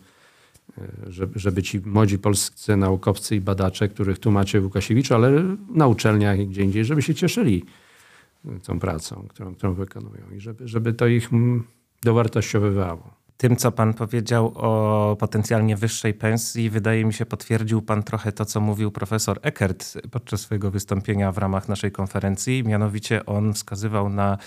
żeby, 1.07 1.39
żeby 1.39 1.63
ci 1.63 1.79
młodzi 1.79 2.19
polscy 2.19 2.77
naukowcy 2.77 3.35
i 3.35 3.41
badacze, 3.41 3.89
których 3.89 4.19
tu 4.19 4.31
macie 4.31 4.61
w 4.61 4.63
Łukasiewiczu, 4.63 5.15
ale 5.15 5.55
na 5.69 5.87
uczelniach 5.87 6.39
i 6.39 6.47
gdzie 6.47 6.63
indziej, 6.63 6.85
żeby 6.85 7.01
się 7.01 7.15
cieszyli 7.15 7.65
tą 8.63 8.79
pracą, 8.79 9.25
którą, 9.29 9.55
którą 9.55 9.73
wykonują 9.73 10.23
i 10.35 10.39
żeby, 10.39 10.67
żeby 10.67 10.93
to 10.93 11.07
ich 11.07 11.29
dowartościowywało. 12.03 13.16
Tym, 13.37 13.55
co 13.55 13.71
pan 13.71 13.93
powiedział 13.93 14.51
o 14.55 15.15
potencjalnie 15.19 15.75
wyższej 15.75 16.13
pensji, 16.13 16.69
wydaje 16.69 17.05
mi 17.05 17.13
się, 17.13 17.25
potwierdził 17.25 17.81
pan 17.81 18.03
trochę 18.03 18.31
to, 18.31 18.45
co 18.45 18.61
mówił 18.61 18.91
profesor 18.91 19.39
Eckert 19.41 19.97
podczas 20.11 20.41
swojego 20.41 20.71
wystąpienia 20.71 21.31
w 21.31 21.37
ramach 21.37 21.69
naszej 21.69 21.91
konferencji. 21.91 22.63
Mianowicie 22.63 23.25
on 23.25 23.53
wskazywał 23.53 24.09
na 24.09 24.37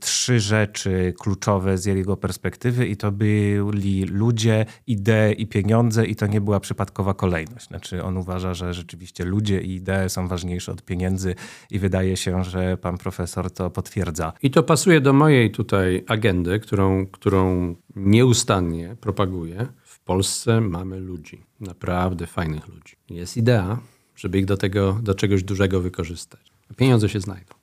trzy 0.00 0.40
rzeczy 0.40 1.14
kluczowe 1.20 1.78
z 1.78 1.84
jego 1.84 2.16
perspektywy 2.16 2.86
i 2.86 2.96
to 2.96 3.12
byli 3.12 4.04
ludzie, 4.04 4.66
idee 4.86 5.34
i 5.38 5.46
pieniądze 5.46 6.06
i 6.06 6.16
to 6.16 6.26
nie 6.26 6.40
była 6.40 6.60
przypadkowa 6.60 7.14
kolejność. 7.14 7.66
Znaczy 7.68 8.02
on 8.02 8.16
uważa, 8.16 8.54
że 8.54 8.74
rzeczywiście 8.74 9.24
ludzie 9.24 9.60
i 9.60 9.74
idee 9.74 10.08
są 10.08 10.28
ważniejsze 10.28 10.72
od 10.72 10.82
pieniędzy 10.82 11.34
i 11.70 11.78
wydaje 11.78 12.16
się, 12.16 12.44
że 12.44 12.76
pan 12.76 12.98
profesor 12.98 13.50
to 13.50 13.70
potwierdza. 13.70 14.32
I 14.42 14.50
to 14.50 14.62
pasuje 14.62 15.00
do 15.00 15.12
mojej 15.12 15.50
tutaj 15.50 16.04
agendy, 16.08 16.60
którą, 16.60 17.06
którą 17.06 17.74
nieustannie 17.96 18.96
propaguję. 19.00 19.66
W 19.82 20.00
Polsce 20.00 20.60
mamy 20.60 21.00
ludzi, 21.00 21.42
naprawdę 21.60 22.26
fajnych 22.26 22.68
ludzi. 22.68 22.96
Jest 23.10 23.36
idea, 23.36 23.78
żeby 24.16 24.38
ich 24.38 24.44
do 24.44 24.56
tego, 24.56 24.92
do 25.02 25.14
czegoś 25.14 25.42
dużego 25.42 25.80
wykorzystać. 25.80 26.52
Pieniądze 26.76 27.08
się 27.08 27.20
znajdą. 27.20 27.54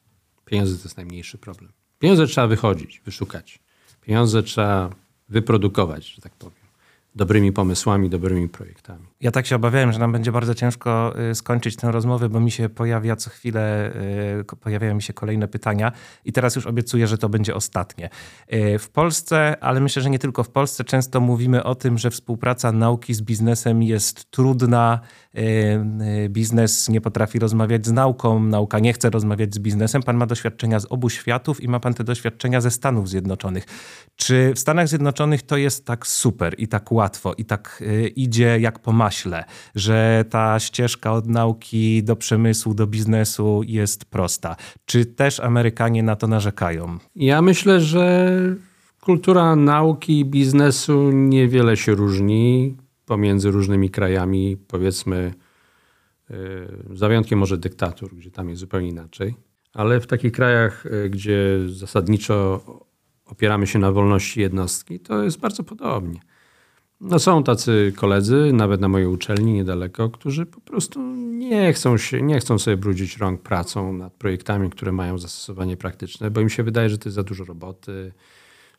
Pieniądze 0.46 0.78
to 0.78 0.84
jest 0.84 0.98
najmniejszy 0.98 1.38
problem. 1.38 1.72
Pieniądze 2.04 2.28
trzeba 2.28 2.48
wychodzić, 2.48 3.02
wyszukać. 3.06 3.60
Pieniądze 4.02 4.44
trzeba 4.44 4.90
wyprodukować, 5.30 6.06
że 6.06 6.22
tak 6.22 6.34
powiem. 6.34 6.63
Dobrymi 7.16 7.52
pomysłami, 7.52 8.10
dobrymi 8.10 8.50
projektami. 8.50 9.08
Ja 9.22 9.32
tak 9.32 9.46
się 9.46 9.56
obawiałem, 9.56 9.94
że 9.94 10.00
nam 10.00 10.12
będzie 10.12 10.32
bardzo 10.32 10.56
ciężko 10.56 11.14
y, 11.32 11.36
skończyć 11.36 11.76
tę 11.76 11.92
rozmowę, 11.92 12.30
bo 12.30 12.40
mi 12.40 12.52
się 12.52 12.70
pojawia 12.70 13.16
co 13.16 13.30
chwilę, 13.30 13.92
y, 14.52 14.58
pojawiają 14.60 14.96
mi 14.96 15.02
się 15.02 15.14
kolejne 15.14 15.48
pytania 15.48 15.92
i 16.26 16.34
teraz 16.34 16.56
już 16.56 16.68
obiecuję, 16.68 17.08
że 17.08 17.18
to 17.18 17.30
będzie 17.30 17.56
ostatnie. 17.56 18.10
Y, 18.54 18.80
w 18.80 18.90
Polsce, 18.90 19.58
ale 19.62 19.80
myślę, 19.80 20.02
że 20.02 20.10
nie 20.10 20.20
tylko 20.20 20.44
w 20.44 20.50
Polsce, 20.50 20.84
często 20.84 21.22
mówimy 21.22 21.64
o 21.64 21.76
tym, 21.76 21.98
że 21.98 22.12
współpraca 22.12 22.72
nauki 22.72 23.14
z 23.14 23.22
biznesem 23.22 23.84
jest 23.84 24.32
trudna, 24.32 25.00
biznes 26.30 26.90
nie 26.90 27.02
potrafi 27.02 27.40
rozmawiać 27.40 27.86
z 27.86 27.92
nauką, 27.92 28.44
nauka 28.44 28.80
nie 28.80 28.94
chce 28.94 29.10
rozmawiać 29.10 29.56
z 29.56 29.60
biznesem. 29.60 30.04
Pan 30.04 30.18
ma 30.18 30.26
doświadczenia 30.26 30.80
z 30.80 30.86
obu 30.86 31.10
światów 31.10 31.62
i 31.62 31.68
ma 31.68 31.80
pan 31.80 31.94
te 31.94 32.04
doświadczenia 32.04 32.62
ze 32.62 32.72
Stanów 32.72 33.10
Zjednoczonych. 33.10 33.66
Czy 34.16 34.54
w 34.56 34.60
Stanach 34.60 34.88
Zjednoczonych 34.88 35.44
to 35.44 35.58
jest 35.58 35.86
tak 35.86 36.08
super 36.08 36.56
i 36.58 36.68
tak 36.68 36.92
łatwo 36.92 37.03
i 37.38 37.46
tak 37.46 37.84
idzie 38.16 38.60
jak 38.60 38.80
po 38.80 38.92
maśle, 38.92 39.44
że 39.76 40.26
ta 40.30 40.60
ścieżka 40.60 41.14
od 41.14 41.28
nauki 41.28 42.04
do 42.04 42.16
przemysłu, 42.16 42.74
do 42.74 42.88
biznesu 42.88 43.62
jest 43.68 44.06
prosta. 44.06 44.56
Czy 44.86 45.06
też 45.06 45.40
Amerykanie 45.40 46.04
na 46.04 46.16
to 46.16 46.28
narzekają? 46.28 46.98
Ja 47.16 47.42
myślę, 47.42 47.82
że 47.82 48.30
kultura 49.02 49.56
nauki 49.56 50.20
i 50.20 50.26
biznesu 50.26 51.12
niewiele 51.12 51.78
się 51.78 51.96
różni 51.96 52.78
pomiędzy 53.06 53.52
różnymi 53.52 53.90
krajami, 53.90 54.58
powiedzmy, 54.68 55.34
e, 56.30 56.36
za 56.96 57.08
wyjątkiem 57.08 57.40
może 57.40 57.58
dyktatur, 57.58 58.16
gdzie 58.16 58.32
tam 58.32 58.50
jest 58.50 58.60
zupełnie 58.60 58.90
inaczej. 58.90 59.36
Ale 59.74 60.00
w 60.00 60.08
takich 60.08 60.32
krajach, 60.32 60.86
e, 60.86 61.10
gdzie 61.10 61.60
zasadniczo 61.68 62.64
opieramy 63.26 63.68
się 63.68 63.80
na 63.80 63.92
wolności 63.92 64.42
jednostki, 64.42 65.00
to 65.00 65.24
jest 65.24 65.40
bardzo 65.40 65.64
podobnie. 65.64 66.20
No 67.02 67.20
są 67.20 67.44
tacy 67.44 67.94
koledzy, 67.96 68.52
nawet 68.54 68.82
na 68.82 68.88
mojej 68.88 69.08
uczelni 69.08 69.54
niedaleko, 69.54 70.10
którzy 70.10 70.46
po 70.46 70.62
prostu 70.62 71.00
nie 71.16 71.74
chcą, 71.74 71.98
się, 71.98 72.22
nie 72.22 72.40
chcą 72.40 72.60
sobie 72.60 72.78
brudzić 72.78 73.18
rąk 73.18 73.42
pracą 73.42 73.94
nad 73.94 74.14
projektami, 74.14 74.70
które 74.70 74.92
mają 74.92 75.18
zastosowanie 75.18 75.78
praktyczne, 75.78 76.32
bo 76.32 76.42
im 76.42 76.50
się 76.50 76.64
wydaje, 76.64 76.90
że 76.90 76.98
to 76.98 77.10
jest 77.10 77.16
za 77.16 77.24
dużo 77.24 77.44
roboty, 77.44 78.12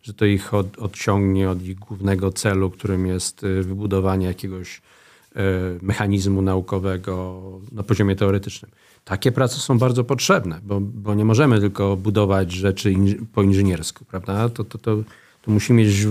że 0.03 0.15
to 0.15 0.25
ich 0.25 0.55
od, 0.55 0.79
odciągnie 0.79 1.51
od 1.51 1.63
ich 1.63 1.79
głównego 1.79 2.33
celu, 2.33 2.71
którym 2.71 3.07
jest 3.07 3.45
y, 3.45 3.63
wybudowanie 3.63 4.27
jakiegoś 4.27 4.77
y, 4.77 5.41
mechanizmu 5.83 6.43
naukowego 6.43 7.43
na 7.73 7.83
poziomie 7.83 8.17
teoretycznym. 8.17 8.71
Takie 9.05 9.33
prace 9.33 9.57
są 9.57 9.79
bardzo 9.79 10.05
potrzebne, 10.05 10.61
bo, 10.63 10.81
bo 10.81 11.15
nie 11.15 11.25
możemy 11.25 11.61
tylko 11.61 11.97
budować 11.97 12.53
rzeczy 12.53 12.93
inż, 12.93 13.15
po 13.33 13.43
inżyniersku, 13.43 14.05
prawda? 14.05 14.49
To, 14.49 14.65
to, 14.65 14.79
to, 14.79 14.97
to 15.43 15.51
musi 15.51 15.73
mieć 15.73 16.07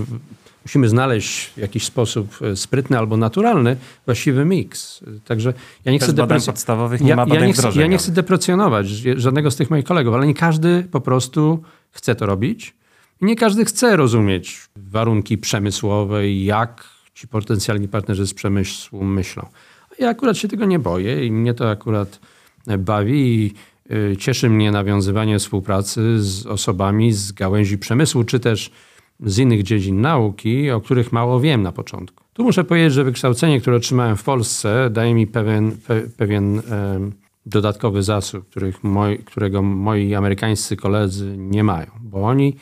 musimy 0.66 0.90
znaleźć 0.90 1.46
w 1.46 1.58
jakiś 1.58 1.84
sposób 1.84 2.40
e, 2.42 2.56
sprytny 2.56 2.98
albo 2.98 3.18
naturalny 3.18 3.78
właściwy 4.06 4.46
miks. 4.46 5.04
Także 5.26 5.54
ja 5.86 5.92
nie 5.92 6.00
chcę 6.00 6.28
podstawowych 6.46 7.02
nie 7.02 7.10
ja, 7.10 7.16
ma 7.16 7.26
ja 7.28 7.46
nie, 7.46 7.54
chcę, 7.54 7.70
ja 7.76 7.88
nie 7.88 7.98
chcę 7.98 8.12
deprecjonować 8.12 8.88
żadnego 9.16 9.52
z 9.52 9.56
tych 9.56 9.70
moich 9.70 9.86
kolegów, 9.86 10.14
ale 10.14 10.28
nie 10.28 10.34
każdy 10.34 10.88
po 10.92 11.02
prostu 11.02 11.64
chce 11.92 12.16
to 12.16 12.26
robić. 12.26 12.76
I 13.22 13.26
nie 13.26 13.36
każdy 13.36 13.66
chce 13.66 13.96
rozumieć 13.96 14.62
warunki 14.76 15.38
przemysłowe 15.38 16.30
i 16.30 16.46
jak 16.46 16.86
ci 17.14 17.28
potencjalni 17.28 17.88
partnerzy 17.88 18.28
z 18.28 18.34
przemysłu 18.34 19.04
myślą. 19.04 19.46
Ja 20.00 20.10
akurat 20.10 20.38
się 20.38 20.48
tego 20.48 20.66
nie 20.66 20.80
boję 20.80 21.26
i 21.26 21.32
mnie 21.32 21.54
to 21.54 21.70
akurat 21.70 22.20
bawi 22.80 23.46
i 23.46 23.54
e, 23.90 24.18
cieszy 24.18 24.50
mnie 24.50 24.72
nawiązywanie 24.72 25.40
współpracy 25.40 26.24
z 26.24 26.46
osobami 26.46 27.14
z 27.14 27.32
gałęzi 27.32 27.78
przemysłu, 27.78 28.24
czy 28.24 28.40
też 28.40 28.72
z 29.20 29.38
innych 29.38 29.64
dziedzin 29.64 30.02
nauki, 30.02 30.72
o 30.72 30.82
których 30.82 31.12
mało 31.12 31.40
wiem 31.40 31.62
na 31.62 31.72
początku. 31.72 32.24
Tu 32.34 32.44
muszę 32.44 32.64
powiedzieć, 32.64 32.94
że 32.94 33.04
wykształcenie, 33.04 33.62
które 33.62 33.76
otrzymałem 33.76 34.18
w 34.18 34.24
Polsce, 34.24 34.90
daje 34.90 35.14
mi 35.14 35.28
pewien, 35.28 35.72
pe, 35.72 36.02
pewien 36.18 36.62
dodatkowy 37.46 38.04
zasób, 38.04 38.46
moi, 38.84 39.18
którego 39.18 39.62
moi 39.62 40.16
amerykańscy 40.16 40.76
koledzy 40.76 41.38
nie 41.38 41.64
mają, 41.64 41.88
bo 42.02 42.24
oni 42.24 42.56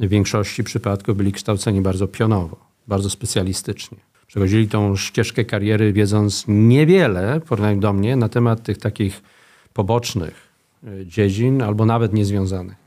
w 0.00 0.08
większości 0.08 0.64
przypadków 0.64 1.16
byli 1.16 1.32
kształceni 1.32 1.80
bardzo 1.80 2.08
pionowo, 2.08 2.56
bardzo 2.88 3.10
specjalistycznie. 3.10 3.98
Przechodzili 4.26 4.68
tą 4.68 4.96
ścieżkę 4.96 5.44
kariery, 5.44 5.92
wiedząc 5.92 6.44
niewiele, 6.48 7.40
porównaniu 7.40 7.80
do 7.80 7.92
mnie, 7.92 8.16
na 8.16 8.28
temat 8.28 8.62
tych 8.62 8.78
takich 8.78 9.22
pobocznych 9.72 10.48
e, 10.84 11.06
dziedzin 11.06 11.62
albo 11.62 11.86
nawet 11.86 12.12
niezwiązanych. 12.12 12.83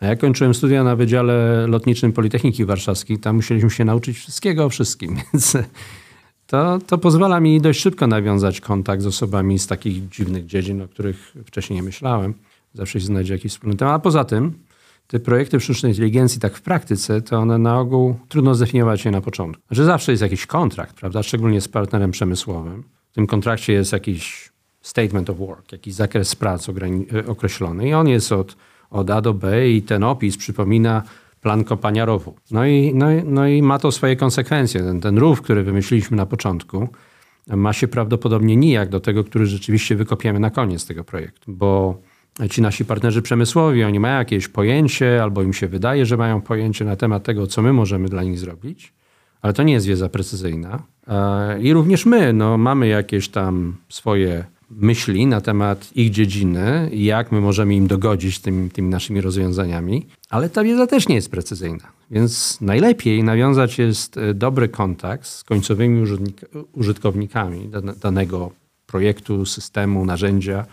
Ja 0.00 0.16
kończyłem 0.16 0.54
studia 0.54 0.84
na 0.84 0.96
Wydziale 0.96 1.66
Lotniczym 1.66 2.12
Politechniki 2.12 2.64
Warszawskiej. 2.64 3.18
Tam 3.18 3.36
musieliśmy 3.36 3.70
się 3.70 3.84
nauczyć 3.84 4.18
wszystkiego 4.18 4.64
o 4.64 4.68
wszystkim, 4.68 5.16
więc 5.32 5.56
to, 6.46 6.78
to 6.86 6.98
pozwala 6.98 7.40
mi 7.40 7.60
dość 7.60 7.80
szybko 7.80 8.06
nawiązać 8.06 8.60
kontakt 8.60 9.02
z 9.02 9.06
osobami 9.06 9.58
z 9.58 9.66
takich 9.66 10.08
dziwnych 10.08 10.46
dziedzin, 10.46 10.82
o 10.82 10.88
których 10.88 11.34
wcześniej 11.46 11.76
nie 11.76 11.82
myślałem. 11.82 12.34
Zawsze 12.74 13.00
się 13.00 13.06
znajdzie 13.06 13.34
jakiś 13.34 13.52
wspólny 13.52 13.76
temat. 13.76 13.94
A 13.94 13.98
poza 13.98 14.24
tym 14.24 14.52
te 15.06 15.20
projekty 15.20 15.60
sztucznej 15.60 15.92
inteligencji 15.92 16.40
tak 16.40 16.56
w 16.56 16.62
praktyce, 16.62 17.22
to 17.22 17.38
one 17.38 17.58
na 17.58 17.80
ogół 17.80 18.18
trudno 18.28 18.54
zdefiniować 18.54 19.04
je 19.04 19.10
na 19.10 19.20
początku. 19.20 19.62
Że 19.70 19.84
znaczy 19.84 19.86
zawsze 19.86 20.12
jest 20.12 20.22
jakiś 20.22 20.46
kontrakt, 20.46 20.96
prawda? 20.96 21.22
Szczególnie 21.22 21.60
z 21.60 21.68
partnerem 21.68 22.10
przemysłowym. 22.10 22.82
W 23.12 23.14
tym 23.14 23.26
kontrakcie 23.26 23.72
jest 23.72 23.92
jakiś 23.92 24.52
statement 24.80 25.30
of 25.30 25.38
work, 25.38 25.72
jakiś 25.72 25.94
zakres 25.94 26.36
prac 26.36 26.66
określony 27.26 27.88
i 27.88 27.94
on 27.94 28.08
jest 28.08 28.32
od 28.32 28.56
od 28.90 29.10
A 29.10 29.20
do 29.20 29.34
B 29.34 29.70
i 29.70 29.82
ten 29.82 30.04
opis 30.04 30.36
przypomina 30.36 31.02
plan 31.40 31.64
kopania 31.64 32.04
rowu. 32.04 32.34
No 32.50 32.66
i, 32.66 32.94
no, 32.94 33.06
no 33.24 33.48
i 33.48 33.62
ma 33.62 33.78
to 33.78 33.92
swoje 33.92 34.16
konsekwencje. 34.16 34.80
Ten, 34.80 35.00
ten 35.00 35.18
rów, 35.18 35.42
który 35.42 35.62
wymyśliliśmy 35.62 36.16
na 36.16 36.26
początku, 36.26 36.88
ma 37.46 37.72
się 37.72 37.88
prawdopodobnie 37.88 38.56
nijak 38.56 38.88
do 38.88 39.00
tego, 39.00 39.24
który 39.24 39.46
rzeczywiście 39.46 39.96
wykopiemy 39.96 40.40
na 40.40 40.50
koniec 40.50 40.86
tego 40.86 41.04
projektu, 41.04 41.52
bo 41.52 42.00
ci 42.50 42.62
nasi 42.62 42.84
partnerzy 42.84 43.22
przemysłowi, 43.22 43.84
oni 43.84 44.00
mają 44.00 44.18
jakieś 44.18 44.48
pojęcie, 44.48 45.22
albo 45.22 45.42
im 45.42 45.52
się 45.52 45.68
wydaje, 45.68 46.06
że 46.06 46.16
mają 46.16 46.40
pojęcie 46.40 46.84
na 46.84 46.96
temat 46.96 47.24
tego, 47.24 47.46
co 47.46 47.62
my 47.62 47.72
możemy 47.72 48.08
dla 48.08 48.22
nich 48.22 48.38
zrobić, 48.38 48.92
ale 49.42 49.52
to 49.52 49.62
nie 49.62 49.72
jest 49.72 49.86
wiedza 49.86 50.08
precyzyjna. 50.08 50.82
E, 51.08 51.60
I 51.60 51.72
również 51.72 52.06
my 52.06 52.32
no, 52.32 52.58
mamy 52.58 52.88
jakieś 52.88 53.28
tam 53.28 53.76
swoje 53.88 54.44
myśli 54.70 55.26
na 55.26 55.40
temat 55.40 55.90
ich 55.94 56.10
dziedziny 56.10 56.90
i 56.92 57.04
jak 57.04 57.32
my 57.32 57.40
możemy 57.40 57.74
im 57.74 57.86
dogodzić 57.86 58.38
tym, 58.38 58.70
tymi 58.70 58.88
naszymi 58.88 59.20
rozwiązaniami, 59.20 60.06
ale 60.30 60.50
ta 60.50 60.64
wiedza 60.64 60.86
też 60.86 61.08
nie 61.08 61.14
jest 61.14 61.30
precyzyjna. 61.30 61.92
Więc 62.10 62.60
najlepiej 62.60 63.24
nawiązać 63.24 63.78
jest 63.78 64.16
e, 64.16 64.34
dobry 64.34 64.68
kontakt 64.68 65.26
z 65.26 65.44
końcowymi 65.44 66.04
użytkownikami 66.72 67.70
danego 68.00 68.50
projektu, 68.86 69.46
systemu, 69.46 70.04
narzędzia 70.04 70.66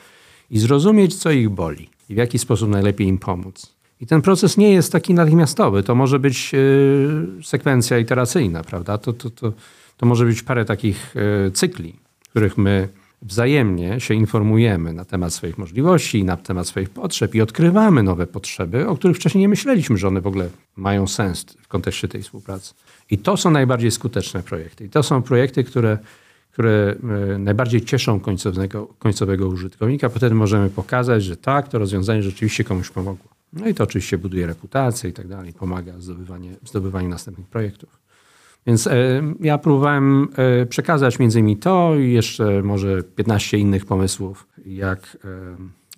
i 0.50 0.60
zrozumieć, 0.60 1.16
co 1.16 1.32
ich 1.32 1.50
boli 1.50 1.90
i 2.10 2.14
w 2.14 2.18
jaki 2.18 2.40
sposób 2.40 2.70
najlepiej 2.70 3.08
im 3.08 3.18
pomóc. 3.18 3.74
I 4.02 4.08
ten 4.08 4.22
proces 4.22 4.58
nie 4.58 4.72
jest 4.72 4.92
taki 4.92 5.14
natychmiastowy. 5.14 5.84
To 5.84 5.96
może 5.96 6.20
być 6.20 6.54
yy, 6.54 7.44
sekwencja 7.44 8.00
iteracyjna, 8.00 8.64
prawda? 8.64 8.98
To, 8.98 9.14
to, 9.14 9.30
to, 9.30 9.54
to 9.98 10.06
może 10.06 10.26
być 10.26 10.44
parę 10.44 10.66
takich 10.66 11.16
yy, 11.46 11.52
cykli, 11.52 11.96
których 12.30 12.58
my 12.58 12.90
wzajemnie 13.26 14.00
się 14.00 14.14
informujemy 14.14 14.94
na 14.94 15.06
temat 15.06 15.34
swoich 15.34 15.58
możliwości, 15.58 16.24
na 16.24 16.38
temat 16.38 16.68
swoich 16.68 16.90
potrzeb 16.90 17.36
i 17.36 17.42
odkrywamy 17.42 18.04
nowe 18.04 18.28
potrzeby, 18.28 18.88
o 18.88 18.96
których 18.96 19.18
wcześniej 19.18 19.42
nie 19.42 19.50
myśleliśmy, 19.50 19.98
że 19.98 20.08
one 20.08 20.22
w 20.22 20.28
ogóle 20.28 20.50
mają 20.76 21.08
sens 21.08 21.46
w 21.62 21.68
kontekście 21.68 22.08
tej 22.08 22.24
współpracy. 22.24 22.74
I 23.10 23.18
to 23.18 23.38
są 23.38 23.52
najbardziej 23.52 23.92
skuteczne 23.92 24.44
projekty. 24.44 24.86
I 24.86 24.90
to 24.90 25.04
są 25.04 25.22
projekty, 25.22 25.64
które, 25.64 25.98
które 26.52 26.96
e, 27.34 27.38
najbardziej 27.38 27.82
cieszą 27.82 28.20
końcowego, 28.20 28.88
końcowego 29.00 29.48
użytkownika. 29.48 30.10
Potem 30.10 30.38
możemy 30.38 30.70
pokazać, 30.70 31.24
że 31.24 31.38
tak, 31.38 31.68
to 31.68 31.80
rozwiązanie 31.80 32.24
rzeczywiście 32.24 32.64
komuś 32.64 32.90
pomogło. 32.90 33.34
No 33.54 33.68
i 33.68 33.74
to 33.74 33.84
oczywiście 33.84 34.18
buduje 34.18 34.48
reputację 34.48 35.10
i 35.10 35.14
tak 35.14 35.28
dalej, 35.28 35.54
pomaga 35.54 35.94
w 36.62 36.68
zdobywaniu 36.70 37.10
następnych 37.10 37.48
projektów. 37.48 38.03
Więc 38.68 38.88
e, 38.88 39.22
ja 39.40 39.58
próbowałem 39.58 40.28
e, 40.62 40.66
przekazać 40.66 41.20
między 41.20 41.40
innymi 41.40 41.58
to 41.58 41.96
i 41.96 42.12
jeszcze 42.12 42.62
może 42.62 43.04
15 43.04 43.58
innych 43.58 43.86
pomysłów, 43.86 44.48
jak 44.66 45.18
e, 45.26 45.28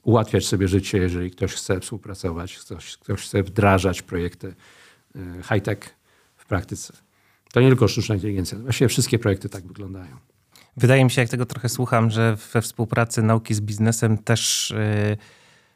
ułatwiać 0.03 0.45
sobie 0.45 0.67
życie, 0.67 0.97
jeżeli 0.97 1.31
ktoś 1.31 1.53
chce 1.53 1.79
współpracować, 1.79 2.57
ktoś, 2.57 2.97
ktoś 2.97 3.21
chce 3.21 3.43
wdrażać 3.43 4.01
projekty 4.01 4.55
high-tech 5.43 5.95
w 6.35 6.45
praktyce. 6.45 6.93
To 7.53 7.61
nie 7.61 7.67
tylko 7.67 7.87
sztuczna 7.87 8.15
inteligencja, 8.15 8.57
właściwie 8.57 8.87
wszystkie 8.87 9.19
projekty 9.19 9.49
tak 9.49 9.67
wyglądają. 9.67 10.15
Wydaje 10.77 11.03
mi 11.03 11.11
się, 11.11 11.21
jak 11.21 11.29
tego 11.29 11.45
trochę 11.45 11.69
słucham, 11.69 12.11
że 12.11 12.37
we 12.53 12.61
współpracy 12.61 13.21
nauki 13.21 13.53
z 13.53 13.61
biznesem 13.61 14.17
też 14.17 14.73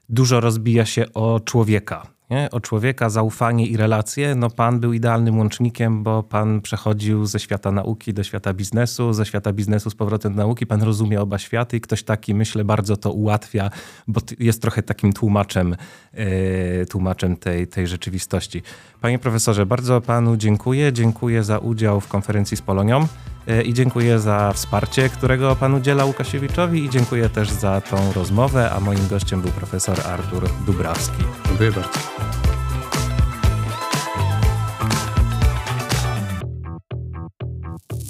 dużo 0.09 0.39
rozbija 0.39 0.85
się 0.85 1.13
o 1.13 1.39
człowieka 1.39 2.07
Nie? 2.30 2.49
O 2.51 2.59
człowieka, 2.59 3.09
zaufanie 3.09 3.67
i 3.67 3.77
relacje. 3.77 4.36
No 4.36 4.49
pan 4.49 4.80
był 4.80 4.93
idealnym 4.93 5.38
łącznikiem, 5.38 6.03
bo 6.03 6.23
pan 6.23 6.61
przechodził 6.61 7.25
ze 7.25 7.39
świata 7.39 7.71
nauki 7.71 8.13
do 8.13 8.23
świata 8.23 8.53
biznesu, 8.53 9.13
ze 9.13 9.25
świata 9.25 9.53
biznesu 9.53 9.89
z 9.89 9.95
powrotem 9.95 10.36
do 10.36 10.38
nauki. 10.38 10.67
Pan 10.67 10.82
rozumie 10.82 11.21
oba 11.21 11.38
światy 11.38 11.77
i 11.77 11.82
ktoś 11.82 12.03
taki, 12.03 12.36
myślę, 12.36 12.65
bardzo 12.65 12.97
to 12.97 13.11
ułatwia, 13.11 13.69
bo 14.07 14.21
jest 14.39 14.61
trochę 14.61 14.84
takim 14.84 15.13
tłumaczem, 15.13 15.75
yy, 16.13 16.86
tłumaczem 16.89 17.38
tej, 17.38 17.67
tej 17.67 17.88
rzeczywistości. 17.88 18.61
Panie 19.01 19.19
profesorze, 19.19 19.65
bardzo 19.65 20.01
panu 20.01 20.38
dziękuję. 20.38 20.93
Dziękuję 20.93 21.43
za 21.43 21.57
udział 21.57 22.01
w 22.01 22.07
konferencji 22.07 22.57
z 22.57 22.61
Polonią. 22.61 23.07
E, 23.49 23.61
i 23.61 23.73
dziękuję 23.73 24.19
za 24.19 24.53
wsparcie, 24.53 25.09
którego 25.09 25.55
pan 25.55 25.73
udziela 25.73 26.05
Łukasiewiczowi 26.05 26.86
i 26.86 26.89
dziękuję 26.89 27.30
też 27.30 27.49
za 27.49 27.82
tą 27.82 28.13
rozmowę, 28.13 28.71
a 28.71 28.80
moim 28.80 29.07
gościem 29.07 29.41
był 29.41 29.51
profesor 29.51 29.97
Artur 30.07 30.49
Dubrawski. 30.65 31.23
Dziękuję 31.47 31.71
bardzo. 31.71 32.18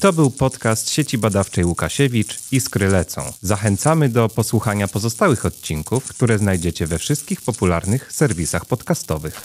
To 0.01 0.13
był 0.13 0.31
podcast 0.31 0.89
sieci 0.89 1.17
badawczej 1.17 1.65
Łukasiewicz 1.65 2.39
Iskry 2.51 2.87
lecą. 2.87 3.21
Zachęcamy 3.41 4.09
do 4.09 4.29
posłuchania 4.29 4.87
pozostałych 4.87 5.45
odcinków, 5.45 6.07
które 6.07 6.37
znajdziecie 6.37 6.87
we 6.87 6.97
wszystkich 6.97 7.41
popularnych 7.41 8.13
serwisach 8.13 8.65
podcastowych. 8.65 9.41